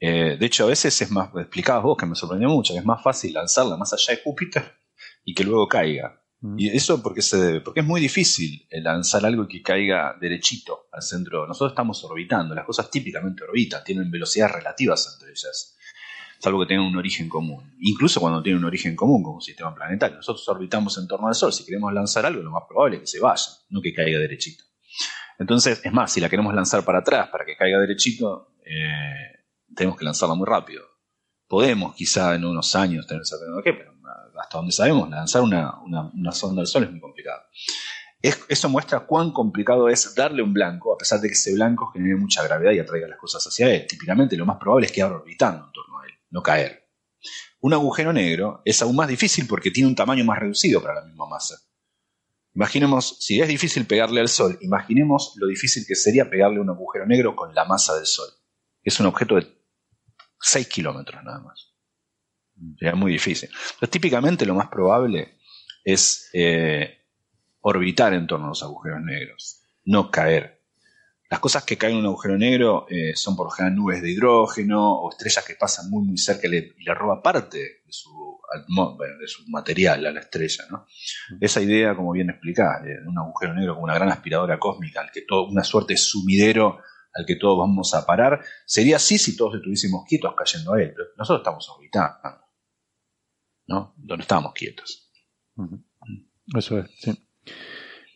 [0.00, 2.84] Eh, de hecho, a veces es más, explicabas vos, que me sorprendió mucho, que es
[2.84, 4.62] más fácil lanzarla más allá de Júpiter
[5.24, 6.20] y que luego caiga.
[6.40, 6.58] Mm.
[6.58, 10.88] Y eso porque se debe, porque es muy difícil eh, lanzar algo que caiga derechito
[10.92, 11.46] al centro.
[11.46, 15.73] Nosotros estamos orbitando, las cosas típicamente orbitan, tienen velocidades relativas entre ellas,
[16.44, 17.74] salvo que tengan un origen común.
[17.80, 20.16] Incluso cuando tienen un origen común como un sistema planetario.
[20.16, 23.06] Nosotros orbitamos en torno al Sol, si queremos lanzar algo, lo más probable es que
[23.06, 24.64] se vaya, no que caiga derechito.
[25.38, 29.44] Entonces, es más, si la queremos lanzar para atrás para que caiga derechito, eh,
[29.74, 30.84] tenemos que lanzarla muy rápido.
[31.48, 33.92] Podemos quizá en unos años tener esa tecnología, pero
[34.40, 37.40] hasta donde sabemos, lanzar una, una, una sonda al Sol es muy complicado.
[38.20, 41.90] Es- eso muestra cuán complicado es darle un blanco, a pesar de que ese blanco
[41.92, 43.86] genere mucha gravedad y atraiga las cosas hacia él.
[43.86, 45.93] Típicamente lo más probable es quedar orbitando en torno
[46.34, 46.90] no caer.
[47.60, 51.06] Un agujero negro es aún más difícil porque tiene un tamaño más reducido para la
[51.06, 51.56] misma masa.
[52.54, 57.06] Imaginemos, si es difícil pegarle al Sol, imaginemos lo difícil que sería pegarle un agujero
[57.06, 58.28] negro con la masa del Sol.
[58.82, 59.46] Es un objeto de
[60.40, 61.72] 6 kilómetros nada más.
[62.78, 63.48] Sería muy difícil.
[63.48, 65.38] Entonces, típicamente lo más probable
[65.84, 66.98] es eh,
[67.60, 70.53] orbitar en torno a los agujeros negros, no caer.
[71.30, 74.10] Las cosas que caen en un agujero negro eh, son por lo general nubes de
[74.10, 77.92] hidrógeno o estrellas que pasan muy muy cerca y le, y le roba parte de
[77.92, 78.10] su,
[78.54, 80.64] atmo- bueno, de su material a la estrella.
[80.70, 80.86] ¿no?
[81.40, 85.10] Esa idea, como bien explicada, de un agujero negro como una gran aspiradora cósmica, al
[85.10, 86.78] que todo, una suerte de sumidero
[87.16, 90.92] al que todos vamos a parar, sería así si todos estuviésemos quietos cayendo a él.
[90.94, 92.18] Pero nosotros estamos orbitando,
[93.66, 93.94] ¿no?
[93.98, 95.10] No estamos quietos.
[96.54, 97.28] Eso es, sí.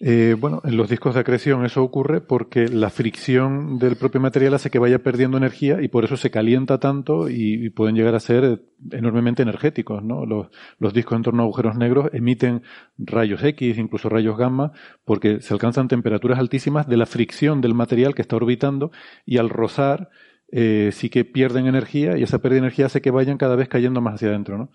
[0.01, 4.55] Eh, bueno, en los discos de acreción eso ocurre porque la fricción del propio material
[4.55, 8.21] hace que vaya perdiendo energía y por eso se calienta tanto y, pueden llegar a
[8.21, 8.59] ser eh,
[8.93, 10.25] enormemente energéticos, ¿no?
[10.25, 10.49] Los,
[10.79, 12.63] los discos en torno a agujeros negros emiten
[12.97, 14.73] rayos X, incluso rayos gamma,
[15.05, 18.93] porque se alcanzan temperaturas altísimas de la fricción del material que está orbitando
[19.27, 20.11] y al rozar
[20.53, 23.69] eh, sí que pierden energía y esa pérdida de energía hace que vayan cada vez
[23.69, 24.71] cayendo más hacia adentro, ¿no?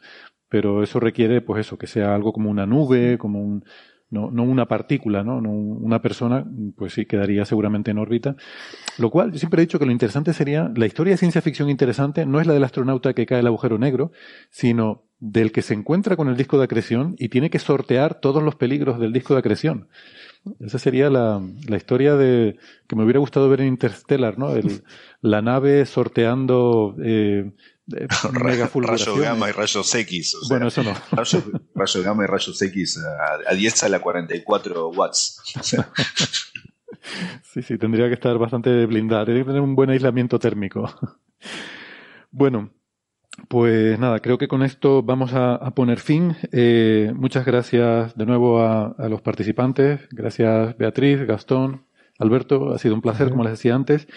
[0.50, 3.64] Pero eso requiere, pues eso, que sea algo como una nube, como un,
[4.14, 5.42] no, no una partícula, ¿no?
[5.42, 6.46] no una persona,
[6.78, 8.36] pues sí, quedaría seguramente en órbita.
[9.00, 11.68] Lo cual, yo siempre he dicho que lo interesante sería, la historia de ciencia ficción
[11.68, 14.12] interesante no es la del astronauta que cae el agujero negro,
[14.52, 18.44] sino del que se encuentra con el disco de acreción y tiene que sortear todos
[18.44, 19.88] los peligros del disco de acreción.
[20.60, 22.58] Esa sería la, la historia de
[22.88, 24.50] que me hubiera gustado ver en Interstellar, ¿no?
[25.22, 27.54] La nave sorteando eh,
[27.96, 28.08] eh,
[28.44, 29.22] megafulguraciones.
[29.24, 30.36] gamma y rayos X.
[30.36, 30.94] o sea, Bueno, eso no.
[31.76, 35.42] Rayos gamma y rayos X a, a 10 a la 44 watts.
[35.60, 35.90] O sea,
[37.52, 40.90] Sí, sí, tendría que estar bastante blindada, tendría que tener un buen aislamiento térmico.
[42.32, 42.70] Bueno,
[43.50, 46.36] pues nada, creo que con esto vamos a, a poner fin.
[46.52, 50.00] Eh, muchas gracias de nuevo a, a los participantes.
[50.12, 51.86] Gracias Beatriz, Gastón,
[52.20, 52.74] Alberto.
[52.74, 54.08] Ha sido un placer, como les decía antes.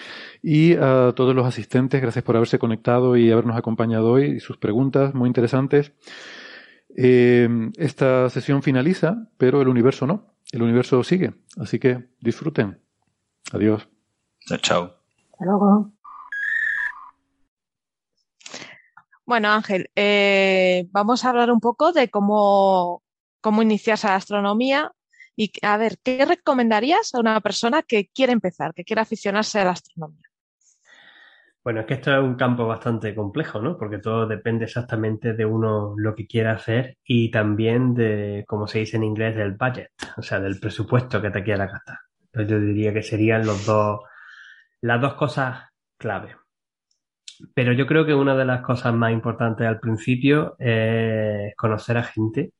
[0.43, 4.59] Y a todos los asistentes, gracias por haberse conectado y habernos acompañado hoy y sus
[4.59, 5.93] preguntas muy interesantes.
[6.97, 10.35] Eh, esta sesión finaliza, pero el universo no.
[10.53, 11.35] El universo sigue.
[11.59, 12.81] Así que disfruten.
[13.53, 13.89] Adiós.
[14.63, 14.95] chao.
[15.33, 15.93] Hasta luego.
[19.27, 23.03] Bueno, Ángel, eh, vamos a hablar un poco de cómo,
[23.41, 24.93] cómo iniciarse a la astronomía
[25.37, 29.65] y a ver, ¿qué recomendarías a una persona que quiere empezar, que quiere aficionarse a
[29.65, 30.23] la astronomía?
[31.63, 33.77] Bueno, es que esto es un campo bastante complejo, ¿no?
[33.77, 38.79] Porque todo depende exactamente de uno lo que quiera hacer y también de, como se
[38.79, 41.99] dice en inglés, del budget, o sea, del presupuesto que te quiera gastar.
[42.27, 44.01] Entonces yo diría que serían los dos,
[44.81, 45.65] las dos cosas
[45.99, 46.37] clave.
[47.53, 52.05] Pero yo creo que una de las cosas más importantes al principio es conocer a
[52.05, 52.53] gente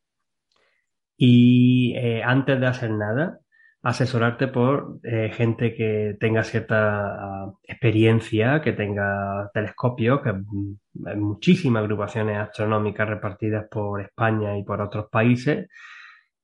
[1.17, 3.41] y eh, antes de hacer nada,
[3.83, 10.77] asesorarte por eh, gente que tenga cierta uh, experiencia, que tenga telescopios, que mm,
[11.07, 15.69] hay muchísimas agrupaciones astronómicas repartidas por España y por otros países.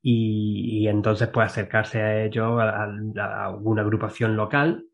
[0.02, 4.84] Y, y entonces puede acercarse a ellos, a, a, alguna agrupación local,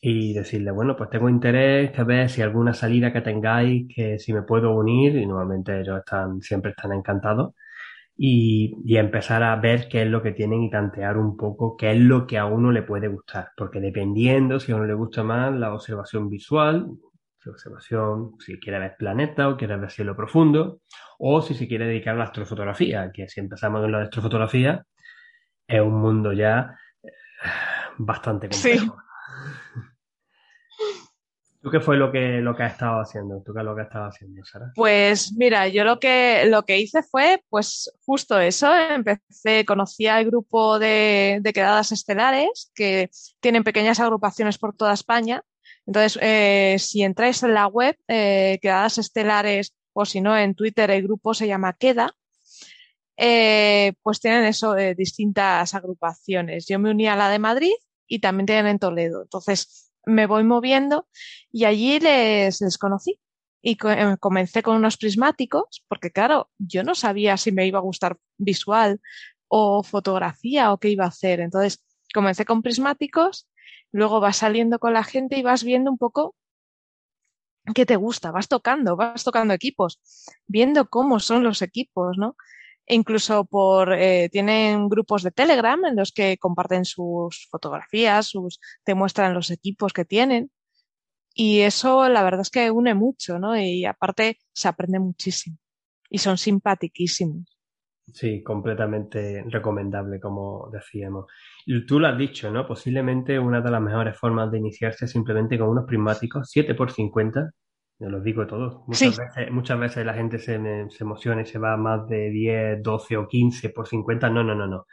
[0.00, 4.32] y decirle, bueno, pues tengo interés, que ver si alguna salida que tengáis, que si
[4.32, 7.54] me puedo unir, y normalmente ellos están, siempre están encantados.
[8.16, 11.92] Y, y, empezar a ver qué es lo que tienen y tantear un poco qué
[11.92, 13.48] es lo que a uno le puede gustar.
[13.56, 16.86] Porque dependiendo si a uno le gusta más la observación visual,
[17.50, 20.80] observación, si quiere ver planeta o quiere ver cielo profundo,
[21.18, 24.84] o si se quiere dedicar a la astrofotografía, que si empezamos en la astrofotografía,
[25.66, 27.08] es un mundo ya eh,
[27.98, 28.96] bastante complejo.
[31.62, 33.40] ¿Tú qué fue lo que, lo que has estado haciendo?
[33.44, 34.72] ¿Tú qué es lo que has estado haciendo, Sara?
[34.74, 40.24] Pues mira, yo lo que, lo que hice fue, pues justo eso, empecé, conocí al
[40.24, 43.10] grupo de, quedadas estelares que
[43.40, 45.44] tienen pequeñas agrupaciones por toda España
[45.86, 50.90] entonces, eh, si entráis en la web, eh, Quedadas Estelares, o si no, en Twitter
[50.90, 52.14] el grupo se llama Queda,
[53.16, 56.66] eh, pues tienen eso, de distintas agrupaciones.
[56.66, 57.72] Yo me uní a la de Madrid
[58.06, 59.22] y también tienen en Toledo.
[59.22, 61.08] Entonces, me voy moviendo
[61.50, 63.18] y allí les, les conocí.
[63.64, 67.82] Y eh, comencé con unos prismáticos, porque claro, yo no sabía si me iba a
[67.82, 69.00] gustar visual
[69.46, 71.38] o fotografía o qué iba a hacer.
[71.38, 73.46] Entonces, comencé con prismáticos
[73.92, 76.34] Luego vas saliendo con la gente y vas viendo un poco
[77.74, 80.00] qué te gusta, vas tocando, vas tocando equipos,
[80.46, 82.36] viendo cómo son los equipos, ¿no?
[82.86, 88.94] Incluso por eh, tienen grupos de Telegram en los que comparten sus fotografías, sus te
[88.94, 90.50] muestran los equipos que tienen
[91.34, 93.56] y eso la verdad es que une mucho, ¿no?
[93.58, 95.56] Y aparte se aprende muchísimo
[96.10, 97.58] y son simpatiquísimos.
[98.12, 101.26] Sí, completamente recomendable, como decíamos.
[101.64, 102.66] Y tú lo has dicho, ¿no?
[102.66, 106.90] Posiblemente una de las mejores formas de iniciarse es simplemente con unos prismáticos, 7 por
[106.90, 107.52] 50
[107.98, 108.80] yo los digo todos.
[108.86, 110.58] Muchas, veces, muchas veces la gente se,
[110.90, 114.30] se, emociona y se va a más de 10, 12 o 15 por 50.
[114.30, 114.86] No, no, no, no.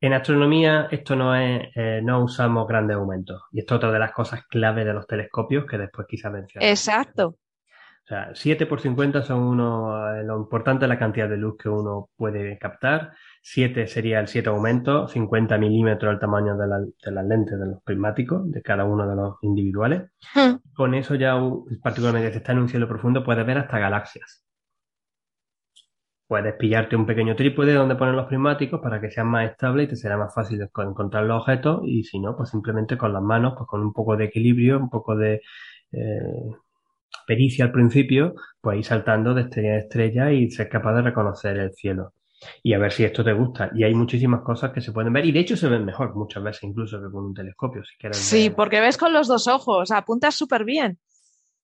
[0.00, 3.42] En astronomía esto no es, eh, no usamos grandes aumentos.
[3.52, 6.68] Y esto es otra de las cosas clave de los telescopios que después quizá mencionar.
[6.68, 7.36] Exacto.
[8.04, 11.56] O sea, 7 por 50 son uno, eh, lo importante es la cantidad de luz
[11.56, 13.12] que uno puede captar.
[13.46, 17.66] 7 sería el 7 aumento, 50 milímetros el tamaño de, la, de, las lentes de
[17.66, 20.10] los prismáticos, de cada uno de los individuales.
[20.34, 20.56] Hmm.
[20.74, 21.34] Con eso ya,
[21.82, 24.42] particularmente si está en un cielo profundo, puedes ver hasta galaxias.
[26.26, 29.90] Puedes pillarte un pequeño trípode donde poner los prismáticos para que sean más estables y
[29.90, 31.82] te será más fácil encontrar los objetos.
[31.84, 34.88] Y si no, pues simplemente con las manos, pues con un poco de equilibrio, un
[34.88, 35.42] poco de
[35.92, 36.50] eh,
[37.26, 41.58] pericia al principio, pues ir saltando de estrella a estrella y ser capaz de reconocer
[41.58, 42.14] el cielo.
[42.62, 43.70] Y a ver si esto te gusta.
[43.74, 45.24] Y hay muchísimas cosas que se pueden ver.
[45.24, 47.84] Y de hecho se ven mejor muchas veces incluso que con un telescopio.
[47.84, 50.98] Si quieres sí, porque ves con los dos ojos, apuntas súper bien.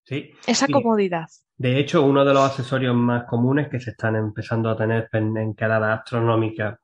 [0.04, 0.30] Sí.
[0.46, 1.26] Esa comodidad.
[1.56, 5.36] De hecho, uno de los accesorios más comunes que se están empezando a tener en,
[5.36, 6.80] en quedada astronómica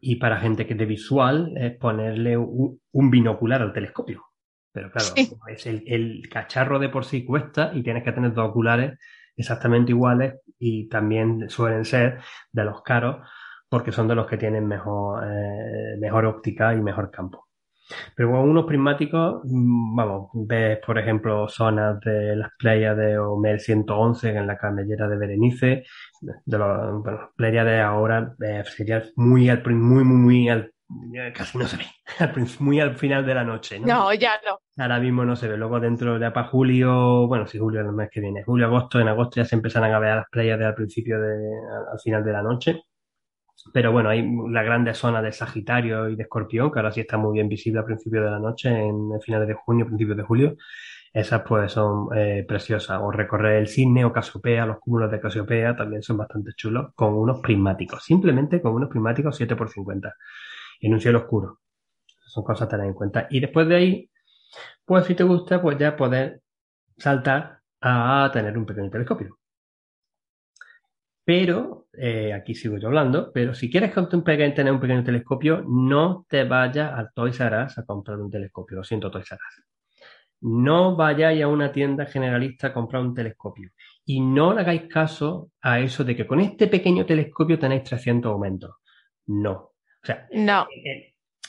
[0.00, 4.24] y para gente que es de visual es ponerle un binocular al telescopio.
[4.72, 5.08] Pero claro,
[5.48, 8.98] es el, cacharro de por sí cuesta y tienes que tener dos oculares
[9.40, 12.20] exactamente iguales y también suelen ser
[12.52, 13.26] de los caros
[13.68, 17.48] porque son de los que tienen mejor, eh, mejor óptica y mejor campo.
[18.14, 23.60] Pero con unos prismáticos, mm, vamos, ves por ejemplo zonas de las playas de Omer
[23.60, 25.84] 111 en la camellera de Berenice,
[26.20, 30.72] de los, bueno, de ahora eh, sería muy, muy, muy, muy al
[31.34, 31.84] casi no se ve,
[32.60, 33.86] muy al final de la noche, ¿no?
[33.86, 34.60] No, ya no.
[34.82, 35.56] Ahora mismo no se ve.
[35.56, 39.00] Luego dentro de para julio, bueno, si julio es el mes que viene, julio, agosto,
[39.00, 41.36] en agosto ya se empezarán a ver las playas de al principio de,
[41.92, 42.82] al final de la noche.
[43.74, 47.18] Pero bueno, hay la grande zona de Sagitario y de Escorpión, que ahora sí está
[47.18, 50.56] muy bien visible al principio de la noche, en finales de junio, principios de julio.
[51.12, 53.00] Esas pues son eh, preciosas.
[53.02, 57.14] O recorrer el cisne o Casiopea, los cúmulos de Casiopea también son bastante chulos, con
[57.14, 58.02] unos prismáticos.
[58.02, 60.14] Simplemente con unos prismáticos 7x50
[60.80, 61.60] en un cielo oscuro.
[62.26, 63.26] Son cosas a tener en cuenta.
[63.30, 64.10] Y después de ahí,
[64.84, 66.42] pues si te gusta, pues ya poder
[66.96, 69.38] saltar a tener un pequeño telescopio.
[71.24, 76.44] Pero, eh, aquí sigo yo hablando, pero si quieres tener un pequeño telescopio, no te
[76.44, 78.78] vayas al Toys R Us a comprar un telescopio.
[78.78, 79.64] Lo siento, Toys R Us.
[80.42, 83.70] No vayáis a una tienda generalista a comprar un telescopio.
[84.04, 88.32] Y no le hagáis caso a eso de que con este pequeño telescopio tenéis 300
[88.32, 88.76] aumentos.
[89.26, 89.69] No.
[90.02, 90.66] O sea, no.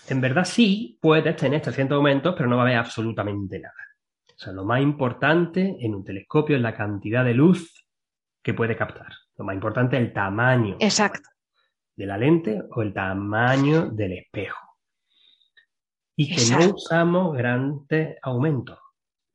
[0.09, 3.73] en verdad sí puedes tener 300 aumentos, pero no va a haber absolutamente nada.
[4.27, 7.87] O sea, lo más importante en un telescopio es la cantidad de luz
[8.41, 9.13] que puede captar.
[9.37, 11.29] Lo más importante es el tamaño Exacto.
[11.95, 14.57] de la lente o el tamaño del espejo.
[16.15, 18.79] Y que no usamos grandes aumentos.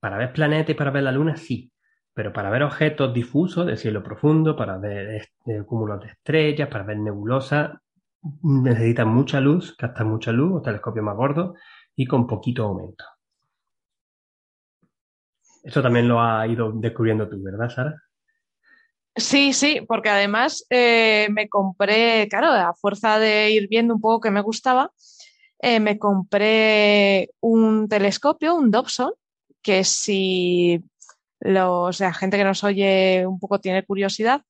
[0.01, 1.73] Para ver planetas y para ver la luna, sí.
[2.13, 5.29] Pero para ver objetos difusos del cielo profundo, para ver
[5.67, 7.73] cúmulos de estrellas, para ver nebulosas,
[8.43, 11.55] necesitan mucha luz, captan mucha luz, o telescopio más gordo
[11.94, 13.05] y con poquito aumento.
[15.62, 18.03] Eso también lo ha ido descubriendo tú, ¿verdad, Sara?
[19.16, 24.20] Sí, sí, porque además eh, me compré, claro, a fuerza de ir viendo un poco
[24.20, 24.93] que me gustaba,
[25.59, 29.12] eh, me compré un telescopio, un Dobson,
[29.62, 30.85] que si
[31.40, 34.43] los, la gente que nos oye un poco tiene curiosidad,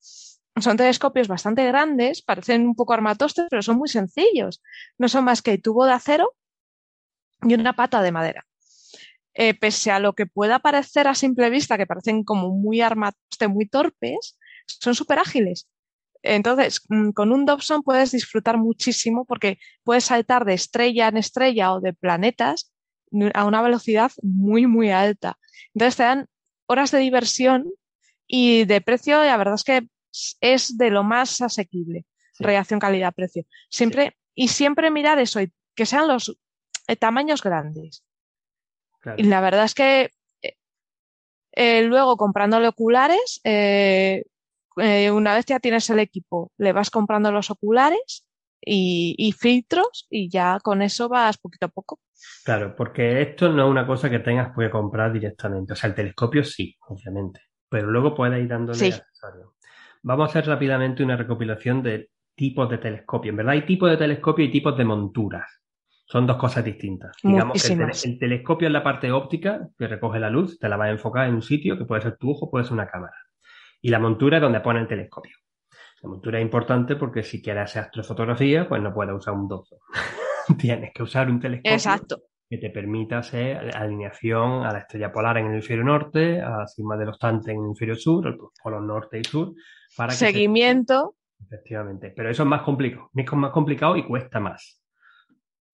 [0.60, 4.62] son telescopios bastante grandes, parecen un poco armatostes, pero son muy sencillos.
[4.98, 6.34] No son más que tubo de acero
[7.42, 8.46] y una pata de madera.
[9.34, 13.48] Eh, pese a lo que pueda parecer a simple vista, que parecen como muy armatostes,
[13.50, 15.68] muy torpes, son súper ágiles.
[16.22, 21.74] Entonces, mm, con un Dobson puedes disfrutar muchísimo porque puedes saltar de estrella en estrella
[21.74, 22.72] o de planetas
[23.34, 25.38] a una velocidad muy, muy alta.
[25.74, 26.26] Entonces te dan
[26.66, 27.70] horas de diversión
[28.26, 29.86] y de precio, la verdad es que
[30.40, 32.04] es de lo más asequible.
[32.38, 33.44] Reacción calidad-precio.
[33.70, 36.36] Siempre, y siempre mirar eso, y que sean los
[36.88, 38.04] eh, tamaños grandes.
[39.16, 40.10] Y la verdad es que
[40.42, 40.56] eh,
[41.52, 48.26] eh, luego comprándole oculares, una vez ya tienes el equipo, le vas comprando los oculares
[48.60, 52.00] y, y, filtros y ya con eso vas poquito a poco.
[52.44, 55.72] Claro, porque esto no es una cosa que tengas que comprar directamente.
[55.72, 58.92] O sea, el telescopio sí, obviamente, pero luego puedes ir dándole Sí.
[58.92, 59.55] accesorios.
[60.06, 63.30] Vamos a hacer rápidamente una recopilación de tipos de telescopio.
[63.30, 65.64] En verdad hay tipos de telescopio y tipos de monturas.
[66.06, 67.16] Son dos cosas distintas.
[67.24, 70.84] Digamos que el, telescopio es la parte óptica que recoge la luz, te la va
[70.84, 73.16] a enfocar en un sitio que puede ser tu ojo, puede ser una cámara.
[73.82, 75.34] Y la montura es donde pone el telescopio.
[76.00, 79.78] La montura es importante porque si quieres hacer astrofotografía, pues no puedes usar un dozo.
[80.56, 82.22] Tienes que usar un telescopio Exacto.
[82.48, 86.66] que te permita hacer alineación a la estrella polar en el hemisferio norte, a la
[86.68, 89.52] cima de los tantes en el hemisferio sur, el polo norte y sur,
[89.96, 91.14] para que se- Seguimiento.
[91.44, 92.12] Efectivamente.
[92.16, 93.10] Pero eso es más complicado.
[93.14, 94.82] Es más complicado y cuesta más.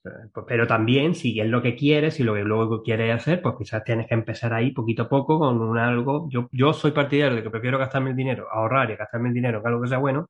[0.02, 3.54] Pues, Pero también, si es lo que quieres y lo que luego quieres hacer, pues
[3.56, 6.28] quizás tienes que empezar ahí poquito a poco con un algo.
[6.28, 9.60] Yo, yo soy partidario de que prefiero gastarme el dinero, ahorrar y gastarme el dinero
[9.60, 10.28] en algo que sea bueno,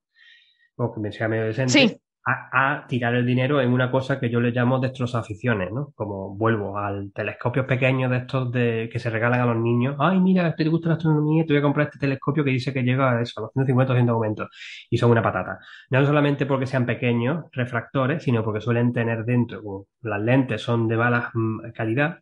[0.76, 1.96] o que me sea medio decente, Sí.
[2.24, 5.92] A, tirar el dinero en una cosa que yo le llamo destrozaficiones, ¿no?
[5.94, 9.96] Como vuelvo al telescopio pequeño de estos de, que se regalan a los niños.
[9.98, 12.82] Ay, mira, te gusta la astronomía, te voy a comprar este telescopio que dice que
[12.82, 14.48] llega a eso, a los 150 o 200 aumentos.
[14.90, 15.58] Y son una patata.
[15.90, 20.88] No solamente porque sean pequeños, refractores, sino porque suelen tener dentro, como las lentes son
[20.88, 22.20] de mala mm, calidad,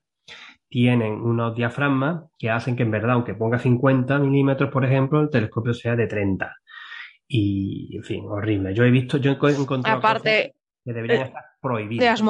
[0.68, 5.30] tienen unos diafragmas que hacen que en verdad, aunque ponga 50 milímetros, por ejemplo, el
[5.30, 6.54] telescopio sea de 30.
[7.32, 8.74] Y, en fin, horrible.
[8.74, 10.54] Yo he visto, yo he enco- encontrado Aparte,
[10.84, 12.20] que deberían estar prohibidas.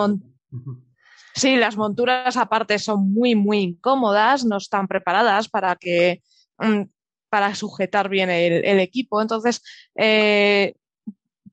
[1.34, 6.20] Sí, las monturas aparte son muy, muy incómodas, no están preparadas para que
[6.58, 6.82] mm,
[7.30, 9.22] para sujetar bien el, el equipo.
[9.22, 9.62] Entonces,
[9.94, 10.74] eh,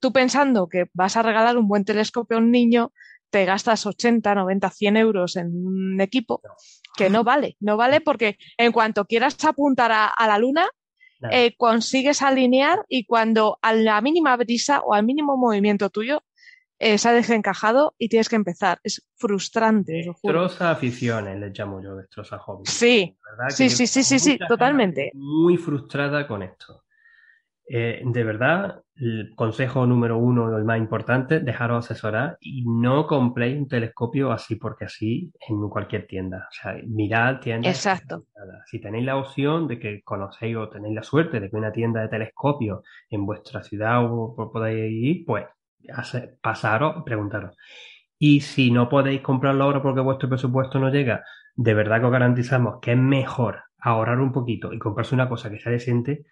[0.01, 2.91] tú pensando que vas a regalar un buen telescopio a un niño,
[3.29, 6.41] te gastas 80, 90, 100 euros en un equipo
[6.97, 10.67] que no vale, no vale porque en cuanto quieras apuntar a, a la luna,
[11.31, 16.23] Eh, consigues alinear y cuando a la mínima brisa o al mínimo movimiento tuyo
[16.79, 18.79] eh, se ha desencajado y tienes que empezar.
[18.83, 19.93] Es frustrante.
[19.93, 22.69] Destroza aficiones, les llamo yo, destroza hobbies.
[22.69, 25.11] Sí, verdad sí, sí, sí, sí, sí, totalmente.
[25.15, 26.83] Muy frustrada con esto.
[27.69, 33.59] Eh, de verdad, el consejo número uno, el más importante, dejaros asesorar y no compréis
[33.59, 36.47] un telescopio así porque así en cualquier tienda.
[36.49, 37.75] O sea, mirad tiendas.
[37.75, 38.23] Exacto.
[38.67, 42.01] Si tenéis la opción de que conocéis o tenéis la suerte de que una tienda
[42.01, 45.45] de telescopios en vuestra ciudad o o podéis ir, pues
[46.41, 47.55] pasaros, preguntaros.
[48.17, 51.23] Y si no podéis comprarlo ahora porque vuestro presupuesto no llega,
[51.55, 55.49] de verdad que os garantizamos que es mejor ahorrar un poquito y comprarse una cosa
[55.49, 56.25] que sea decente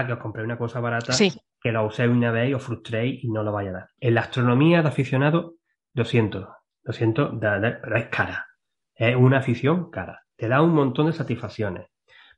[0.00, 1.32] a que os compréis una cosa barata Sí.
[1.60, 3.88] que la uséis una vez y os frustréis y no lo vaya a dar.
[3.98, 5.54] En la astronomía de aficionado,
[5.94, 6.48] lo siento,
[6.82, 8.46] lo siento, da- da- pero es cara.
[8.94, 10.20] Es una afición cara.
[10.36, 11.86] Te da un montón de satisfacciones.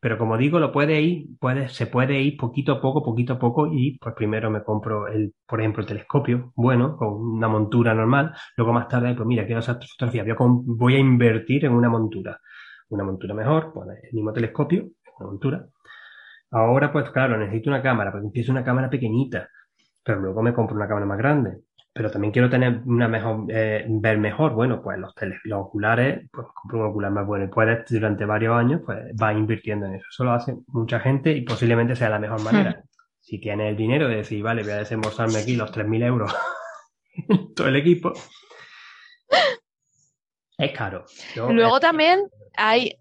[0.00, 3.38] Pero como digo, lo puede ir, puede, se puede ir poquito a poco, poquito a
[3.38, 7.94] poco, y pues primero me compro el, por ejemplo, el telescopio, bueno, con una montura
[7.94, 8.34] normal.
[8.56, 11.88] Luego más tarde, pues mira, quiero hacer fotografía, voy a, voy a invertir en una
[11.88, 12.40] montura.
[12.88, 14.88] Una montura mejor, pues el mismo telescopio,
[15.20, 15.66] una montura.
[16.52, 19.48] Ahora, pues claro, necesito una cámara, porque empiezo una cámara pequeñita,
[20.04, 21.58] pero luego me compro una cámara más grande.
[21.94, 24.52] Pero también quiero tener una mejor, eh, ver mejor.
[24.52, 28.24] Bueno, pues los, tele- los oculares, pues compro un ocular más bueno y puedes durante
[28.24, 30.06] varios años, pues vas invirtiendo en eso.
[30.10, 32.82] Eso lo hace mucha gente y posiblemente sea la mejor manera.
[33.20, 36.34] Si tienes el dinero de decir, vale, voy a desembolsarme aquí los 3.000 euros
[37.28, 38.12] en todo el equipo,
[40.58, 41.04] es caro.
[41.34, 42.20] Yo- Luego también
[42.56, 42.92] hay,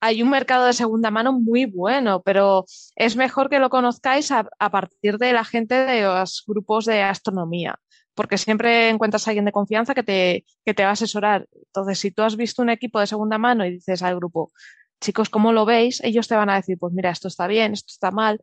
[0.00, 2.64] hay un mercado de segunda mano muy bueno, pero
[2.96, 7.78] es mejor que lo conozcáis a, partir de la gente de los grupos de astronomía,
[8.14, 11.46] porque siempre encuentras a alguien de confianza que te, que te va a asesorar.
[11.52, 14.50] Entonces, si tú has visto un equipo de segunda mano y dices al grupo,
[15.00, 16.02] chicos, ¿cómo lo veis?
[16.02, 18.40] Ellos te van a decir, pues mira, esto está bien, esto está mal.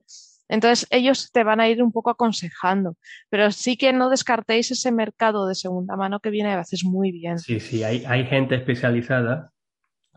[0.50, 2.96] Entonces ellos te van a ir un poco aconsejando,
[3.30, 7.12] pero sí que no descartéis ese mercado de segunda mano que viene a veces muy
[7.12, 7.38] bien.
[7.40, 9.52] Sí, sí, hay, hay gente especializada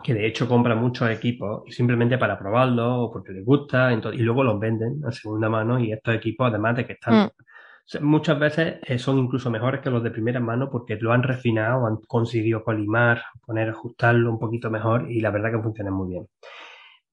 [0.02, 4.44] que de hecho compra muchos equipos simplemente para probarlo o porque les gusta y luego
[4.44, 8.04] los venden a segunda mano y estos equipos además de que están mm.
[8.04, 11.86] muchas veces eh, son incluso mejores que los de primera mano porque lo han refinado,
[11.86, 16.26] han conseguido colimar, poner, ajustarlo un poquito mejor y la verdad que funcionan muy bien.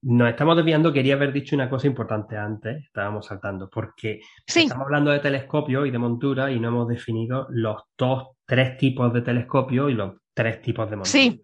[0.03, 5.09] Nos estamos desviando, quería haber dicho una cosa importante antes, estábamos saltando, porque estamos hablando
[5.09, 9.89] de telescopio y de montura y no hemos definido los dos, tres tipos de telescopio
[9.89, 11.11] y los tres tipos de montura.
[11.11, 11.43] Sí,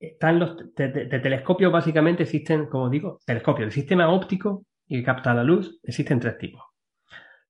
[0.00, 3.66] están los de, telescopios básicamente existen, como digo, telescopios.
[3.66, 6.62] El sistema óptico y que capta la luz existen tres tipos.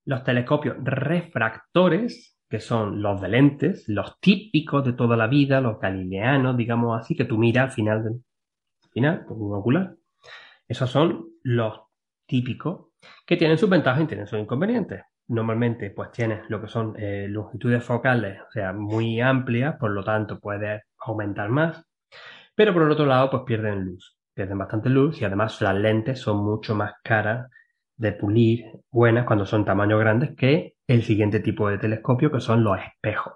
[0.04, 5.78] Los telescopios refractores, que son los de lentes, los típicos de toda la vida, los
[5.78, 8.22] galileanos, digamos así, que tú miras al final del
[8.90, 9.94] final, con un ocular.
[10.66, 11.80] Esos son los
[12.26, 12.88] típicos
[13.26, 15.02] que tienen sus ventajas y tienen sus inconvenientes.
[15.28, 20.02] Normalmente, pues tienes lo que son eh, longitudes focales, o sea, muy amplias, por lo
[20.02, 21.84] tanto puedes aumentar más.
[22.58, 26.18] Pero por el otro lado, pues pierden luz, pierden bastante luz y además las lentes
[26.18, 27.48] son mucho más caras
[27.96, 32.64] de pulir, buenas cuando son tamaños grandes que el siguiente tipo de telescopio que son
[32.64, 33.34] los espejos.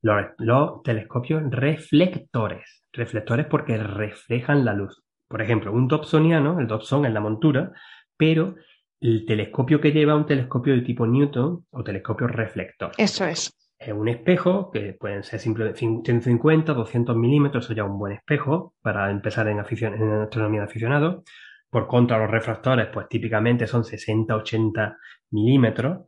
[0.00, 5.04] Los, telescopios reflectores, reflectores porque reflejan la luz.
[5.28, 7.72] Por ejemplo, un Dobsoniano, el Dobson en la montura,
[8.16, 8.54] pero
[9.02, 12.92] el telescopio que lleva un telescopio de tipo Newton o telescopio reflector.
[12.96, 13.52] Eso es
[13.90, 19.10] un espejo, que pueden ser simplemente 150, 200 milímetros, eso ya un buen espejo para
[19.10, 21.24] empezar en, afición, en astronomía de aficionados.
[21.70, 24.98] Por contra, los refractores, pues típicamente son 60, 80
[25.30, 26.06] milímetros,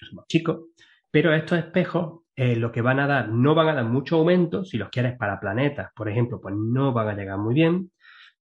[0.00, 0.68] es más chico.
[1.10, 4.64] Pero estos espejos eh, lo que van a dar, no van a dar mucho aumento,
[4.64, 7.90] si los quieres para planetas, por ejemplo, pues no van a llegar muy bien,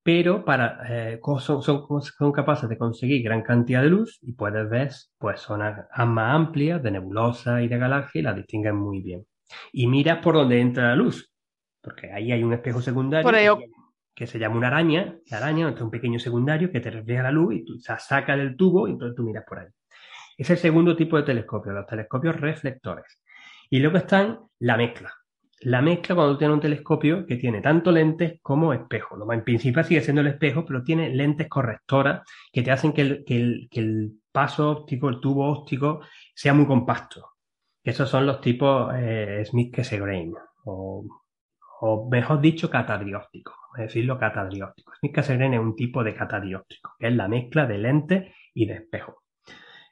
[0.07, 4.89] pero para, eh, son, son, capaces de conseguir gran cantidad de luz y puedes ver
[5.17, 9.25] pues, zonas más amplias de nebulosa y de galaxias y las distinguen muy bien.
[9.73, 11.29] Y miras por dónde entra la luz,
[11.81, 13.59] porque ahí hay un espejo secundario
[14.15, 17.31] que, se llama una araña, la araña, es un pequeño secundario que te refleja la
[17.31, 19.67] luz y tú la saca del tubo y entonces tú miras por ahí.
[20.38, 23.21] Es el segundo tipo de telescopio, los telescopios reflectores.
[23.69, 25.13] Y luego están la mezcla
[25.61, 29.17] la mezcla cuando tiene un telescopio que tiene tanto lentes como espejos.
[29.17, 32.21] Lo en principio sigue siendo el espejo, pero tiene lentes correctoras
[32.51, 36.01] que te hacen que el, paso óptico, el tubo óptico,
[36.35, 37.31] sea muy compacto.
[37.84, 40.35] Esos son los tipos eh, Smith-Cassegrain,
[40.65, 41.05] o,
[41.81, 43.53] o, mejor dicho, catadióptico.
[43.77, 44.93] Es decirlo, catadióptico.
[44.99, 49.15] Smith-Cassegrain es un tipo de catadióptico, que es la mezcla de lentes y de espejos.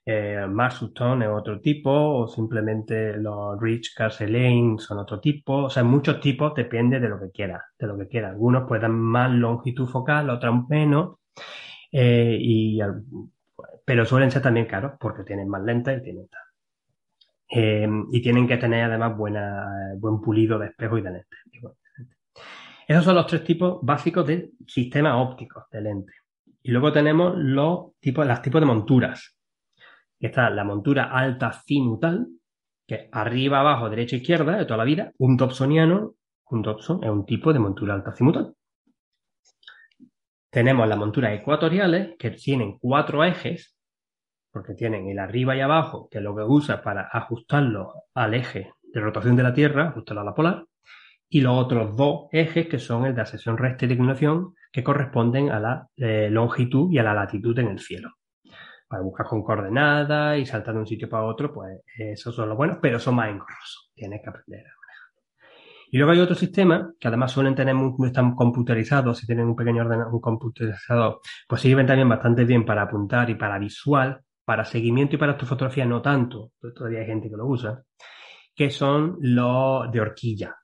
[0.08, 5.64] Eh, es otro tipo, o simplemente los Rich Lane son otro tipo.
[5.64, 8.34] O sea, muchos tipos depende de lo que quieras, de lo que quieras.
[8.34, 11.18] Algunos pueden más longitud focal, otros menos.
[11.92, 12.80] Eh, y,
[13.86, 16.28] pero suelen ser también caros porque tienen más lentes y tienen
[17.50, 21.40] eh, y tienen que tener además buena, buen pulido de espejo y de lentes.
[22.88, 26.16] Esos son los tres tipos básicos de sistemas ópticos de lentes.
[26.62, 29.35] Y luego tenemos los tipos, los tipos de monturas
[30.20, 32.28] está la montura alta cimutal,
[32.88, 36.16] que arriba, abajo, derecha, izquierda, de toda la vida, un dobsoniano,
[36.50, 38.54] un dobson es un tipo de montura alta cimutal.
[40.52, 43.76] Tenemos las monturas ecuatoriales, que tienen cuatro ejes,
[44.52, 48.72] porque tienen el arriba y abajo, que es lo que usa para ajustarlo al eje
[48.82, 50.66] de rotación de la Tierra, ajustarlo a la polar,
[51.28, 55.50] y los otros dos ejes, que son el de asesión recta y declinación, que corresponden
[55.50, 58.12] a la eh, longitud y a la latitud en el cielo
[58.88, 62.58] para buscar con coordenadas y saltar de un sitio para otro, pues esos son los
[62.58, 63.92] buenos, pero son más engorrosos.
[63.94, 65.46] Tienes que aprender a manejar.
[65.92, 69.56] Y luego hay otro sistema que además suelen tener muy, están computarizados, si tienen un
[69.56, 74.64] pequeño ordenador, un computarizador, pues sirven también bastante bien para apuntar y para visual, para
[74.66, 77.84] seguimiento y para tu fotografía no tanto, todavía hay gente que lo usa,
[78.56, 80.56] que son los de horquilla.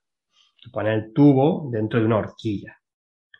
[0.71, 2.80] Poner el tubo dentro de una horquilla.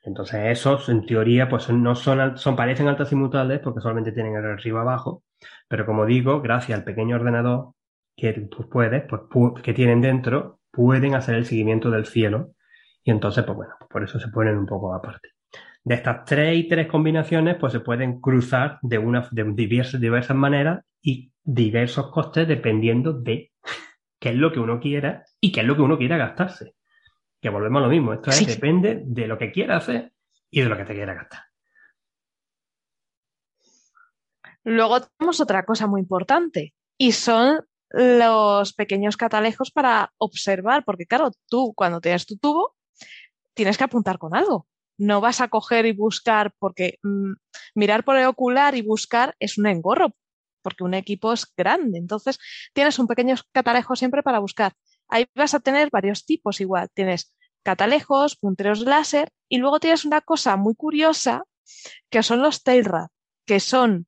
[0.04, 4.46] Entonces esos, en teoría, pues no son, son parecen altas simultáneas porque solamente tienen el
[4.46, 5.24] arriba abajo,
[5.68, 7.74] pero como digo, gracias al pequeño ordenador
[8.16, 9.22] que tú puedes, pues
[9.64, 12.54] que tienen dentro, pueden hacer el seguimiento del cielo
[13.04, 15.30] y entonces, pues bueno, por eso se ponen un poco aparte.
[15.84, 20.38] De estas tres y tres combinaciones, pues se pueden cruzar de una de diversas, diversas
[20.38, 23.52] maneras y diversos costes dependiendo de
[24.20, 26.76] qué es lo que uno quiera y qué es lo que uno quiera gastarse
[27.42, 28.14] que volvemos a lo mismo.
[28.14, 30.14] Esto depende de lo que quieras hacer
[30.50, 31.42] y de lo que te quiera gastar.
[34.64, 41.32] Luego tenemos otra cosa muy importante y son los pequeños catalejos para observar, porque claro,
[41.50, 42.76] tú cuando tienes tu tubo
[43.54, 44.68] tienes que apuntar con algo.
[44.98, 47.32] no vas a coger y buscar, porque mm,
[47.74, 50.14] mirar por el ocular y buscar es un engorro,
[50.62, 51.98] porque un equipo es grande.
[51.98, 52.38] Entonces,
[52.74, 54.74] tienes un pequeño catalejo siempre para buscar.
[55.12, 56.90] Ahí vas a tener varios tipos igual.
[56.94, 61.44] Tienes catalejos, punteros láser y luego tienes una cosa muy curiosa
[62.10, 63.08] que son los Tailrad,
[63.46, 64.08] que son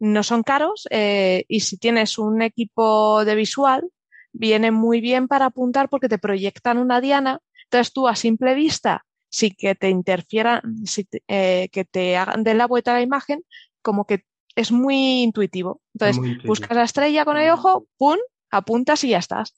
[0.00, 3.90] no son caros eh, y si tienes un equipo de visual
[4.32, 7.40] viene muy bien para apuntar porque te proyectan una diana.
[7.64, 12.54] Entonces tú a simple vista, si que te interfieran, si eh, que te hagan de
[12.54, 13.42] la vuelta a la imagen,
[13.82, 14.24] como que
[14.54, 15.80] es muy intuitivo.
[15.94, 18.18] Entonces buscas la estrella con el ojo, ¡pum!
[18.50, 19.54] apuntas y ya estás.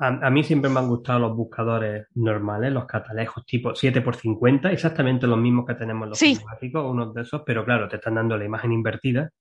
[0.00, 5.38] A, mí siempre me han gustado los buscadores normales, los catalejos tipo 7x50, exactamente los
[5.38, 6.38] mismos que tenemos en los sí.
[6.74, 9.32] unos de esos, pero claro, te están dando la imagen invertida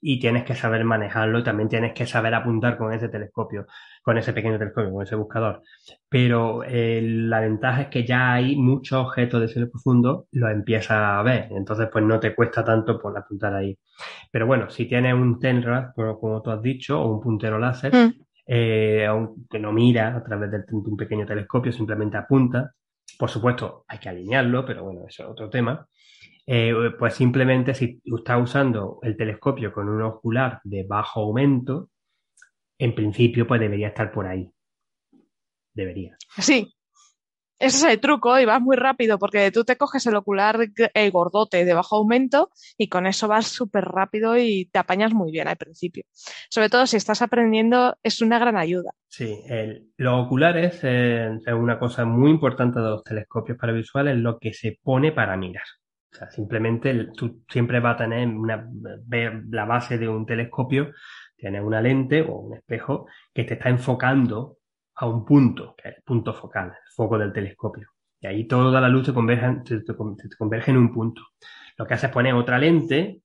[0.00, 3.66] y tienes que saber manejarlo y también tienes que saber apuntar con ese telescopio,
[4.02, 5.62] con ese pequeño telescopio, con ese buscador.
[6.08, 10.98] Pero eh, la ventaja es que ya hay muchos objetos de cielo profundo, los empiezas
[10.98, 13.78] a ver, entonces pues no te cuesta tanto por apuntar ahí.
[14.30, 18.23] Pero bueno, si tienes un Tenrad, como tú has dicho, o un puntero láser, mm
[18.46, 22.72] eh, aunque no mira a través de un pequeño telescopio, simplemente apunta.
[23.18, 25.86] Por supuesto, hay que alinearlo, pero bueno, eso es otro tema.
[26.46, 31.90] Eh, pues simplemente si está usando el telescopio con un ocular de bajo aumento,
[32.78, 34.50] en principio pues debería estar por ahí.
[35.72, 36.16] Debería.
[36.38, 36.73] Sí,
[37.58, 40.58] ese es el truco y vas muy rápido porque tú te coges el ocular
[40.94, 45.30] el gordote de bajo aumento y con eso vas súper rápido y te apañas muy
[45.30, 46.04] bien al principio.
[46.50, 48.90] Sobre todo si estás aprendiendo es una gran ayuda.
[49.08, 49.38] Sí,
[49.96, 54.78] los oculares es una cosa muy importante de los telescopios para visuales, lo que se
[54.82, 55.64] pone para mirar.
[56.12, 58.68] O sea, simplemente tú siempre vas a tener una,
[59.50, 60.92] la base de un telescopio,
[61.36, 64.58] tienes una lente o un espejo que te está enfocando
[64.94, 67.88] a un punto, que es el punto focal, el foco del telescopio.
[68.20, 71.22] Y ahí toda la luz se converge, en un punto.
[71.76, 73.20] Lo que hace es poner otra lente,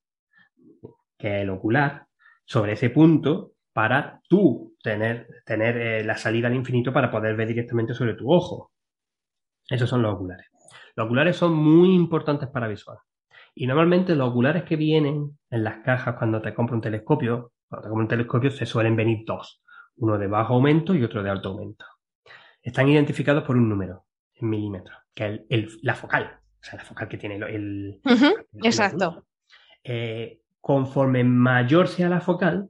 [1.18, 2.06] que es el ocular,
[2.46, 7.48] sobre ese punto para tú tener, tener eh, la salida al infinito para poder ver
[7.48, 8.72] directamente sobre tu ojo.
[9.70, 10.48] Esos son los oculares.
[10.96, 12.98] Los oculares son muy importantes para visual.
[13.54, 17.84] Y normalmente los oculares que vienen en las cajas cuando te compras un telescopio, cuando
[17.84, 19.62] te compras un telescopio se suelen venir dos
[20.00, 21.86] uno de bajo aumento y otro de alto aumento.
[22.62, 24.06] Están identificados por un número
[24.36, 28.02] en milímetros, que es la focal, o sea, la focal que tiene el...
[28.64, 29.26] exacto.
[29.84, 32.70] Eh, conforme mayor sea la focal,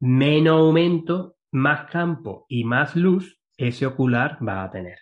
[0.00, 4.98] menos aumento, más campo y más luz ese ocular va a tener.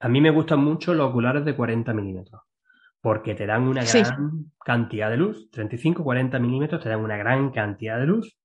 [0.00, 2.42] A mí me gustan mucho los oculares de 40 milímetros,
[3.00, 5.48] porque te dan una gran cantidad de luz.
[5.50, 8.36] 35, 40 milímetros te dan una gran cantidad de luz,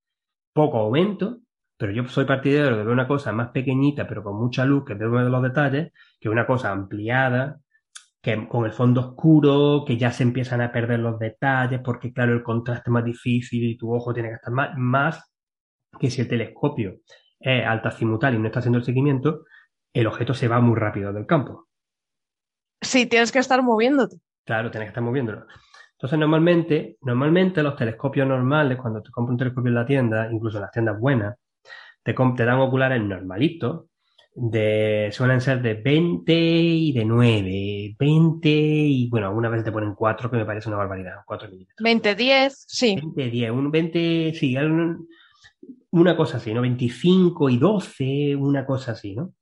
[0.53, 1.39] poco aumento
[1.81, 4.93] pero yo soy partidario de ver una cosa más pequeñita, pero con mucha luz, que
[4.93, 7.59] veo de los detalles, que una cosa ampliada,
[8.21, 12.33] que con el fondo oscuro, que ya se empiezan a perder los detalles, porque claro,
[12.33, 15.33] el contraste es más difícil y tu ojo tiene que estar más, más
[15.99, 16.99] que si el telescopio
[17.39, 19.45] es altacimutal y no está haciendo el seguimiento,
[19.91, 21.67] el objeto se va muy rápido del campo.
[22.79, 24.17] Sí, tienes que estar moviéndote.
[24.45, 25.47] Claro, tienes que estar moviéndolo.
[25.93, 30.59] Entonces, normalmente, normalmente los telescopios normales, cuando te compras un telescopio en la tienda, incluso
[30.59, 31.40] en las tiendas buenas,
[32.03, 33.86] te, dan oculares normalitos,
[34.34, 39.94] de, suelen ser de 20 y de 9, 20 y bueno, alguna vez te ponen
[39.94, 41.84] 4 que me parece una barbaridad, 4 milímetros.
[41.84, 42.95] 20, 10, sí.
[42.95, 44.56] 20, 10, un 20, sí,
[45.91, 46.61] una cosa así, ¿no?
[46.61, 49.34] 25 y 12, una cosa así, ¿no?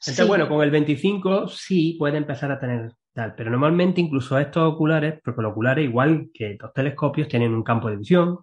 [0.00, 4.74] Entonces, bueno, con el 25 sí puede empezar a tener tal, pero normalmente incluso estos
[4.74, 8.38] oculares, porque los oculares, igual que los telescopios, tienen un campo de visión,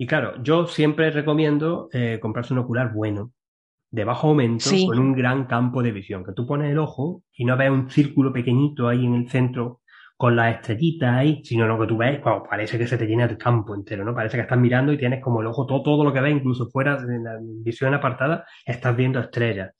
[0.00, 3.32] y claro, yo siempre recomiendo eh, comprarse un ocular bueno,
[3.90, 6.24] de bajo aumento, con un gran campo de visión.
[6.24, 9.80] Que tú pones el ojo y no ves un círculo pequeñito ahí en el centro
[10.16, 13.36] con las estrellitas ahí, sino lo que tú ves, parece que se te llena el
[13.36, 14.14] campo entero, ¿no?
[14.14, 16.68] Parece que estás mirando y tienes como el ojo, todo, todo lo que ves, incluso
[16.70, 19.74] fuera de la visión apartada, estás viendo estrellas.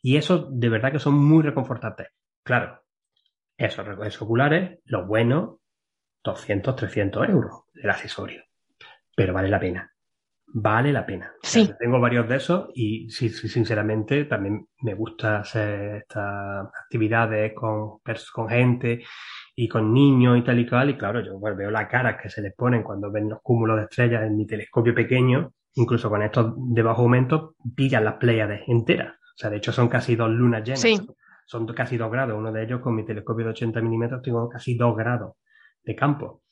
[0.00, 2.08] Y eso de verdad que son muy reconfortantes.
[2.42, 2.82] Claro,
[3.56, 5.56] esos, esos oculares, los buenos,
[6.24, 8.47] 200, 300 euros el accesorio
[9.18, 9.92] pero vale la pena.
[10.46, 11.32] Vale la pena.
[11.42, 11.68] Sí.
[11.76, 17.98] tengo varios de esos y sí, sinceramente también me gusta hacer estas actividades con,
[18.32, 19.02] con gente
[19.56, 20.90] y con niños y tal y cual.
[20.90, 23.82] Y claro, yo veo las caras que se les ponen cuando ven los cúmulos de
[23.86, 29.14] estrellas en mi telescopio pequeño, incluso con estos de bajo aumento, pillan las pléyades enteras.
[29.14, 30.80] O sea, de hecho son casi dos lunas llenas.
[30.80, 30.96] Sí.
[31.44, 32.38] Son casi dos grados.
[32.38, 35.32] Uno de ellos con mi telescopio de 80 milímetros tengo casi dos grados
[35.82, 36.42] de campo.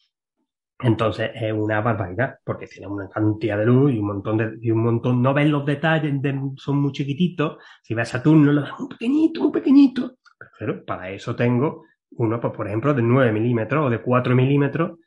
[0.79, 4.71] Entonces es una barbaridad, porque tiene una cantidad de luz y un montón de, y
[4.71, 6.15] un montón, no ven los detalles,
[6.57, 7.57] son muy chiquititos.
[7.83, 10.19] Si ves Saturno, lo ves muy pequeñito, muy pequeñito.
[10.59, 14.99] Pero para eso tengo uno, pues, por ejemplo, de 9 milímetros o de 4 milímetros,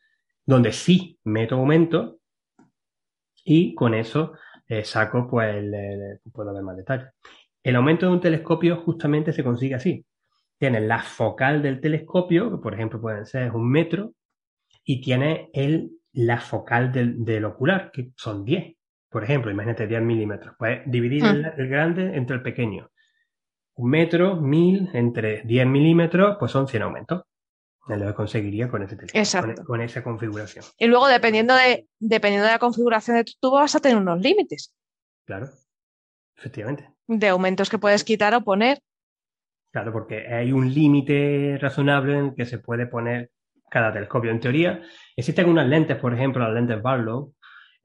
[0.45, 2.19] donde sí meto aumento
[3.45, 4.33] y con eso
[4.67, 7.09] eh, saco, pues, el, puedo ver más detalles.
[7.61, 10.05] El aumento de un telescopio justamente se consigue así.
[10.57, 14.13] Tienes la focal del telescopio, que por ejemplo pueden ser un metro,
[14.84, 18.76] y tienes el, la focal del, del ocular, que son 10.
[19.10, 20.56] Por ejemplo, imagínate 10 milímetros.
[20.57, 21.60] Pues dividir el, Mm.
[21.60, 22.89] el grande entre el pequeño.
[23.76, 27.23] Un metro, mil, entre 10 milímetros, pues son 100 aumentos.
[27.88, 29.56] Lo conseguiría con ese telescopio, Exacto.
[29.56, 30.64] con, con esa configuración.
[30.77, 34.19] Y luego, dependiendo de, dependiendo de la configuración de tu tubo, vas a tener unos
[34.19, 34.72] límites
[35.26, 35.47] Claro,
[36.38, 36.88] efectivamente.
[37.07, 38.80] de aumentos que puedes quitar o poner.
[39.72, 43.31] Claro, porque hay un límite razonable en el que se puede poner
[43.69, 44.31] cada telescopio.
[44.31, 44.81] En teoría,
[45.15, 47.33] existen unas lentes, por ejemplo, las lentes Barlow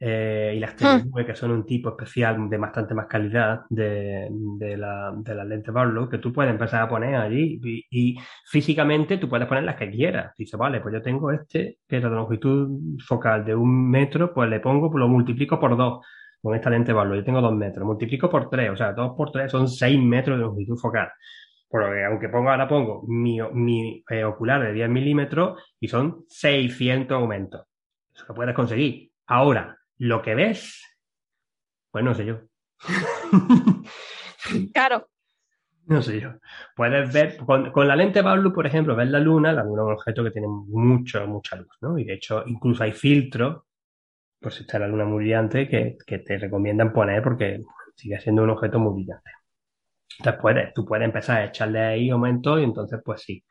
[0.00, 4.76] eh, y las TV9, que son un tipo especial de bastante más calidad de, de
[4.76, 9.18] la, de las lentes Barlow, que tú puedes empezar a poner allí y, y físicamente
[9.18, 10.34] tú puedes poner las que quieras.
[10.36, 14.50] Dices, vale, pues yo tengo este, que es de longitud focal de un metro, pues
[14.50, 16.04] le pongo, pues lo multiplico por dos
[16.44, 17.16] con esta lente Barlow.
[17.16, 20.36] Yo tengo dos metros, multiplico por tres, o sea, dos por tres son seis metros
[20.36, 21.08] de longitud focal.
[21.74, 27.16] Porque aunque pongo, ahora pongo mi, mi eh, ocular de 10 milímetros y son 600
[27.16, 27.66] aumentos.
[28.14, 29.10] Eso lo puedes conseguir.
[29.26, 30.80] Ahora, lo que ves,
[31.90, 32.38] pues no sé yo.
[34.72, 35.08] Claro,
[35.86, 36.34] No sé yo.
[36.76, 39.86] Puedes ver, con, con la lente Barlow, por ejemplo, ves la luna, la luna es
[39.86, 41.98] un objeto que tiene mucho, mucha luz, ¿no?
[41.98, 43.64] Y de hecho, incluso hay filtros,
[44.40, 47.60] por si está la luna muy brillante, que, que te recomiendan poner porque
[47.96, 49.30] sigue siendo un objeto muy brillante.
[50.18, 53.44] Entonces puedes, tú puedes empezar a echarle ahí aumento y entonces, pues sí.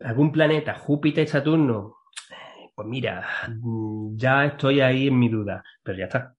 [0.00, 1.96] ¿Algún planeta, Júpiter y Saturno?
[2.74, 6.34] Pues mira, mm, ya estoy ahí en mi duda, pero ya está.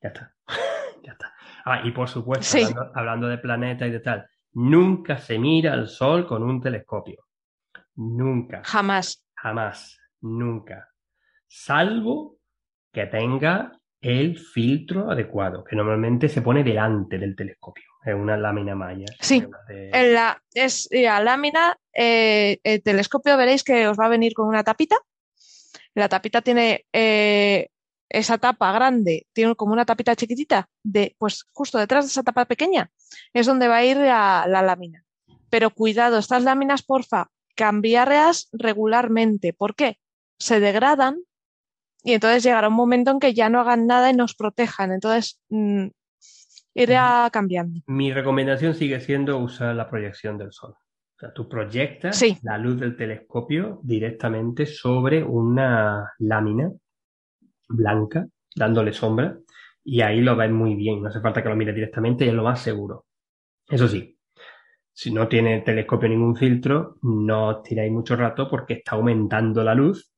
[0.00, 0.34] Ya está.
[1.02, 1.34] ya está.
[1.64, 2.62] Ah, y por supuesto, Sí.
[2.64, 7.24] hablando, hablando de planetas y de tal, nunca se mira al Sol con un telescopio.
[7.96, 8.62] Nunca.
[8.64, 9.24] jamás.
[9.34, 9.98] Jamás.
[10.20, 10.88] Nunca.
[11.46, 12.38] Salvo
[12.92, 17.84] que tenga el filtro adecuado, que normalmente se pone delante del telescopio.
[18.06, 19.04] Es una lámina malla.
[19.20, 19.44] Sí.
[19.68, 24.32] De- En la, es la lámina, eh, el telescopio veréis que os va a venir
[24.32, 24.96] con una tapita.
[25.94, 27.68] La tapita tiene eh,
[28.08, 32.44] esa tapa grande, tiene como una tapita chiquitita, de, pues justo detrás de esa tapa
[32.44, 32.90] pequeña
[33.34, 35.02] es donde va a ir la, la lámina.
[35.50, 39.52] Pero cuidado, estas láminas, porfa, cambiarlas regularmente.
[39.52, 39.98] ¿Por qué?
[40.38, 41.16] Se degradan
[42.04, 44.92] y entonces llegará un momento en que ya no hagan nada y nos protejan.
[44.92, 45.86] Entonces, mm,
[46.82, 47.80] irá cambiando.
[47.86, 50.72] Mi recomendación sigue siendo usar la proyección del sol.
[50.72, 52.36] O sea, tú proyectas Sí.
[52.42, 56.70] la luz del telescopio directamente sobre una lámina
[57.68, 59.38] blanca, dándole sombra,
[59.82, 61.02] y ahí lo ves muy bien.
[61.02, 63.06] No hace falta que lo mires directamente y es lo más seguro.
[63.68, 64.18] Eso sí,
[64.92, 69.64] si no tiene el telescopio ningún filtro, no os tiráis mucho rato porque está aumentando
[69.64, 70.12] la luz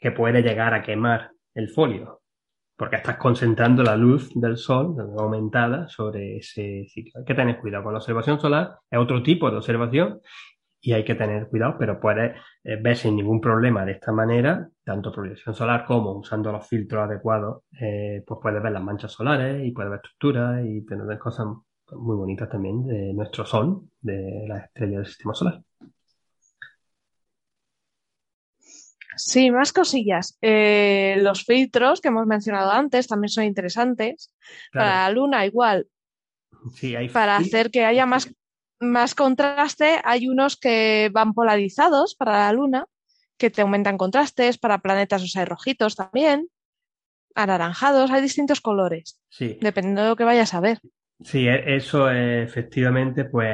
[0.00, 2.22] que puede llegar a quemar el folio
[2.76, 7.12] porque estás concentrando la luz del sol aumentada sobre ese sitio.
[7.18, 10.20] Hay que tener cuidado con la observación solar, es otro tipo de observación
[10.80, 14.68] y hay que tener cuidado, pero puedes eh, ver sin ningún problema de esta manera,
[14.84, 19.64] tanto proyección solar como usando los filtros adecuados, eh, pues puedes ver las manchas solares
[19.64, 21.46] y puedes ver estructuras y tener cosas
[21.92, 25.62] muy bonitas también de nuestro sol, de las estrellas del sistema solar.
[29.16, 30.36] Sí, más cosillas.
[30.42, 34.32] Eh, los filtros que hemos mencionado antes también son interesantes.
[34.72, 34.86] Claro.
[34.90, 35.86] Para la luna, igual.
[36.74, 38.32] Sí, hay Para hacer que haya más,
[38.80, 42.86] más contraste, hay unos que van polarizados para la luna,
[43.36, 44.58] que te aumentan contrastes.
[44.58, 46.48] Para planetas los hay rojitos también,
[47.34, 49.58] anaranjados, hay distintos colores, Sí.
[49.60, 50.80] dependiendo de lo que vayas a ver.
[51.22, 53.50] Sí, e- eso eh, efectivamente, pues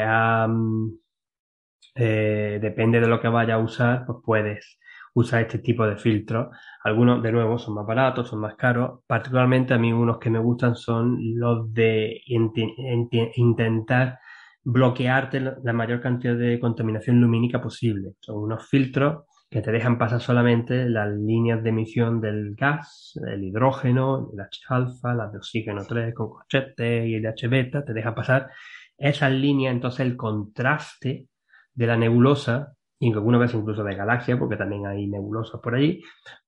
[1.95, 4.79] eh, depende de lo que vayas a usar, pues puedes
[5.15, 6.49] usar este tipo de filtros.
[6.85, 9.01] Algunos, de nuevo, son más baratos, son más caros.
[9.07, 14.19] Particularmente a mí unos que me gustan son los de intentar
[14.63, 18.13] bloquearte la la mayor cantidad de contaminación lumínica posible.
[18.21, 23.43] Son unos filtros que te dejan pasar solamente las líneas de emisión del gas, el
[23.43, 28.51] hidrógeno, el H-alfa, las de oxígeno 3 con corchete y el H-beta, te dejan pasar
[28.97, 31.27] esas líneas, entonces el contraste
[31.75, 36.03] de la nebulosa, y algunas veces incluso de galaxia, porque también hay nebulosas por allí,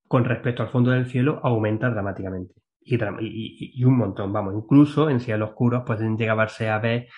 [0.06, 2.54] con respecto al fondo del cielo, aumenta dramáticamente.
[2.84, 7.08] Y, un montón, vamos, incluso en cielos oscuros pueden llegarse a ver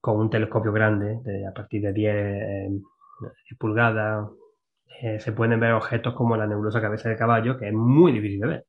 [0.00, 2.68] con un telescopio grande, de, a partir de 10 eh,
[3.58, 4.28] pulgadas,
[5.00, 8.40] eh, se pueden ver objetos como la nebulosa cabeza de caballo, que es muy difícil
[8.40, 8.66] de ver.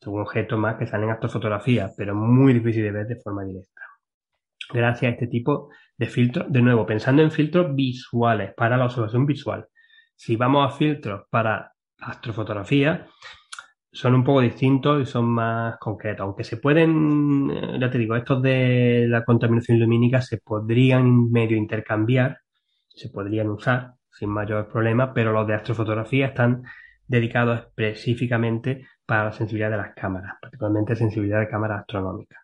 [0.00, 3.82] Son objetos más que salen en astrofotografías, pero muy difícil de ver de forma directa.
[4.72, 9.26] Gracias a este tipo de filtros, de nuevo, pensando en filtros visuales para la observación
[9.26, 9.66] visual.
[10.14, 13.06] Si vamos a filtros para astrofotografía,
[13.92, 16.24] son un poco distintos y son más concretos.
[16.24, 21.56] Aunque se pueden, eh, ya te digo, estos de la contaminación lumínica se podrían medio
[21.56, 22.40] intercambiar,
[22.88, 26.64] se podrían usar sin mayor problema, pero los de astrofotografía están
[27.06, 32.38] dedicados específicamente para la sensibilidad de las cámaras, particularmente sensibilidad de cámaras astronómicas.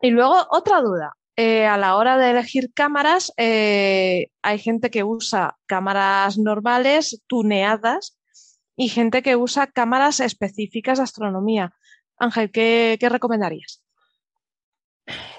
[0.00, 1.14] Y luego otra duda.
[1.36, 8.18] Eh, a la hora de elegir cámaras, eh, hay gente que usa cámaras normales, tuneadas,
[8.76, 11.72] y gente que usa cámaras específicas de astronomía.
[12.18, 13.82] Ángel, ¿qué, recomendarías?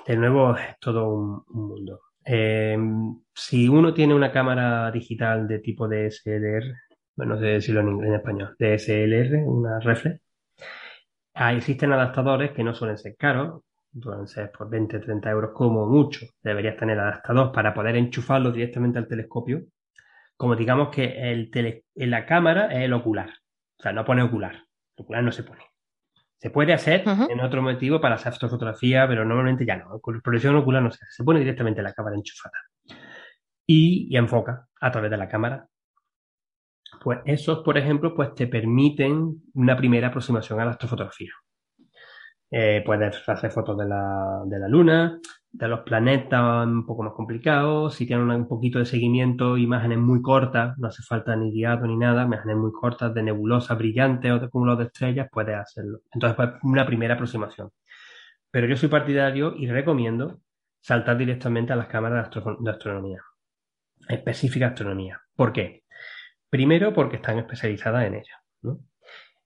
[0.08, 2.00] De nuevo, todo un, mundo.
[2.26, 2.78] Eh,
[3.34, 6.74] si uno tiene una cámara digital de tipo DSLR,
[7.16, 10.20] bueno, no sé decirlo en, en español, DSLR, una reflex,
[11.34, 13.62] ahí existen adaptadores que no suelen ser caros,
[14.02, 16.26] pueden ser por 20, 30 euros como mucho.
[16.42, 19.64] Deberías tener adaptador para poder enchufarlo directamente al telescopio.
[20.36, 21.52] Como digamos que el
[21.96, 23.30] en la cámara es el ocular.
[23.78, 24.56] O sea, no pone ocular.
[24.98, 25.62] El ocular no se pone.
[26.38, 30.00] Se puede hacer en otro motivo para hacer fotografía, pero normalmente ya no.
[30.00, 31.14] Con proyección ocular no se hace.
[31.14, 32.58] Se pone directamente la cámara enchufada.
[33.66, 35.70] Y, y enfoca a través de la cámara
[37.02, 41.32] pues esos, por ejemplo, pues te permiten una primera aproximación a la astrofotografía.
[42.56, 45.20] Eh, puedes hacer fotos de la, de la Luna,
[45.52, 47.96] de los planetas un poco más complicados.
[47.96, 51.98] Si tienen un poquito de seguimiento, imágenes muy cortas, no hace falta ni guiado ni
[51.98, 56.02] nada, imágenes muy cortas de nebulosas brillantes o de cúmulos de estrellas, puedes hacerlo.
[56.12, 57.72] Entonces, pues una primera aproximación.
[58.52, 60.40] Pero yo soy partidario y recomiendo
[60.80, 63.24] saltar directamente a las cámaras de, de astronomía,
[64.08, 65.20] específica astronomía.
[65.36, 65.86] ¿Por qué?
[66.52, 68.36] Primero, porque están especializadas en ello.
[68.62, 68.80] ¿no?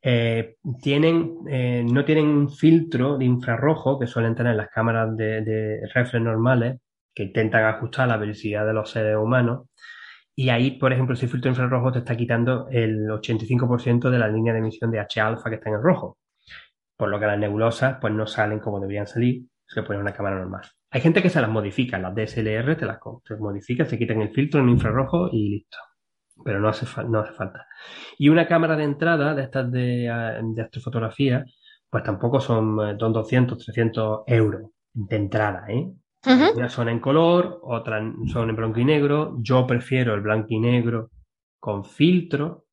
[0.01, 5.41] Eh, tienen, eh, no tienen un filtro de infrarrojo que suelen tener las cámaras de,
[5.41, 6.79] de reflex normales
[7.13, 9.67] que intentan ajustar la velocidad de los seres humanos.
[10.35, 14.53] Y ahí, por ejemplo, ese filtro infrarrojo te está quitando el 85% de la línea
[14.53, 16.19] de emisión de H-alfa que está en el rojo.
[16.95, 20.37] Por lo que las nebulosas pues no salen como deberían salir, se ponen una cámara
[20.37, 20.63] normal.
[20.91, 24.29] Hay gente que se las modifica, las DSLR te las te modifica, se quitan el
[24.29, 25.77] filtro en infrarrojo y listo
[26.43, 27.67] pero no hace, no hace falta.
[28.17, 30.09] Y una cámara de entrada de estas de,
[30.61, 31.45] astrofotografía,
[31.89, 35.91] pues tampoco son, 200, eh, 300 euros de entrada, ¿eh?
[36.25, 38.03] Unas son en color, otras
[38.33, 39.37] son en blanco y negro.
[39.39, 41.11] Yo prefiero el blanco y negro
[41.59, 42.65] con filtro,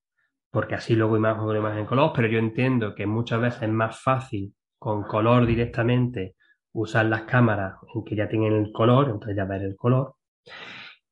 [0.51, 3.69] porque así luego imagen con imagen en color, pero yo entiendo que muchas veces es
[3.69, 6.35] más fácil con color directamente
[6.73, 10.15] usar las cámaras en que ya tienen el color, entonces ya ver el color.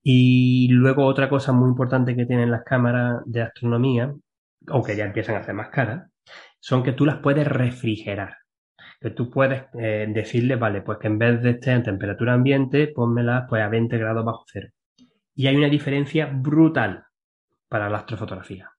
[0.03, 4.13] Y luego otra cosa muy importante que tienen las cámaras de astronomía,
[4.67, 6.11] aunque ya empiezan a ser más caras,
[6.59, 8.37] son que tú las puedes refrigerar.
[9.01, 12.89] Que tú puedes eh, decirle, vale, pues que en vez de estar en temperatura ambiente,
[12.89, 14.69] pónmelas pues a 20 grados bajo cero.
[15.35, 17.05] Y hay una diferencia brutal
[17.69, 18.71] para la astrofotografía.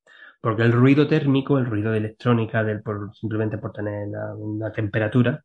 [0.41, 5.41] Porque el ruido térmico, el ruido de electrónica, del, por, simplemente por tener una temperatura,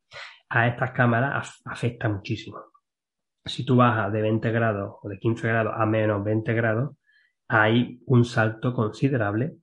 [0.49, 2.68] a estas cámaras afecta muchísimo
[3.45, 6.97] si tú bajas de 20 grados o de 15 grados a menos 20 grados,
[7.49, 9.57] hay un salto considerable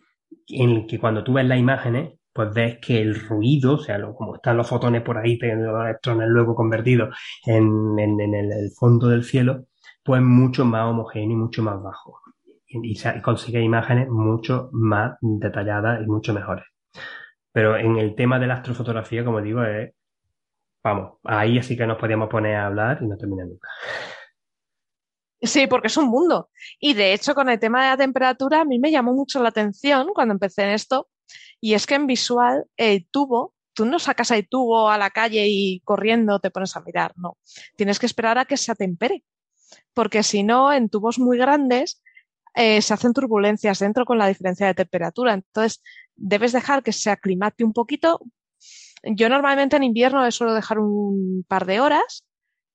[0.47, 4.01] en el que cuando tú ves las imágenes, pues ves que el ruido, o sea,
[4.13, 7.15] como están los fotones por ahí, los electrones luego convertidos
[7.45, 9.65] en, el, fondo del cielo,
[10.03, 12.19] pues mucho más homogéneo y mucho más bajo.
[12.67, 16.65] Y, y consigue imágenes mucho más detalladas y mucho mejores.
[17.53, 19.93] Pero en el tema de la astrofotografía, como digo, es
[20.85, 23.67] Vamos, ahí sí que nos podíamos poner a hablar y no termina nunca.
[25.41, 26.51] Sí, porque es un mundo.
[26.79, 29.49] Y de hecho, con el tema de la temperatura, a mí me llamó mucho la
[29.49, 31.09] atención cuando empecé en esto.
[31.59, 35.47] Y es que en visual, el tubo, tú no sacas el tubo a la calle
[35.47, 37.39] y corriendo te pones a mirar, no.
[37.75, 39.23] Tienes que esperar a que se atempere.
[39.95, 42.03] Porque si no, en tubos muy grandes
[42.53, 45.33] eh, se hacen turbulencias dentro con la diferencia de temperatura.
[45.33, 45.81] Entonces,
[46.15, 48.21] debes dejar que se aclimate un poquito,
[49.05, 52.25] yo normalmente en invierno suelo dejar un par de horas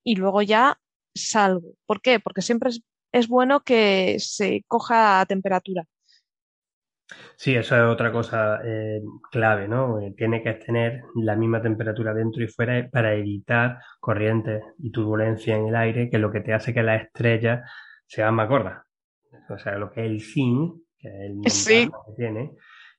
[0.05, 0.78] y luego ya
[1.15, 1.74] salgo.
[1.86, 2.20] ¿Por qué?
[2.20, 2.70] Porque siempre
[3.12, 5.85] es, bueno que se coja a temperatura.
[7.36, 9.01] Sí, eso es otra cosa eh,
[9.32, 9.98] clave, ¿no?
[10.01, 15.57] Eh, tiene que tener la misma temperatura dentro y fuera para evitar corrientes y turbulencia
[15.57, 17.69] en el aire, que es lo que te hace que las estrellas
[18.07, 18.85] sean más gordas.
[19.48, 21.09] O sea, lo que es el fin, que
[21.44, 22.52] es el que tiene,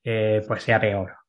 [0.03, 1.20] eh, pues sea peor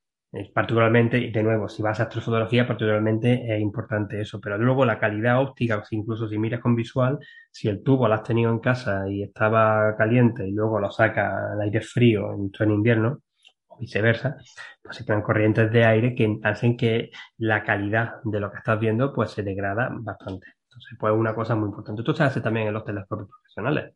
[0.55, 4.41] particularmente, de nuevo, si vas a astrofotografía, particularmente es importante eso.
[4.41, 7.19] Pero luego la calidad óptica, incluso si miras con visual,
[7.51, 11.53] si el tubo lo has tenido en casa y estaba caliente y luego lo saca
[11.53, 13.21] al aire frío en, en invierno,
[13.69, 14.37] o viceversa,
[14.83, 18.81] pues se crean corrientes de aire que hacen que la calidad de lo que estás
[18.81, 20.47] viendo pues se degrada bastante.
[20.65, 22.01] Entonces, pues una cosa muy importante.
[22.03, 23.95] Esto se hace también en los telescopios profesionales.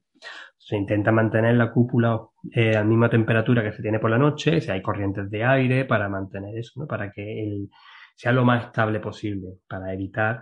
[0.67, 2.21] Se intenta mantener la cúpula
[2.51, 5.45] eh, a la misma temperatura que se tiene por la noche, si hay corrientes de
[5.45, 6.89] aire para mantener eso, ¿no?
[6.89, 7.71] para que el,
[8.17, 10.41] sea lo más estable posible, para evitar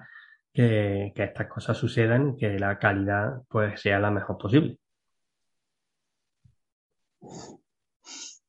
[0.51, 4.79] que, que estas cosas sucedan y que la calidad pues sea la mejor posible.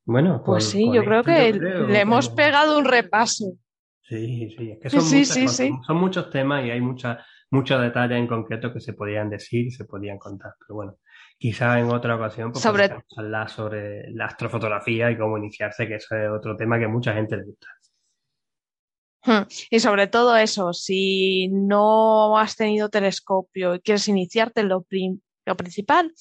[0.05, 3.57] Bueno, pues sí, yo creo que le hemos pegado un repaso.
[4.01, 7.17] Sí, sí, es que son, son muchos temas y hay muchas
[7.51, 10.53] muchos detalles en concreto que se podían decir y se podían contar.
[10.59, 10.97] Pero bueno,
[11.37, 12.89] quizá en otra ocasión pues, sobre...
[13.17, 17.43] hablar sobre la astrofotografía y cómo iniciarse, que es otro tema que mucha gente le
[17.43, 17.67] gusta.
[19.23, 19.47] Hmm.
[19.71, 24.85] Y sobre todo eso, si no has tenido telescopio y quieres iniciarte lo,
[25.45, 26.13] lo principal,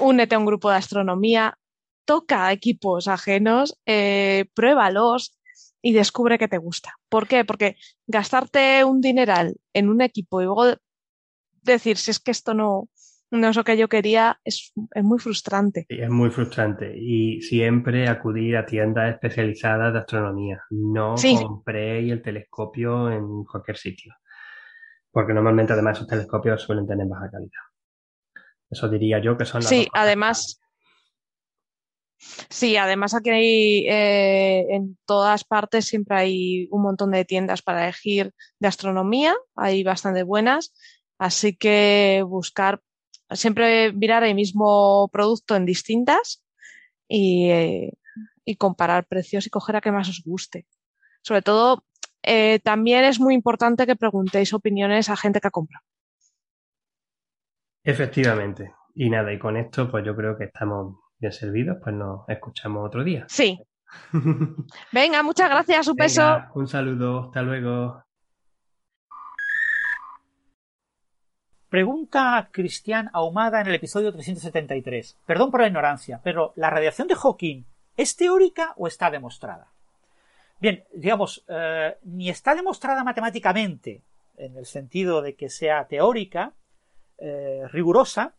[0.00, 1.58] únete a un grupo de astronomía,
[2.06, 5.38] toca equipos ajenos, eh, pruébalos
[5.82, 6.94] y descubre que te gusta.
[7.10, 7.44] ¿Por qué?
[7.44, 7.76] Porque
[8.06, 10.74] gastarte un dineral en un equipo y luego
[11.62, 12.88] decir si es que esto no,
[13.30, 14.72] no es lo que yo quería, es,
[15.02, 15.86] muy frustrante.
[15.88, 16.96] es muy frustrante.
[16.96, 20.62] Y siempre acudir a tiendas especializadas de astronomía.
[20.70, 24.14] No compréis el telescopio en cualquier sitio.
[25.10, 27.50] Porque normalmente además esos telescopios suelen tener baja calidad.
[28.70, 30.60] Eso diría yo que son las Sí, además,
[32.48, 37.84] Sí, además aquí hay, eh, en todas partes siempre hay un montón de tiendas para
[37.84, 40.72] elegir de astronomía, hay bastante buenas,
[41.18, 42.80] así que buscar,
[43.30, 46.44] siempre mirar el mismo producto en distintas
[47.08, 47.92] y, eh,
[48.44, 50.66] y comparar precios y coger a que más os guste.
[51.22, 51.84] Sobre todo,
[52.22, 55.84] eh, también es muy importante que preguntéis opiniones a gente que ha comprado.
[57.82, 58.72] Efectivamente.
[58.94, 62.86] Y nada, y con esto pues yo creo que estamos bien servidos, pues nos escuchamos
[62.86, 63.26] otro día.
[63.28, 63.60] Sí.
[64.92, 66.38] Venga, muchas gracias, un beso.
[66.54, 68.05] Un saludo, hasta luego.
[71.68, 75.18] Pregunta Cristian Ahumada en el episodio 373.
[75.26, 77.64] Perdón por la ignorancia, pero ¿la radiación de Hawking
[77.96, 79.72] es teórica o está demostrada?
[80.60, 84.04] Bien, digamos, eh, ni está demostrada matemáticamente,
[84.36, 86.54] en el sentido de que sea teórica,
[87.18, 88.34] eh, rigurosa,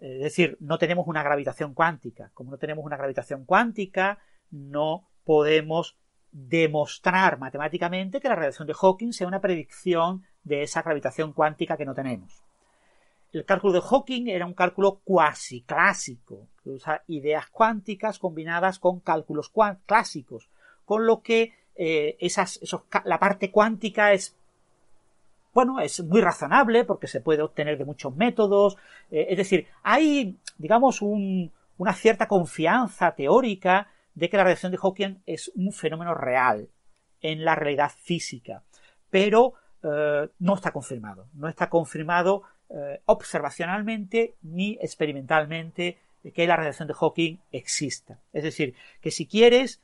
[0.00, 2.32] es decir, no tenemos una gravitación cuántica.
[2.34, 4.18] Como no tenemos una gravitación cuántica,
[4.50, 5.96] no podemos
[6.32, 11.84] demostrar matemáticamente que la radiación de Hawking sea una predicción de esa gravitación cuántica que
[11.84, 12.42] no tenemos.
[13.32, 19.00] El cálculo de Hawking era un cálculo cuasi clásico, que usa ideas cuánticas combinadas con
[19.00, 19.50] cálculos
[19.86, 20.50] clásicos,
[20.84, 22.18] con lo que eh,
[23.04, 24.36] la parte cuántica es
[25.54, 28.76] bueno, es muy razonable porque se puede obtener de muchos métodos.
[29.10, 35.22] Eh, es decir, hay, digamos, una cierta confianza teórica de que la radiación de Hawking
[35.26, 36.68] es un fenómeno real
[37.20, 38.62] en la realidad física,
[39.10, 41.26] pero eh, no está confirmado.
[41.34, 42.42] No está confirmado
[42.74, 45.98] eh, observacionalmente ni experimentalmente
[46.34, 48.20] que la radiación de Hawking exista.
[48.32, 49.82] Es decir, que si quieres,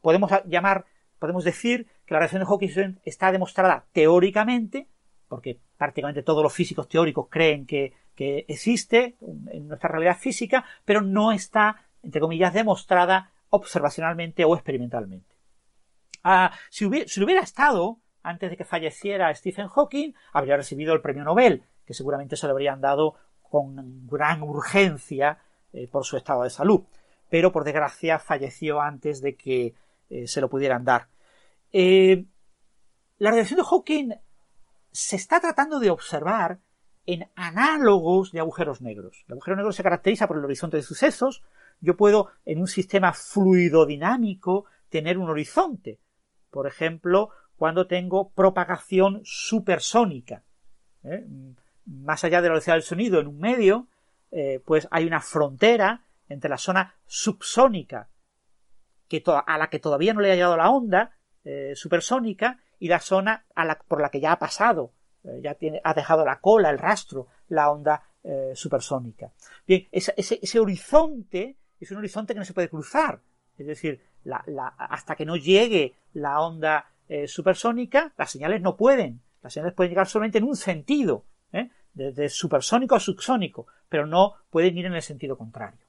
[0.00, 0.86] podemos llamar,
[1.20, 4.88] podemos decir que la radiación de Hawking está demostrada teóricamente,
[5.28, 9.16] porque prácticamente todos los físicos teóricos creen que, existe
[9.50, 15.34] en nuestra realidad física, pero no está, entre comillas, demostrada observacionalmente o experimentalmente.
[16.22, 21.62] Ah, si, hubiera, estado, antes de que falleciera Stephen Hawking, habría recibido el premio Nobel,
[21.90, 25.40] que seguramente se lo habrían dado con gran urgencia
[25.72, 26.82] eh, por su estado de salud.
[27.28, 29.74] Pero por desgracia falleció antes de que
[30.08, 31.08] eh, se lo pudieran dar.
[31.72, 32.26] Eh,
[33.18, 34.10] la radiación de Hawking
[34.92, 36.60] se está tratando de observar
[37.06, 39.24] en análogos de agujeros negros.
[39.26, 41.42] El agujero negro se caracteriza por el horizonte de sucesos.
[41.80, 45.98] Yo puedo, en un sistema fluidodinámico, tener un horizonte.
[46.52, 50.44] Por ejemplo, cuando tengo propagación supersónica.
[51.90, 53.88] Más allá de la velocidad del sonido, en un medio,
[54.30, 58.08] eh, pues hay una frontera entre la zona subsónica,
[59.08, 63.00] que a la que todavía no le ha llegado la onda, eh, supersónica y la
[63.00, 63.46] zona
[63.88, 64.92] por la que ya ha pasado,
[65.24, 69.32] eh, ya ha dejado la cola, el rastro, la onda eh, supersónica.
[69.66, 73.20] Bien, ese, horizonte es un horizonte que no se puede cruzar,
[73.56, 74.02] es decir,
[74.78, 76.86] hasta que no llegue la onda
[77.26, 81.24] supersónica, las señales no pueden, las señales pueden llegar solamente en un sentido,
[81.94, 85.80] desde supersónico a subsónico, pero no pueden ir en el sentido contrario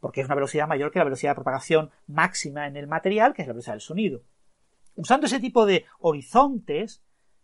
[0.00, 3.42] porque es una velocidad mayor que la velocidad de propagación máxima en el material, que
[3.42, 4.22] es la velocidad del sonido.
[4.94, 7.02] Usando ese tipo de horizontes,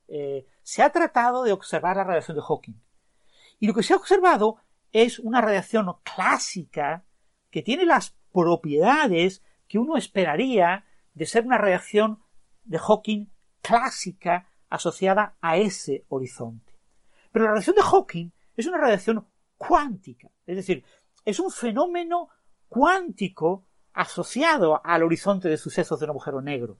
[0.08, 2.80] eh, se ha tratado de observar la radiación de Hawking.
[3.58, 4.58] Y lo que se ha observado
[4.92, 7.04] es una radiación clásica
[7.50, 10.84] que tiene las propiedades que uno esperaría
[11.14, 12.22] de ser una radiación
[12.64, 13.26] de Hawking
[13.60, 16.71] clásica asociada a ese horizonte.
[17.32, 19.26] Pero la radiación de Hawking es una radiación
[19.58, 20.28] cuántica.
[20.46, 20.84] Es decir,
[21.24, 22.28] es un fenómeno
[22.68, 23.64] cuántico
[23.94, 26.78] asociado al horizonte de sucesos de un agujero negro.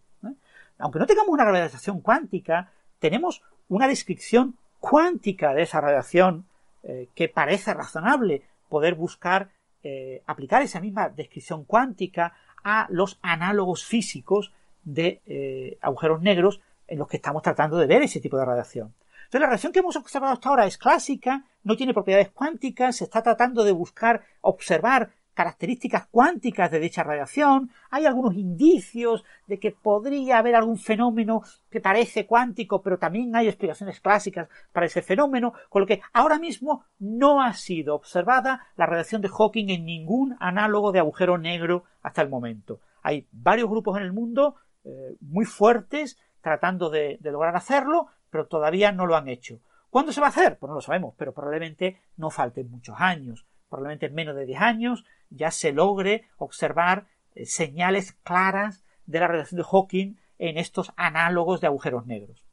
[0.79, 6.47] Aunque no tengamos una radiación cuántica, tenemos una descripción cuántica de esa radiación
[6.83, 9.51] eh, que parece razonable poder buscar
[9.85, 14.53] eh, aplicar esa misma descripción cuántica a los análogos físicos
[14.85, 18.95] de eh, agujeros negros en los que estamos tratando de ver ese tipo de radiación.
[19.32, 23.04] Entonces la radiación que hemos observado hasta ahora es clásica, no tiene propiedades cuánticas, se
[23.04, 29.70] está tratando de buscar observar características cuánticas de dicha radiación, hay algunos indicios de que
[29.70, 31.40] podría haber algún fenómeno
[31.70, 36.38] que parece cuántico, pero también hay explicaciones clásicas para ese fenómeno, con lo que ahora
[36.38, 41.84] mismo no ha sido observada la radiación de Hawking en ningún análogo de agujero negro
[42.02, 42.80] hasta el momento.
[43.02, 48.90] Hay varios grupos en el mundo eh, muy fuertes tratando de lograr hacerlo, pero todavía
[48.90, 49.60] no lo han hecho.
[49.90, 50.59] ¿Cuándo se va a hacer?
[50.59, 54.60] Pues no lo sabemos, pero probablemente no falten muchos años probablemente en menos de 10
[54.60, 60.92] años, ya se logre observar eh, señales claras de la radiación de Hawking en estos
[60.94, 62.44] análogos de agujeros negros.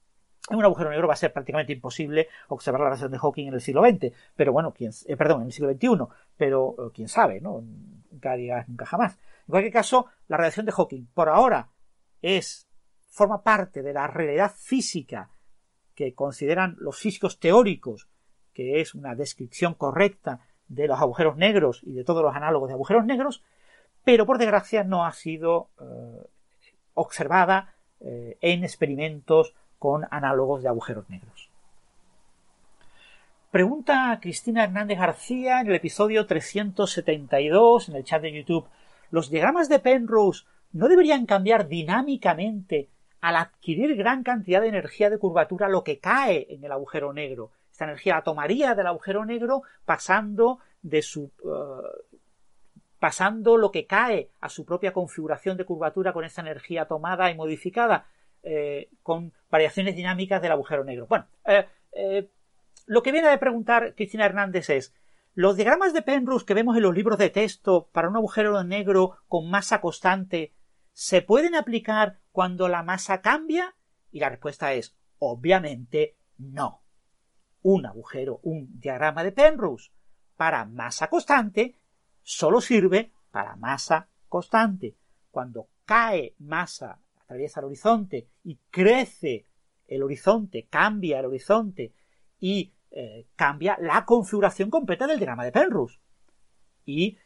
[0.49, 3.53] En un agujero negro va a ser prácticamente imposible observar la radiación de Hawking en
[3.55, 6.07] el siglo XX, pero bueno, eh, perdón, en el siglo XXI,
[6.37, 7.61] pero eh, quién sabe, ¿no?
[8.09, 9.17] Nunca digas nunca jamás.
[9.17, 11.67] En cualquier caso, la radiación de Hawking por ahora
[12.21, 12.69] es,
[13.09, 15.31] forma parte de la realidad física
[15.99, 18.07] que consideran los físicos teóricos,
[18.53, 20.39] que es una descripción correcta
[20.69, 23.43] de los agujeros negros y de todos los análogos de agujeros negros,
[24.05, 26.25] pero por desgracia no ha sido eh,
[26.93, 31.49] observada eh, en experimentos con análogos de agujeros negros.
[33.51, 38.69] Pregunta Cristina Hernández García en el episodio 372 en el chat de YouTube.
[39.11, 42.87] ¿Los diagramas de Penrose no deberían cambiar dinámicamente
[43.21, 47.51] al adquirir gran cantidad de energía de curvatura lo que cae en el agujero negro?
[47.71, 52.13] Esta energía la tomaría del agujero negro pasando de su eh,
[52.99, 57.35] pasando lo que cae a su propia configuración de curvatura con esa energía tomada y
[57.35, 58.07] modificada
[58.43, 61.07] eh, con variaciones dinámicas del agujero negro.
[61.07, 62.29] Bueno, eh,
[62.85, 64.93] lo que viene a preguntar Cristina Hernández es
[65.33, 69.17] los diagramas de Penrose que vemos en los libros de texto para un agujero negro
[69.27, 70.53] con masa constante
[70.99, 73.75] ¿se pueden aplicar cuando la masa cambia?
[74.11, 76.85] Y la respuesta es obviamente no
[77.63, 79.91] un agujero, un diagrama de Penrose
[80.37, 81.75] para masa constante,
[82.21, 84.95] solo sirve para masa constante.
[85.29, 89.45] Cuando cae masa, atraviesa el horizonte y crece
[89.85, 91.93] el horizonte, cambia el horizonte
[92.39, 95.99] y eh, cambia la configuración completa del diagrama de Penrose.
[96.85, 97.17] ¿Y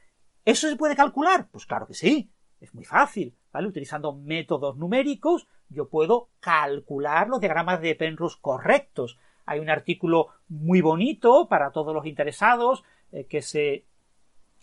[0.43, 1.49] eso se puede calcular?
[1.51, 3.37] Pues claro que sí, es muy fácil.
[3.53, 9.19] Utilizando métodos numéricos, yo puedo calcular los diagramas de Penrose correctos.
[9.45, 13.85] Hay un artículo muy bonito para todos los interesados eh, que se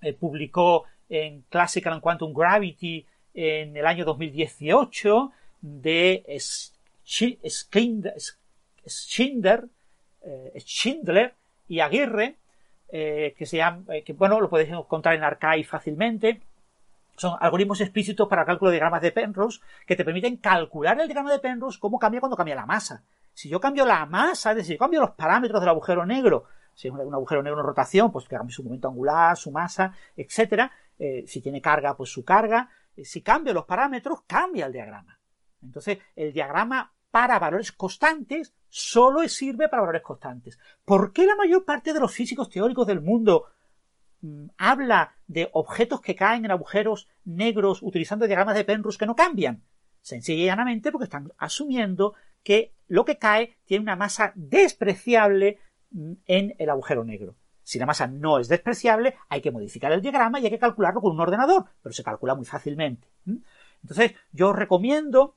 [0.02, 5.30] eh, publicó en Classical and Quantum Gravity en el año 2018
[5.60, 6.24] de
[7.04, 8.14] Schindler,
[10.22, 11.34] eh, Schindler
[11.68, 12.36] y Aguirre,
[12.90, 13.84] que se llama,
[14.16, 16.40] bueno, lo podéis encontrar en Archive fácilmente.
[17.20, 21.06] Son algoritmos explícitos para el cálculo de diagramas de Penrose que te permiten calcular el
[21.06, 23.04] diagrama de Penrose cómo cambia cuando cambia la masa.
[23.34, 26.44] Si yo cambio la masa, es decir, cambio los parámetros del agujero negro,
[26.74, 29.92] si es un agujero negro en rotación, pues que cambie su momento angular, su masa,
[30.16, 30.72] etcétera.
[30.98, 32.70] Eh, si tiene carga, pues su carga.
[32.96, 35.20] Eh, si cambio los parámetros, cambia el diagrama.
[35.62, 40.58] Entonces, el diagrama para valores constantes solo sirve para valores constantes.
[40.86, 43.44] ¿Por qué la mayor parte de los físicos teóricos del mundo
[44.22, 49.14] mm, habla de objetos que caen en agujeros negros utilizando diagramas de Penrose que no
[49.14, 49.62] cambian?
[50.02, 55.60] Sencillamente y llanamente porque están asumiendo que lo que cae tiene una masa despreciable
[56.26, 57.36] en el agujero negro.
[57.62, 61.00] Si la masa no es despreciable, hay que modificar el diagrama y hay que calcularlo
[61.00, 63.06] con un ordenador, pero se calcula muy fácilmente.
[63.82, 65.36] Entonces, yo os recomiendo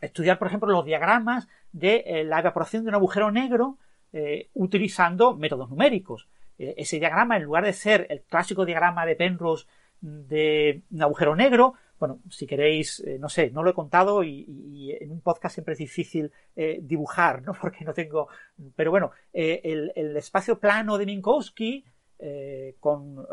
[0.00, 3.78] estudiar, por ejemplo, los diagramas de eh, la evaporación de un agujero negro
[4.12, 6.28] eh, utilizando métodos numéricos.
[6.58, 9.66] Eh, ese diagrama, en lugar de ser el clásico diagrama de Penrose
[10.00, 14.96] de un agujero negro, bueno, si queréis, eh, no sé, no lo he contado y,
[15.00, 17.52] en un podcast siempre es difícil eh, dibujar, ¿no?
[17.60, 18.28] Porque no tengo,
[18.76, 21.84] pero bueno, el, espacio plano de Minkowski
[22.80, 23.26] con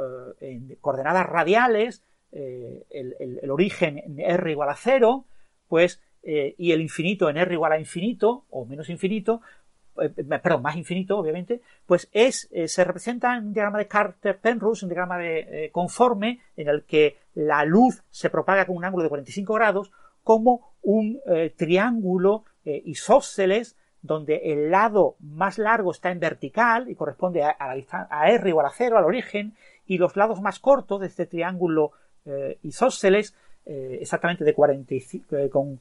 [0.81, 5.26] coordenadas radiales, el, origen en R igual a cero,
[5.68, 9.41] pues, y el infinito en R igual a infinito o menos infinito,
[9.93, 14.89] perdón, más infinito, obviamente, pues es, eh, se representa en un diagrama de Carter-Penrose, un
[14.89, 19.09] diagrama de, eh, conforme, en el que la luz se propaga con un ángulo de
[19.09, 19.91] 45 grados,
[20.23, 21.19] como un
[21.57, 28.31] triángulo isósceles donde el lado más largo está en vertical y corresponde a, la a
[28.31, 29.55] R igual a cero, al origen,
[29.85, 31.91] y los lados más cortos de este triángulo
[32.26, 33.35] eh, isósceles,
[33.65, 35.80] eh, exactamente de 45, eh, con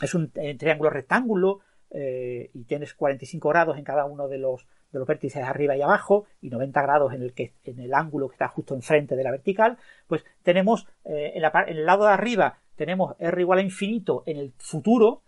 [0.00, 1.60] es un triángulo rectángulo
[1.90, 6.26] y tienes 45 grados en cada uno de los, de los vértices arriba y abajo
[6.40, 9.30] y 90 grados en el, que, en el ángulo que está justo enfrente de la
[9.30, 14.22] vertical, pues tenemos en, la, en el lado de arriba tenemos R igual a infinito
[14.24, 15.22] en el futuro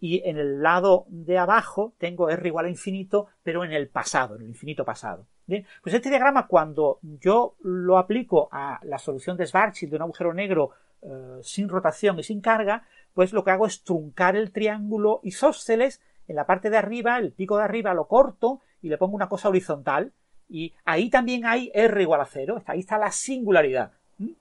[0.00, 4.34] y en el lado de abajo tengo R igual a infinito, pero en el pasado,
[4.34, 5.26] en el infinito pasado.
[5.46, 10.02] Bien, pues este diagrama cuando yo lo aplico a la solución de Schwarzschild de un
[10.02, 12.82] agujero negro eh, sin rotación y sin carga,
[13.16, 17.32] pues lo que hago es truncar el triángulo isósceles en la parte de arriba, el
[17.32, 20.12] pico de arriba lo corto y le pongo una cosa horizontal
[20.50, 23.92] y ahí también hay R igual a cero, ahí está la singularidad.
[24.18, 24.32] ¿Mm?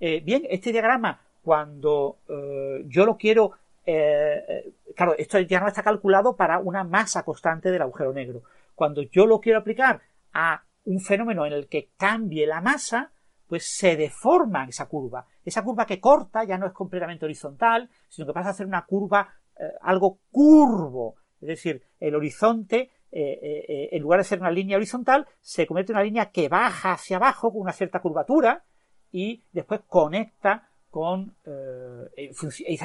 [0.00, 3.52] Eh, bien, este diagrama cuando eh, yo lo quiero
[3.86, 8.42] eh, claro, esto ya no está calculado para una masa constante del agujero negro.
[8.74, 10.00] Cuando yo lo quiero aplicar
[10.32, 13.12] a un fenómeno en el que cambie la masa,
[13.46, 15.26] pues se deforma esa curva.
[15.44, 18.84] Esa curva que corta ya no es completamente horizontal, sino que pasa a ser una
[18.84, 21.16] curva eh, algo curvo.
[21.40, 25.96] Es decir, el horizonte, eh, en lugar de ser una línea horizontal, se convierte en
[25.96, 28.64] una línea que baja hacia abajo con una cierta curvatura
[29.12, 32.32] y después conecta con eh,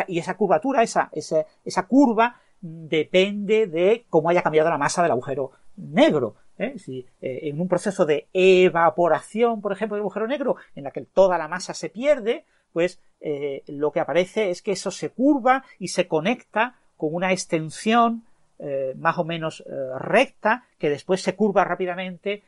[0.07, 5.52] y esa curvatura, esa, esa, curva depende de cómo haya cambiado la masa del agujero
[5.80, 6.35] negro.
[6.57, 6.77] ¿eh?
[6.77, 11.01] Si eh, en un proceso de evaporación, por ejemplo, del agujero negro, en la que
[11.01, 12.99] toda la masa se pierde, pues
[13.68, 18.23] lo que aparece es que eso se curva y se conecta con una extensión
[18.95, 19.61] más o menos
[19.97, 22.43] recta que después se curva rápidamente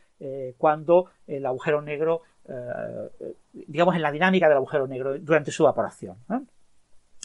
[0.58, 2.22] cuando el agujero negro
[2.52, 6.18] eh, digamos, en la dinámica del agujero negro durante su evaporación.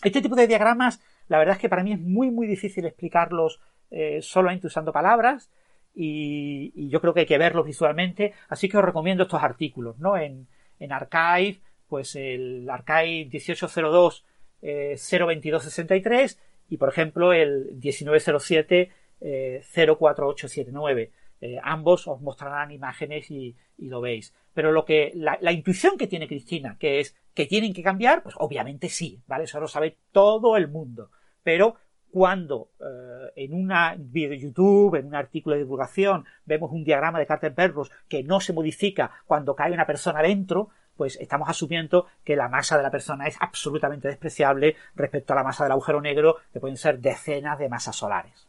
[0.02, 3.60] Este tipo de diagramas, la verdad es que para mí es muy, muy difícil explicarlos
[3.90, 5.50] eh, solamente usando palabras
[5.96, 10.16] y, yo creo que hay que verlos visualmente, así que os recomiendo estos artículos, ¿no?
[10.16, 10.46] En,
[10.78, 14.24] en Archive, pues el Archive 1802
[14.60, 18.90] 02263 y, por ejemplo, el 1907
[19.20, 21.10] 04879.
[21.40, 24.34] Eh, ambos os mostrarán imágenes y, lo veis.
[24.54, 28.34] Pero lo que, la, intuición que tiene Cristina, que es que tienen que cambiar, pues
[28.38, 29.44] obviamente sí, ¿vale?
[29.44, 31.10] Eso lo sabe todo el mundo.
[31.42, 31.76] Pero
[32.16, 37.18] cuando eh, en una video de YouTube, en un artículo de divulgación, vemos un diagrama
[37.18, 42.06] de Carter Perros que no se modifica cuando cae una persona dentro, pues estamos asumiendo
[42.24, 46.00] que la masa de la persona es absolutamente despreciable respecto a la masa del agujero
[46.00, 48.48] negro, que pueden ser decenas de masas solares.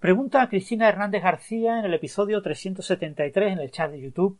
[0.00, 4.36] Pregunta a Cristina Hernández García en el episodio 373 en el chat de YouTube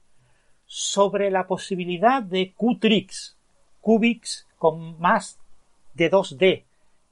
[0.64, 3.38] sobre la posibilidad de Qtrix,
[3.80, 5.38] qubits con más
[5.94, 6.65] de 2D,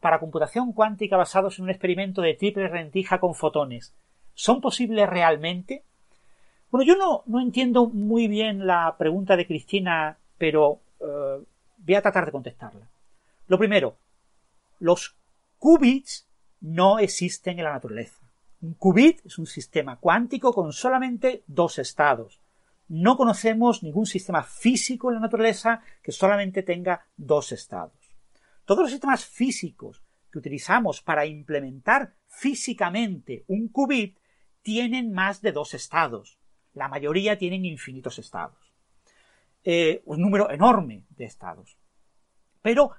[0.05, 3.95] para computación cuántica basados en un experimento de triple rendija con fotones.
[4.35, 5.83] ¿Son posibles realmente?
[6.71, 11.43] Bueno, yo no, no entiendo muy bien la pregunta de Cristina, pero eh,
[11.79, 12.87] voy a tratar de contestarla.
[13.47, 13.97] Lo primero,
[14.79, 15.17] los
[15.59, 16.29] qubits
[16.61, 18.21] no existen en la naturaleza.
[18.61, 22.43] Un qubit es un sistema cuántico con solamente dos estados.
[22.89, 28.04] No conocemos ningún sistema físico en la naturaleza que solamente tenga dos estados.
[28.65, 34.19] Todos los sistemas físicos que utilizamos para implementar físicamente un qubit
[34.63, 36.39] tienen más de dos estados.
[36.73, 38.73] La mayoría tienen infinitos estados.
[39.63, 41.79] Eh, un número enorme de estados.
[42.63, 42.93] Pero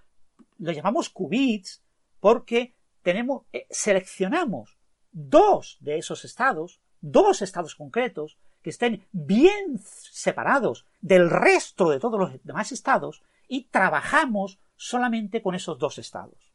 [0.60, 1.84] lo llamamos qubits
[2.20, 4.78] porque tenemos, eh, seleccionamos
[5.12, 12.20] dos de esos estados, dos estados concretos, que estén bien separados del resto de todos
[12.20, 16.54] los demás estados y trabajamos solamente con esos dos estados.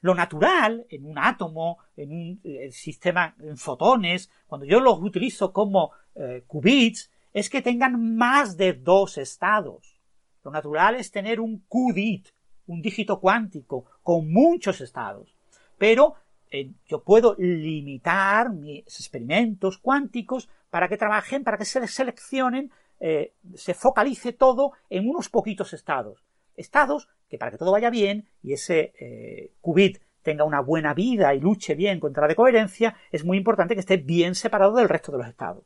[0.00, 5.52] Lo natural en un átomo, en un eh, sistema en fotones, cuando yo los utilizo
[5.52, 9.98] como eh, qubits, es que tengan más de dos estados.
[10.44, 12.28] Lo natural es tener un qubit,
[12.66, 15.36] un dígito cuántico, con muchos estados.
[15.76, 16.14] Pero
[16.50, 23.34] eh, yo puedo limitar mis experimentos cuánticos para que trabajen, para que se seleccionen, eh,
[23.54, 26.24] se focalice todo en unos poquitos estados.
[26.56, 31.34] Estados que para que todo vaya bien y ese eh, qubit tenga una buena vida
[31.34, 35.12] y luche bien contra la decoherencia, es muy importante que esté bien separado del resto
[35.12, 35.64] de los estados.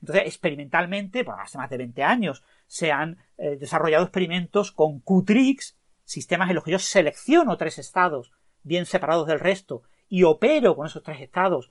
[0.00, 6.56] Entonces, experimentalmente, hace más de 20 años, se han desarrollado experimentos con Qtrix, sistemas en
[6.56, 8.32] los que yo selecciono tres estados
[8.64, 11.70] bien separados del resto y opero con esos tres estados,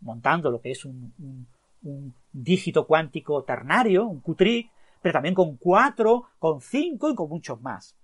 [0.00, 1.46] montando lo que es un,
[2.32, 4.70] dígito cuántico ternario, un Qtrig,
[5.00, 7.96] pero también con cuatro, con cinco y con muchos más.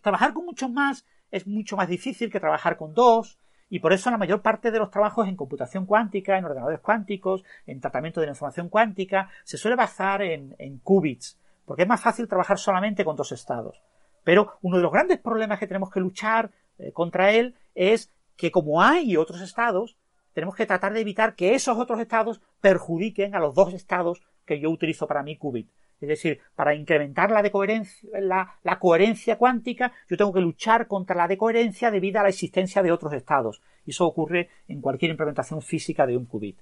[0.00, 3.38] Trabajar con muchos más es mucho más difícil que trabajar con dos,
[3.68, 7.42] Y por eso la mayor parte de los trabajos en computación cuántica, en ordenadores cuánticos,
[7.66, 12.28] en tratamiento de la información cuántica, se suele basar en, qubits, porque es más fácil
[12.28, 13.82] trabajar solamente con dos estados.
[14.22, 18.52] Pero uno de los grandes problemas que tenemos que luchar eh, contra él es que
[18.52, 19.96] como hay otros estados,
[20.32, 24.60] tenemos que tratar de evitar que esos otros estados perjudiquen a los dos estados que
[24.60, 25.68] yo utilizo para mi qubit.
[26.00, 32.20] Es decir, para incrementar la, coherencia cuántica, yo tengo que luchar contra la decoherencia debido
[32.20, 33.62] a la existencia de otros estados.
[33.86, 36.58] Y eso ocurre en cualquier implementación física de un qubit.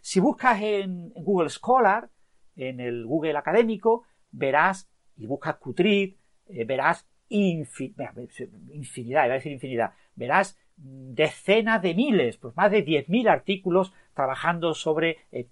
[0.00, 2.10] Si buscas en Google Scholar,
[2.54, 6.16] en el Google académico, verás, y buscas Qtrit,
[6.48, 13.28] eh, verás infinidad, iba a decir infinidad, verás decenas de miles, pues más de 10.000
[13.28, 15.48] artículos trabajando sobre eh,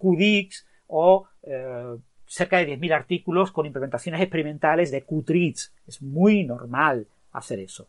[0.86, 1.96] o eh,
[2.26, 5.72] cerca de 10.000 artículos con implementaciones experimentales de Qtrits.
[5.86, 7.88] Es muy normal hacer eso.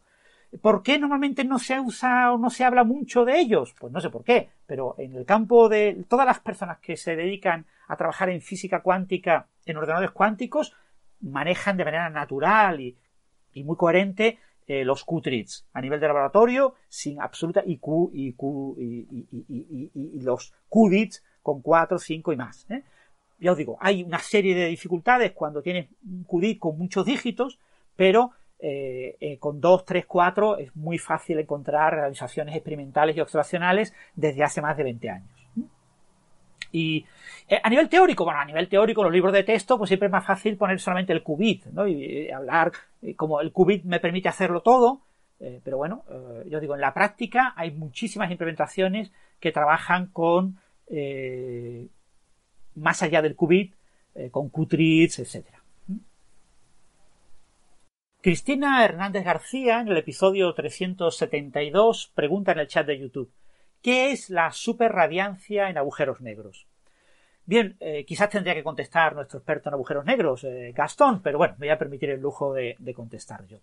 [0.61, 3.75] ¿Por qué normalmente no se usa o no se habla mucho de ellos?
[3.79, 7.15] Pues no sé por qué, pero en el campo de todas las personas que se
[7.15, 10.73] dedican a trabajar en física cuántica en ordenadores cuánticos
[11.21, 12.97] manejan de manera natural y,
[13.63, 14.37] muy coherente
[14.67, 17.79] eh, los Qtrits a nivel de laboratorio sin absoluta y,
[18.13, 18.35] y,
[18.77, 22.65] y, y los QDITs con 4, 5 y más.
[22.69, 22.83] ¿eh?
[23.39, 27.59] Ya os digo, hay una serie de dificultades cuando tienes un QDIC con muchos dígitos,
[27.95, 33.93] pero eh, eh, con 2, 3, 4 es muy fácil encontrar realizaciones experimentales y observacionales
[34.15, 35.29] desde hace más de 20 años.
[36.71, 37.05] Y
[37.47, 40.11] eh, a nivel teórico, bueno, a nivel teórico, los libros de texto, pues siempre es
[40.11, 41.87] más fácil poner solamente el qubit, ¿no?
[41.87, 42.71] Y, hablar
[43.17, 45.01] como el qubit me permite hacerlo todo,
[45.63, 46.03] pero bueno,
[46.49, 50.57] yo digo, en la práctica hay muchísimas implementaciones que trabajan con
[52.75, 53.73] más allá del qubit,
[54.13, 55.47] eh, con Qtrits, etc.
[58.21, 63.31] Cristina Hernández García, en el episodio 372, pregunta en el chat de YouTube,
[63.81, 66.65] ¿qué es la superradiancia en agujeros negros?
[67.45, 71.53] Bien, eh, quizás tendría que contestar nuestro experto en agujeros negros, eh, Gastón, pero bueno,
[71.59, 73.59] me voy a permitir el lujo de, de contestar yo.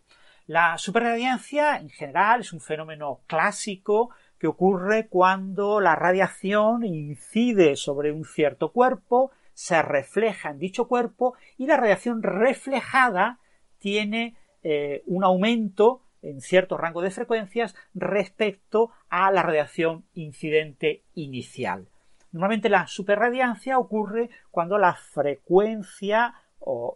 [0.47, 4.11] La superradiancia, en general, es un fenómeno clásico
[4.43, 11.35] que ocurre cuando la radiación incide sobre un cierto cuerpo, se refleja en dicho cuerpo
[11.57, 13.39] y la radiación reflejada
[13.79, 21.87] tiene eh, un aumento en cierto rango de frecuencias respecto a la radiación incidente inicial.
[22.33, 26.35] Normalmente la superradiancia ocurre cuando la frecuencia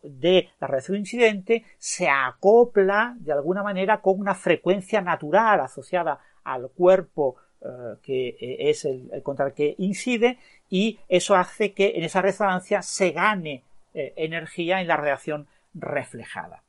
[0.03, 6.71] de la radiación incidente se acopla de alguna manera con una frecuencia natural asociada al
[6.71, 10.39] cuerpo eh, que eh, es el, contra el que incide
[10.71, 13.65] y eso hace que en esa resonancia se gane
[13.95, 16.63] eh, energía en la radiación reflejada.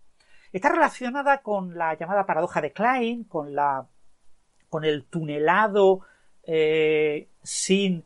[0.51, 3.85] Está relacionada con la llamada paradoja de Klein, con, la,
[4.69, 6.01] con el tunelado
[7.43, 8.05] sin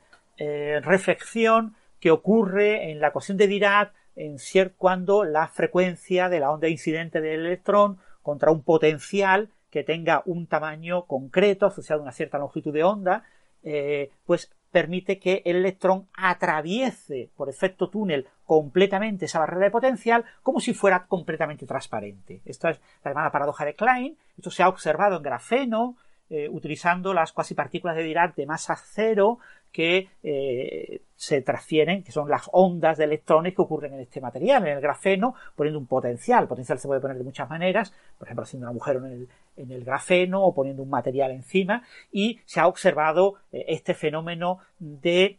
[0.82, 4.38] reflexión que ocurre en la ecuación de Dirac en
[4.76, 10.46] cuando la frecuencia de la onda incidente del electrón contra un potencial que tenga un
[10.46, 13.24] tamaño concreto asociado a una cierta longitud de onda,
[13.64, 20.26] eh, pues permite que el electrón atraviese por efecto túnel completamente esa barrera de potencial
[20.44, 22.42] como si fuera completamente transparente.
[22.46, 24.18] Esta es la llamada paradoja de Klein.
[24.38, 25.98] Esto se ha observado en grafeno,
[26.34, 29.40] eh, utilizando las cuasipartículas de Dirac de masa cero
[29.70, 34.66] que eh, se transfieren, que son las ondas de electrones que ocurren en este material,
[34.66, 36.44] en el grafeno, poniendo un potencial.
[36.44, 39.84] El potencial se puede poner de muchas maneras, por ejemplo, haciendo un agujero en el,
[39.84, 41.84] grafeno o poniendo un material encima,
[42.14, 45.38] y se ha observado eh, este fenómeno de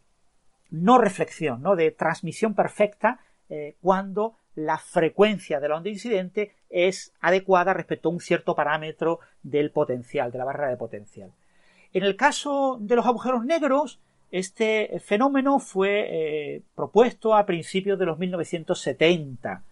[0.68, 1.74] no reflexión, ¿no?
[1.74, 3.18] de transmisión perfecta
[3.82, 9.70] cuando la frecuencia de la onda incidente es adecuada respecto a un cierto parámetro del
[9.70, 11.30] potencial, de la barrera de potencial.
[11.92, 14.00] En el caso de los agujeros negros,
[14.30, 19.62] este fenómeno fue eh, propuesto a principios de los 1970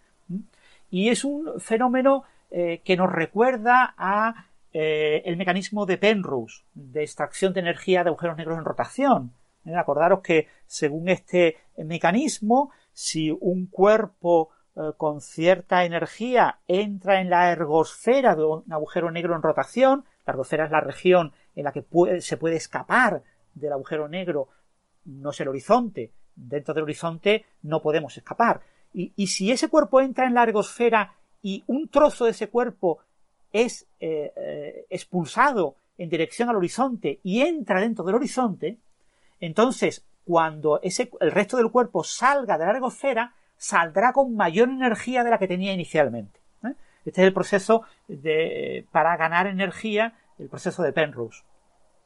[0.90, 7.02] y es un fenómeno eh, que nos recuerda a eh, el mecanismo de Penrose de
[7.02, 9.32] extracción de energía de agujeros negros en rotación.
[9.74, 14.50] Acordaros que según este mecanismo, si un cuerpo
[14.80, 20.32] eh, con cierta energía entra en la ergosfera de un agujero negro en rotación, la
[20.32, 21.84] ergosfera es la región en la que
[22.20, 23.22] se puede escapar
[23.54, 24.48] del agujero negro,
[25.04, 28.62] no es el horizonte, dentro del horizonte no podemos escapar.
[28.94, 33.00] Y, si ese cuerpo entra en la ergosfera y un trozo de ese cuerpo
[33.52, 38.78] es eh, eh, expulsado en dirección al horizonte y entra dentro del horizonte,
[39.40, 45.22] entonces cuando ese, el resto del cuerpo salga de la ergosfera, saldrá con mayor energía
[45.22, 46.40] de la que tenía inicialmente.
[46.64, 46.72] ¿eh?
[47.04, 51.44] Este es el proceso de, para ganar energía, el proceso de Penrose.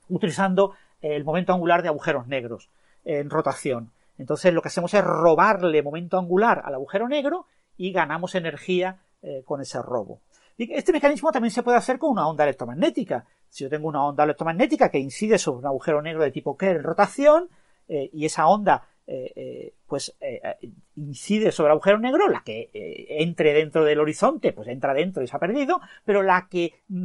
[0.09, 2.71] utilizando el momento angular de agujeros negros
[3.05, 3.93] en rotación.
[4.19, 9.43] Entonces lo que hacemos es robarle momento angular al agujero negro y ganamos energía eh,
[9.45, 10.21] con ese robo.
[10.59, 13.27] Este mecanismo también se puede hacer con una onda electromagnética.
[13.49, 16.77] Si yo tengo una onda electromagnética que incide sobre un agujero negro de tipo Kerr
[16.77, 17.49] en rotación
[17.89, 18.89] eh, y esa onda
[19.87, 20.17] pues
[20.97, 22.71] incide sobre agujero negro, la que
[23.09, 27.05] entre dentro del horizonte, pues entra dentro y se ha perdido, pero la que mm,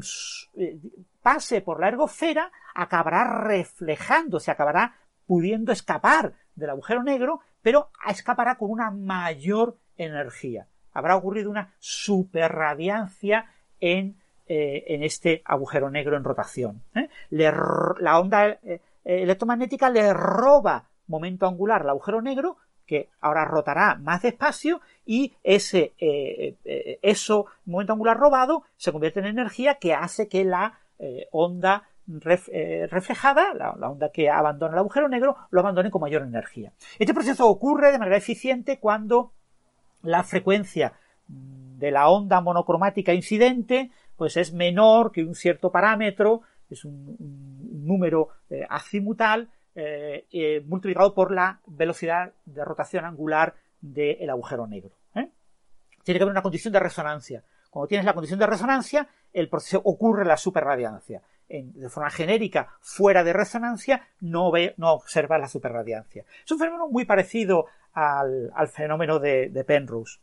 [1.21, 4.95] pase por la ergosfera acabará reflejando, se acabará
[5.25, 10.67] pudiendo escapar del agujero negro, pero escapará con una mayor energía.
[10.93, 13.45] Habrá ocurrido una superradiancia
[13.79, 14.17] en,
[14.47, 16.81] eh, en este agujero negro en rotación.
[16.95, 17.09] ¿eh?
[17.29, 22.55] la onda eh, electromagnética le roba momento angular al agujero negro,
[22.85, 25.93] que ahora rotará más despacio, y ese
[27.01, 30.79] eso, momento angular robado, se convierte en energía que hace que la
[31.31, 31.89] onda
[32.51, 36.73] eh, reflejada, la, onda que abandona el agujero negro, lo abandone con mayor energía.
[36.97, 39.31] Este proceso ocurre de manera eficiente cuando
[40.01, 40.93] la frecuencia
[41.27, 46.41] de la onda monocromática incidente pues es menor que un cierto parámetro,
[46.71, 47.15] es un,
[47.85, 54.91] número eh, azimutal eh, multiplicado por la velocidad de rotación angular del agujero negro.
[56.03, 57.43] Tiene que haber una condición de resonancia.
[57.69, 63.23] Cuando tienes la condición de resonancia, el proceso ocurre la superradiancia de forma genérica fuera
[63.23, 66.23] de resonancia, no, ve, no observa la superradiancia.
[66.45, 70.19] Es un fenómeno muy parecido al, fenómeno de, Penrose.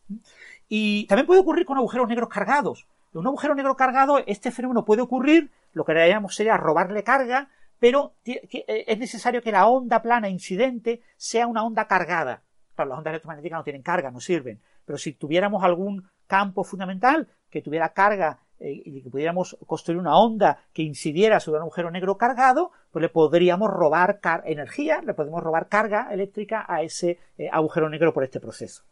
[0.69, 2.87] Y también puede ocurrir con agujeros negros cargados.
[3.13, 7.49] En un agujero negro cargado, este fenómeno puede ocurrir, lo que llamamos sería robarle carga,
[7.79, 12.43] pero eh, es necesario que la onda plana incidente sea una onda cargada.
[12.75, 14.61] Claro, las ondas electromagnéticas no tienen carga, no sirven.
[14.85, 20.19] Pero si tuviéramos algún campo fundamental que tuviera carga eh, y que pudiéramos construir una
[20.19, 25.43] onda que incidiera sobre un agujero negro cargado, pues le podríamos robar energía, le podemos
[25.43, 28.85] robar carga eléctrica a ese eh, agujero negro por este proceso.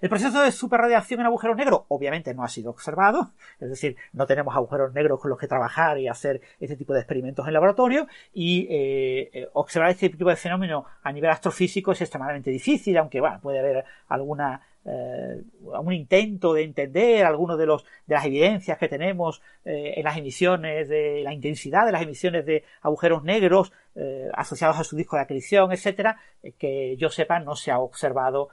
[0.00, 4.26] El proceso de superradiación en agujeros negros obviamente no ha sido observado, es decir, no
[4.26, 8.06] tenemos agujeros negros con los que trabajar y hacer este tipo de experimentos en laboratorio
[8.32, 13.40] y eh, observar este tipo de fenómeno a nivel astrofísico es extremadamente difícil, aunque bueno,
[13.40, 15.42] puede haber alguna eh,
[15.90, 20.88] intento de entender algunas de, los, de las evidencias que tenemos eh, en las emisiones
[20.88, 25.22] de la intensidad de las emisiones de agujeros negros eh, asociados a su disco de
[25.22, 26.18] acreción, etcétera,
[26.58, 28.48] que yo sepa no se ha observado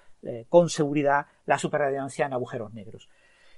[0.49, 3.10] con seguridad la superradiancia en agujeros negros.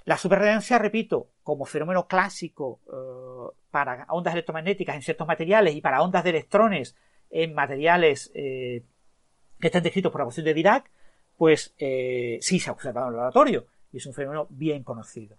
[0.06, 2.80] La superradiancia, repito, como fenómeno clásico
[3.72, 6.96] para ondas electromagnéticas en ciertos materiales y para ondas de electrones
[7.30, 8.84] en materiales que
[9.68, 10.90] están descritos por la ecuación de Dirac,
[11.38, 15.38] pues eh, sí se ha observado en el laboratorio y es un fenómeno bien conocido.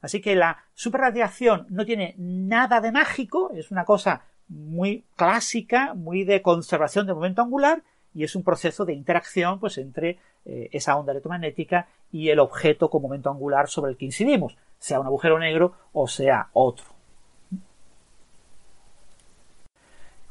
[0.00, 6.24] Así que la superradiación no tiene nada de mágico, es una cosa muy clásica, muy
[6.24, 7.82] de conservación de momento angular
[8.14, 12.88] y es un proceso de interacción pues entre eh, esa onda electromagnética y el objeto
[12.88, 16.86] con momento angular sobre el que incidimos, sea un agujero negro o sea otro.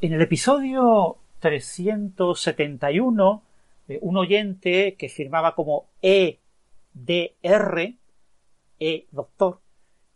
[0.02, 3.44] En el episodio 371
[3.88, 6.38] eh, un oyente que firmaba como EDR,
[8.80, 9.60] E doctor,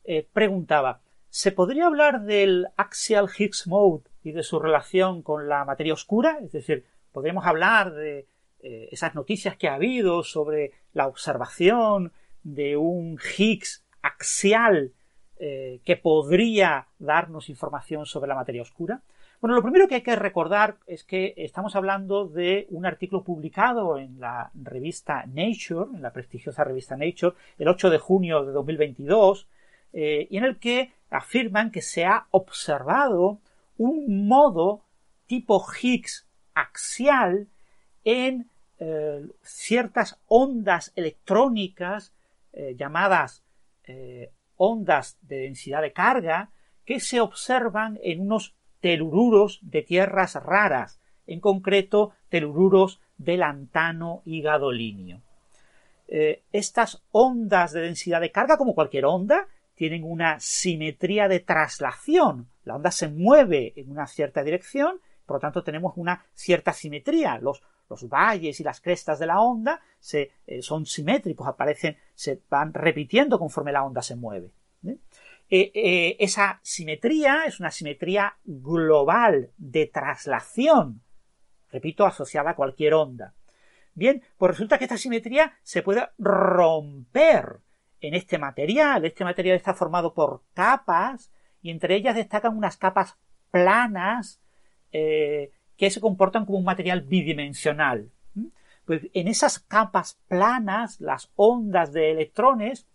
[0.03, 5.65] eh, preguntaba, ¿se podría hablar del axial Higgs mode y de su relación con la
[5.65, 6.39] materia oscura?
[6.41, 6.85] Es decir,
[7.17, 8.27] ¿podríamos hablar de
[8.59, 12.13] eh, esas noticias que ha habido sobre la observación
[12.43, 14.93] de un Higgs axial
[15.39, 19.01] que podría darnos información sobre la materia oscura?
[19.41, 23.97] Bueno, lo primero que hay que recordar es que estamos hablando de un artículo publicado
[23.97, 29.47] en la revista Nature, en la prestigiosa revista Nature, el 8 de junio de 2022,
[29.93, 33.39] eh, y en el que afirman que se ha observado
[33.79, 34.83] un modo
[35.25, 36.26] tipo Higgs
[36.61, 37.47] axial
[38.03, 42.13] en eh, ciertas ondas electrónicas
[42.53, 43.43] eh, llamadas
[44.57, 46.49] ondas de densidad de carga
[46.83, 54.41] que se observan en unos telururos de tierras raras, en concreto telururos de lantano y
[54.41, 55.21] gadolinio.
[56.07, 62.47] Eh, estas ondas de densidad de carga, como cualquier onda, tienen una simetría de traslación.
[62.63, 67.37] La onda se mueve en una cierta dirección, por lo tanto tenemos una cierta simetría.
[67.37, 67.61] Los,
[68.09, 73.37] valles y las crestas de la onda se, eh, son simétricos, aparecen, se van repitiendo
[73.37, 74.51] conforme la onda se mueve.
[75.49, 81.01] Eh, eh, esa simetría es una simetría global de traslación,
[81.71, 83.33] repito, asociada a cualquier onda.
[83.93, 87.59] Bien, pues resulta que esta simetría se puede romper
[88.01, 89.05] en este material.
[89.05, 91.31] Este material está formado por capas
[91.61, 93.17] y entre ellas destacan unas capas
[93.49, 94.41] planas
[94.99, 98.09] eh, que se comportan como un material bidimensional.
[98.83, 102.87] Pues en esas capas planas, las ondas de electrones,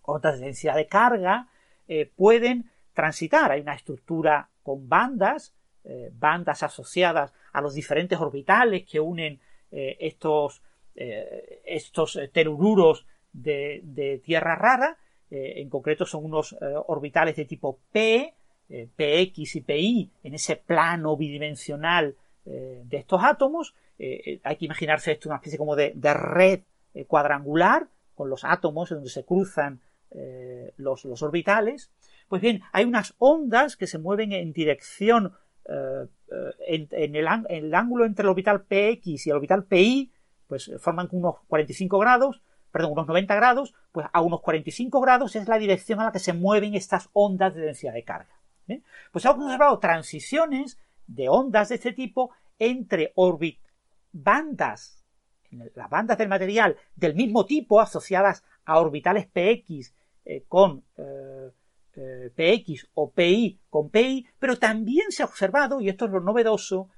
[0.00, 1.48] ondas de densidad de carga,
[1.86, 3.50] eh, pueden transitar.
[3.50, 5.54] Hay una estructura con bandas,
[5.84, 9.40] eh, bandas asociadas a los diferentes orbitales que unen
[9.72, 10.62] estos,
[10.96, 14.98] estos telururos de, tierra rara.
[15.30, 16.56] en concreto son unos
[16.88, 18.34] orbitales de tipo P,
[18.70, 22.14] PX y PI en ese plano bidimensional
[22.46, 23.74] eh, de estos átomos.
[23.98, 26.60] Eh, eh, hay que imaginarse esto una especie como de, red
[27.06, 29.80] cuadrangular con los átomos donde se cruzan
[30.76, 31.92] los, los, orbitales.
[32.28, 35.32] Pues bien, hay unas ondas que se mueven en dirección
[36.66, 40.10] en, el, el, ángulo entre el orbital PX y el orbital PI,
[40.48, 42.42] pues forman unos 45 grados,
[42.72, 46.18] perdón, unos 90 grados, pues a unos 45 grados es la dirección a la que
[46.18, 48.39] se mueven estas ondas de densidad de carga.
[49.12, 53.58] Pues hemos observado transiciones de ondas de este tipo entre orbit
[54.12, 55.04] bandas,
[55.74, 59.94] las bandas del material del mismo tipo asociadas a orbitales px
[60.24, 61.50] eh, con eh,
[61.96, 66.20] eh, px o pi con pi, pero también se ha observado, y esto es lo
[66.20, 66.88] novedoso,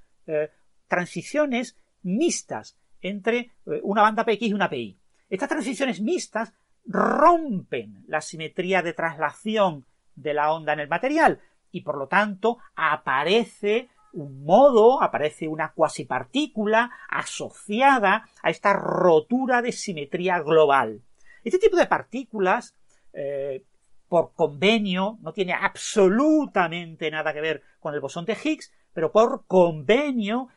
[0.87, 3.51] transiciones mixtas entre
[3.83, 4.99] una banda px y una pi.
[5.29, 6.53] Estas transiciones mixtas
[6.85, 11.41] rompen la simetría de traslación de la onda en el material
[11.73, 19.73] y por lo tanto aparece un modo, aparece una cuasipartícula asociada a esta rotura de
[19.73, 21.03] simetría global.
[21.43, 22.77] Este tipo de partículas,
[23.15, 23.65] eh,
[24.09, 29.47] por convenio, no tiene absolutamente nada que ver con el bosón de Higgs, pero por
[29.47, 30.49] convenio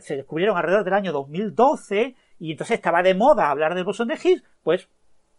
[0.00, 4.14] se descubrieron alrededor del año 2012 y entonces estaba de moda hablar del bosón de
[4.14, 4.88] Higgs, pues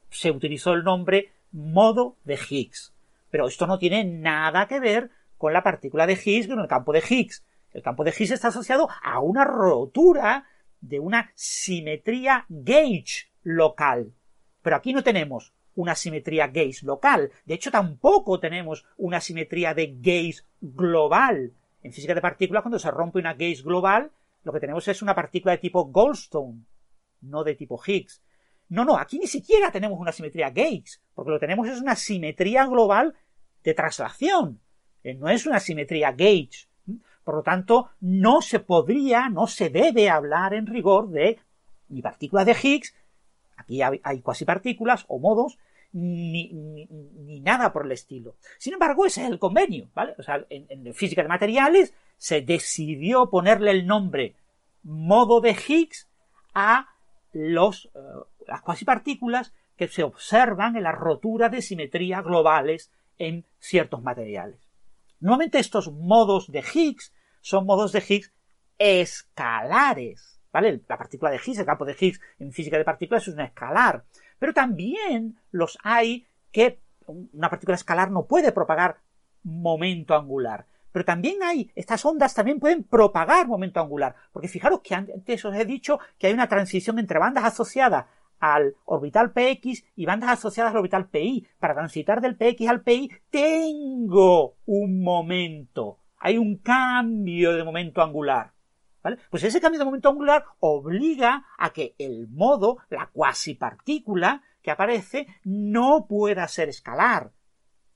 [0.10, 2.95] se utilizó el nombre modo de Higgs.
[3.36, 6.94] Pero esto no tiene nada que ver con la partícula de Higgs, con el campo
[6.94, 7.44] de Higgs.
[7.74, 10.46] El campo de Higgs está asociado a una rotura
[10.80, 14.14] de una simetría gauge local.
[14.62, 17.30] Pero aquí no tenemos una simetría gauge local.
[17.44, 21.52] De hecho, tampoco tenemos una simetría de gauge global.
[21.84, 24.12] En física de partículas, cuando se rompe una gauge global,
[24.46, 26.62] lo que tenemos es una partícula de tipo Goldstone,
[27.20, 28.22] no de tipo Higgs.
[28.70, 31.98] No, no, aquí ni siquiera tenemos una simetría gauge, porque lo que tenemos es una
[31.98, 33.14] simetría global
[33.66, 34.62] de traslación.
[35.04, 36.68] No es una simetría gauge.
[37.24, 41.40] Por lo tanto, no se podría, no se debe hablar en rigor de
[41.90, 42.96] ni partículas de Higgs,
[43.58, 45.58] aquí hay, cuasi partículas o modos,
[45.92, 46.90] ni,
[47.42, 48.36] nada por el estilo.
[48.58, 50.14] Sin embargo, ese es el convenio, ¿vale?
[50.18, 54.36] O sea, en, física de materiales se decidió ponerle el nombre
[54.84, 56.08] modo de Higgs
[56.54, 56.90] a
[57.34, 58.00] los, eh,
[58.48, 64.60] las cuasipartículas que se observan en la rotura de simetría globales en ciertos materiales.
[65.20, 68.34] Nuevamente estos modos de Higgs son modos de Higgs
[68.78, 70.82] escalares, ¿vale?
[70.88, 74.04] La partícula de Higgs, el campo de Higgs en física de partículas es un escalar,
[74.38, 78.98] pero también los hay que una partícula escalar no puede propagar
[79.44, 80.66] momento angular.
[80.92, 84.16] Pero también hay, estas ondas también pueden propagar momento angular.
[84.32, 88.06] Porque fijaros que antes os he dicho que hay una transición entre bandas asociadas
[88.40, 91.48] al orbital px y bandas asociadas al orbital pi.
[91.60, 98.52] Para transitar del px al pi tengo un momento hay un cambio de momento angular.
[99.04, 99.20] ¿Vale?
[99.30, 105.28] Pues ese cambio de momento angular obliga a que el modo, la cuasipartícula que aparece,
[105.44, 107.32] no pueda ser escalar.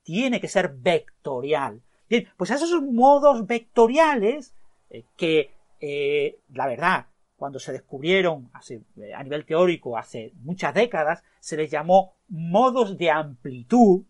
[0.04, 1.82] Tiene que ser vectorial.
[2.08, 4.56] Bien, pues esos modos vectoriales
[4.92, 7.08] eh, que, eh, la verdad,
[7.40, 13.10] cuando se descubrieron eh, a nivel teórico hace muchas décadas, se les llamó modos de
[13.10, 14.04] amplitud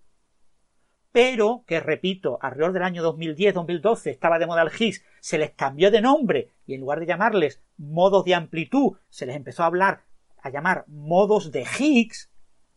[1.11, 5.89] pero que repito, alrededor del año 2010-2012 estaba de moda el Higgs, se les cambió
[5.89, 10.03] de nombre y en lugar de llamarles modos de amplitud, se les empezó a hablar,
[10.41, 12.31] a llamar modos de Higgs,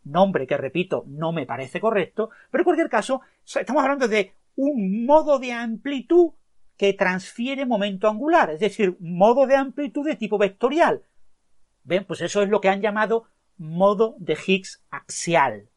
[0.04, 5.04] nombre que repito, no me parece correcto, pero en cualquier caso, estamos hablando de un
[5.04, 6.32] modo de amplitud
[6.82, 11.04] que transfiere momento angular, es decir, modo de amplitud de tipo vectorial.
[11.84, 12.04] ¿Ven?
[12.04, 15.68] Pues eso es lo que han llamado modo de Higgs axial.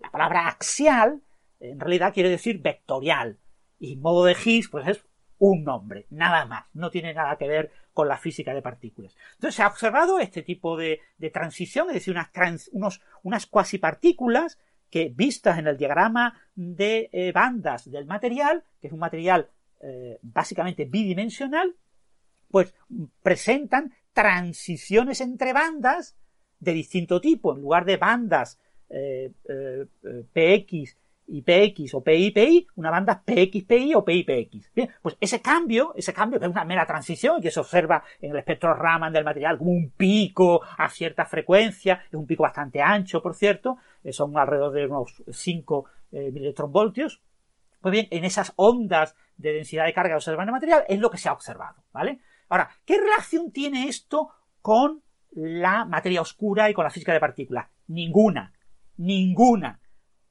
[0.00, 1.22] La palabra axial
[1.60, 3.38] en realidad quiere decir vectorial.
[3.78, 5.06] Y modo de Higgs, pues es
[5.38, 6.64] un nombre, nada más.
[6.72, 9.16] No tiene nada que ver con la física de partículas.
[9.34, 10.98] Entonces se ha observado este tipo de,
[11.32, 12.16] transición, es decir,
[12.72, 14.58] unas, cuasipartículas
[14.90, 19.48] que vistas en el diagrama de eh, bandas del material, que es un material
[19.82, 21.74] eh, básicamente bidimensional,
[22.50, 22.74] pues
[23.22, 26.16] presentan transiciones entre bandas
[26.60, 27.54] de distinto tipo.
[27.54, 29.32] En lugar de bandas eh,
[30.32, 30.96] PX
[31.32, 34.72] IPX o PIPI, una banda PXPI o PIPX.
[34.74, 38.02] Bien, pues ese cambio, ese cambio que es una mera transición y que se observa
[38.20, 42.42] en el espectro Raman del material como un pico a cierta frecuencia, es un pico
[42.42, 47.22] bastante ancho, por cierto, eh, son alrededor de unos 5 eh, voltios.
[47.80, 51.18] Pues bien, en esas ondas de densidad de carga observada en material es lo que
[51.18, 52.20] se ha observado, ¿vale?
[52.48, 54.30] Ahora, ¿qué relación tiene esto
[54.60, 57.68] con la materia oscura y con la física de partículas?
[57.88, 58.52] Ninguna,
[58.96, 59.80] ninguna.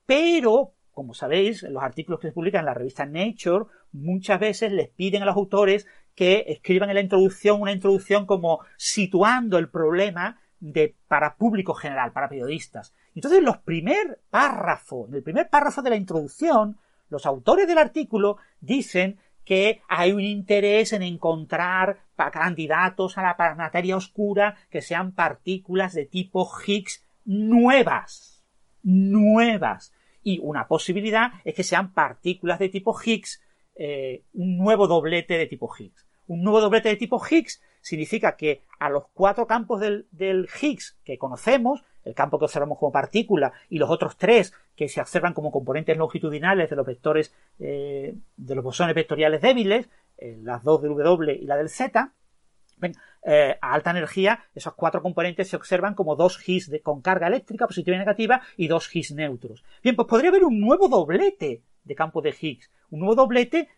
[0.05, 4.71] Pero como sabéis, en los artículos que se publican en la revista Nature, muchas veces
[4.71, 9.69] les piden a los autores que escriban en la introducción una introducción como situando el
[9.69, 12.93] problema de, para público general, para periodistas.
[13.15, 16.77] Entonces, los primer párrafo, en el primer párrafo de la introducción,
[17.11, 21.99] los autores del artículo dicen que hay un interés en encontrar
[22.31, 28.43] candidatos a la materia oscura que sean partículas de tipo Higgs nuevas.
[28.83, 29.93] Nuevas.
[30.23, 33.41] Y una posibilidad es que sean partículas de tipo Higgs,
[33.75, 36.07] eh, un nuevo doblete de tipo Higgs.
[36.27, 41.17] Un nuevo doblete de tipo Higgs significa que a los cuatro campos del, Higgs que
[41.17, 45.51] conocemos, el campo que observamos como partícula y los otros tres que se observan como
[45.51, 50.95] componentes longitudinales de los vectores eh, de los bosones vectoriales débiles, eh, las dos del
[50.95, 52.13] W y la del Z,
[53.23, 57.67] eh, a alta energía, esos cuatro componentes se observan como dos Higgs con carga eléctrica
[57.67, 59.63] positiva y negativa y dos Higgs neutros.
[59.83, 62.71] Bien, pues podría haber un nuevo doblete de campo de Higgs.
[62.89, 63.69] Un nuevo doblete,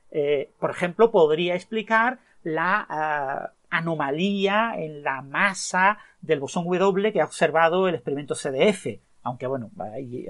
[0.59, 7.25] por ejemplo, podría explicar la eh, anomalía en la masa del bosón W que ha
[7.25, 8.99] observado el experimento CDF.
[9.23, 10.27] Aunque bueno, hay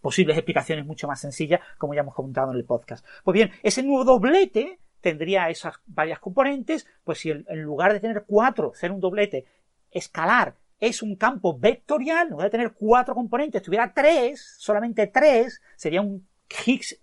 [0.00, 3.06] posibles explicaciones mucho más sencillas, como ya hemos comentado en el podcast.
[3.24, 8.24] Pues bien, ese nuevo doblete tendría esas varias componentes, pues si en, lugar de tener
[8.26, 9.46] cuatro, ser un doblete
[9.90, 15.62] escalar, es un campo vectorial, en lugar de tener cuatro componentes, tuviera tres, solamente tres,
[15.76, 16.26] sería un
[16.66, 16.98] Higgs,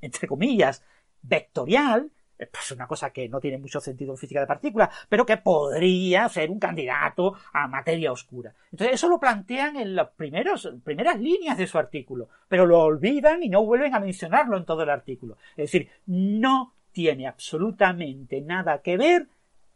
[0.00, 0.82] entre comillas,
[1.22, 5.24] vectorial, es pues una cosa que no tiene mucho sentido en física de partículas, pero
[5.24, 8.54] que podría ser un candidato a materia oscura.
[8.70, 13.48] Entonces eso lo plantean en las primeras líneas de su artículo, pero lo olvidan y
[13.48, 15.36] no vuelven a mencionarlo en todo el artículo.
[15.50, 19.28] Es decir, no tiene absolutamente nada que ver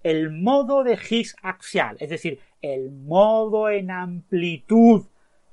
[0.03, 5.07] el modo de Higgs axial, es decir, el modo en amplitud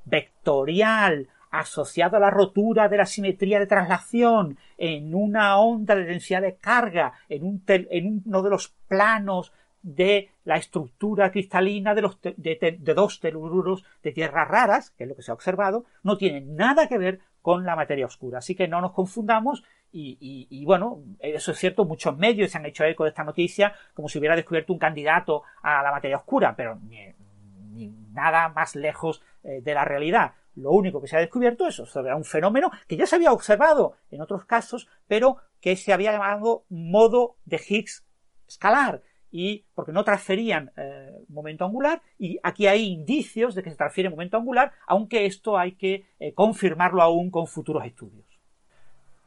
[0.05, 6.41] vectorial asociado a la rotura de la simetría de traslación en una onda de densidad
[6.41, 12.19] de carga en, un en uno de los planos de la estructura cristalina de, los
[12.21, 16.41] de, dos telururos de tierras raras, que es lo que se ha observado, no tiene
[16.41, 18.39] nada que ver con la materia oscura.
[18.39, 22.83] Así que no nos confundamos y, bueno, eso es cierto, muchos medios se han hecho
[22.83, 26.79] eco de esta noticia como si hubiera descubierto un candidato a la materia oscura, pero
[26.79, 30.33] ni, nada más lejos eh, de la realidad.
[30.55, 33.95] Lo único que se ha descubierto es sobre un fenómeno que ya se había observado
[34.11, 38.05] en otros casos, pero que se había llamado modo de Higgs
[38.47, 39.01] escalar
[39.31, 44.09] y porque no transferían eh, momento angular y aquí hay indicios de que se transfiere
[44.09, 48.25] momento angular, aunque esto hay que eh, confirmarlo aún con futuros estudios.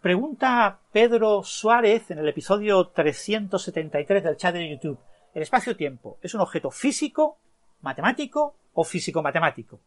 [0.01, 5.01] Pregunta Pedro Suárez en el episodio 373 del chat de YouTube.
[5.35, 7.39] ¿El espacio-tiempo es un objeto físico,
[7.81, 9.81] matemático o físico-matemático?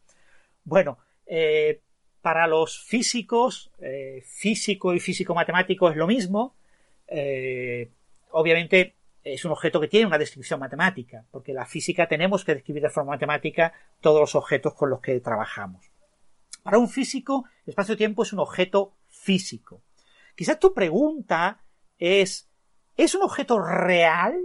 [0.66, 0.98] Bueno,
[1.30, 1.82] eh,
[2.22, 6.56] para los físicos, eh, físico y físico-matemático es lo mismo.
[7.08, 7.92] Eh,
[8.32, 12.82] obviamente es un objeto que tiene una descripción matemática, porque la física tenemos que describir
[12.82, 15.92] de forma matemática todos los objetos con los que trabajamos.
[16.64, 19.84] Para un físico, el espacio-tiempo es un objeto físico.
[20.36, 21.62] Quizás tu pregunta
[22.00, 22.50] es,
[22.98, 24.42] ¿es un objeto real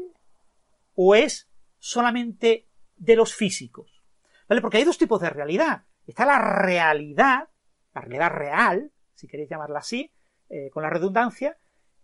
[0.95, 1.49] o es
[1.79, 4.03] solamente de los físicos?
[4.49, 4.61] ¿Vale?
[4.61, 5.85] Porque hay dos tipos de realidad.
[6.07, 7.49] Está la realidad,
[7.95, 10.13] la realidad real, si queréis llamarla así,
[10.49, 11.57] eh, con la redundancia,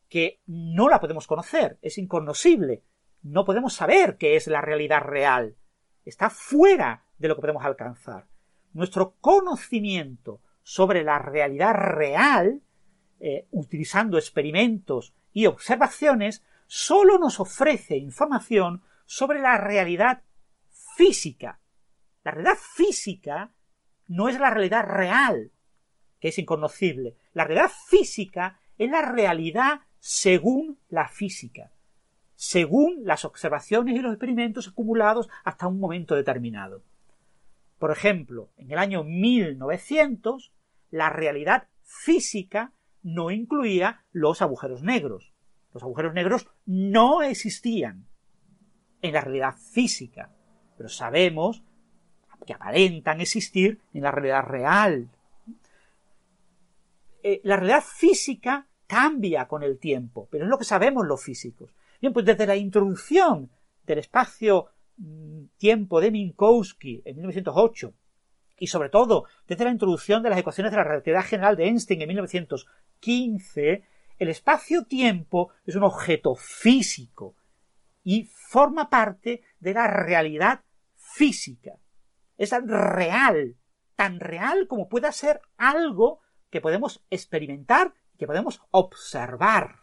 [0.08, 2.82] que no la podemos conocer, es incognoscible.
[3.22, 5.56] No podemos saber qué es la realidad real.
[6.04, 8.26] Está fuera de lo que podemos alcanzar.
[8.72, 12.62] Nuestro conocimiento sobre la realidad real
[13.22, 20.22] eh, utilizando experimentos y observaciones, solo nos ofrece información sobre la realidad
[20.96, 21.60] física.
[22.24, 23.52] La realidad física
[24.10, 25.52] no es la realidad real,
[26.18, 27.14] que es inconocible.
[27.32, 31.70] La realidad física es la realidad según la física,
[32.34, 36.82] según las observaciones y los experimentos acumulados hasta un momento determinado.
[37.78, 40.52] Por ejemplo, en el año 1900,
[40.90, 42.72] la realidad física
[43.05, 45.32] no incluía los agujeros negros.
[45.72, 48.08] Los agujeros negros no existían
[49.02, 50.34] en la realidad física,
[50.76, 51.62] pero sabemos
[52.47, 55.09] que aparentan existir en la realidad real.
[57.23, 61.70] eh, la realidad física cambia con el tiempo, pero es lo que sabemos los físicos.
[62.01, 63.51] Bien, pues desde la introducción
[63.86, 67.94] del espacio-tiempo mm, de Minkowski en 1908
[68.59, 72.02] y sobre todo desde la introducción de las ecuaciones de la relatividad general de Einstein
[72.02, 73.85] en 1915,
[74.19, 77.35] el espacio-tiempo es un objeto físico
[78.05, 80.60] y forma parte de la realidad
[80.97, 81.73] física.
[82.41, 83.57] Es real,
[83.97, 89.81] tan real como pueda ser algo que podemos experimentar que podemos observar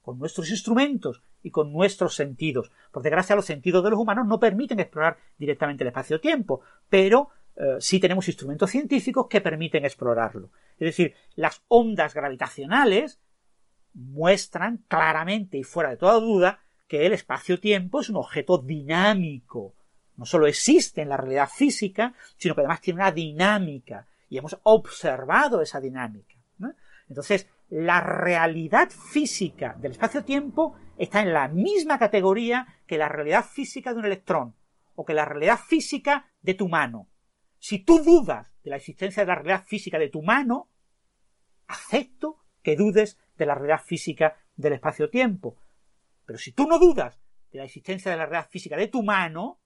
[0.00, 2.70] con nuestros instrumentos y con nuestros sentidos.
[2.92, 7.76] Por desgracia, los sentidos de los humanos no permiten explorar directamente el espacio-tiempo, pero eh,
[7.80, 10.52] sí tenemos instrumentos científicos que permiten explorarlo.
[10.78, 13.20] Es decir, las ondas gravitacionales
[13.94, 19.74] muestran claramente y fuera de toda duda que el espacio-tiempo es un objeto dinámico.
[20.20, 24.60] No solo existe en la realidad física, sino que además tiene una dinámica y hemos
[24.64, 26.34] observado esa dinámica.
[27.08, 33.94] Entonces, la realidad física del espacio-tiempo está en la misma categoría que la realidad física
[33.94, 34.54] de un electrón
[34.94, 37.08] o que la realidad física de tu mano.
[37.58, 40.68] Si tú dudas de la existencia de la realidad física de tu mano,
[41.66, 45.56] acepto que dudes de la realidad física del espacio-tiempo.
[46.26, 47.18] Pero si tú no dudas
[47.50, 49.59] de la existencia de la realidad física de tu mano,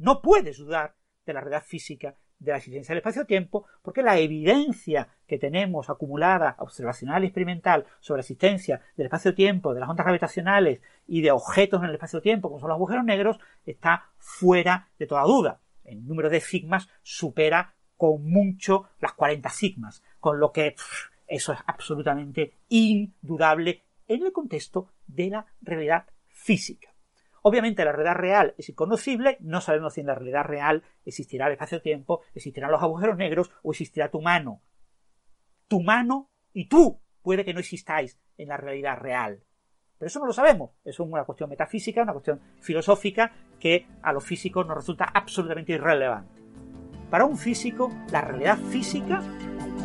[0.00, 0.96] no puedes dudar
[1.26, 6.56] de la realidad física de la existencia del espacio-tiempo, porque la evidencia que tenemos acumulada,
[6.58, 11.82] observacional y experimental, sobre la existencia del espacio-tiempo, de las ondas gravitacionales y de objetos
[11.82, 15.60] en el espacio-tiempo, como son los agujeros negros, está fuera de toda duda.
[15.84, 20.74] El número de sigmas supera con mucho las 40 sigmas, con lo que
[21.26, 26.89] eso es absolutamente indudable en el contexto de la realidad física.
[27.42, 31.52] Obviamente la realidad real es inconocible, no sabemos si en la realidad real existirá el
[31.52, 34.62] espacio-tiempo, existirán los agujeros negros o existirá tu mano.
[35.68, 39.42] Tu mano y tú puede que no existáis en la realidad real.
[39.98, 40.70] Pero eso no lo sabemos.
[40.84, 46.40] Es una cuestión metafísica, una cuestión filosófica que a los físicos nos resulta absolutamente irrelevante.
[47.10, 49.20] Para un físico, la realidad física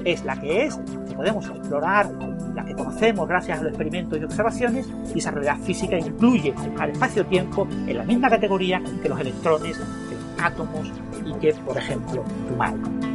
[0.05, 2.09] es la que es, que podemos explorar,
[2.53, 6.91] la que conocemos gracias a los experimentos y observaciones, y esa realidad física incluye al
[6.91, 10.91] espacio-tiempo en la misma categoría que los electrones, que los átomos
[11.25, 13.14] y que, por ejemplo, tu mano.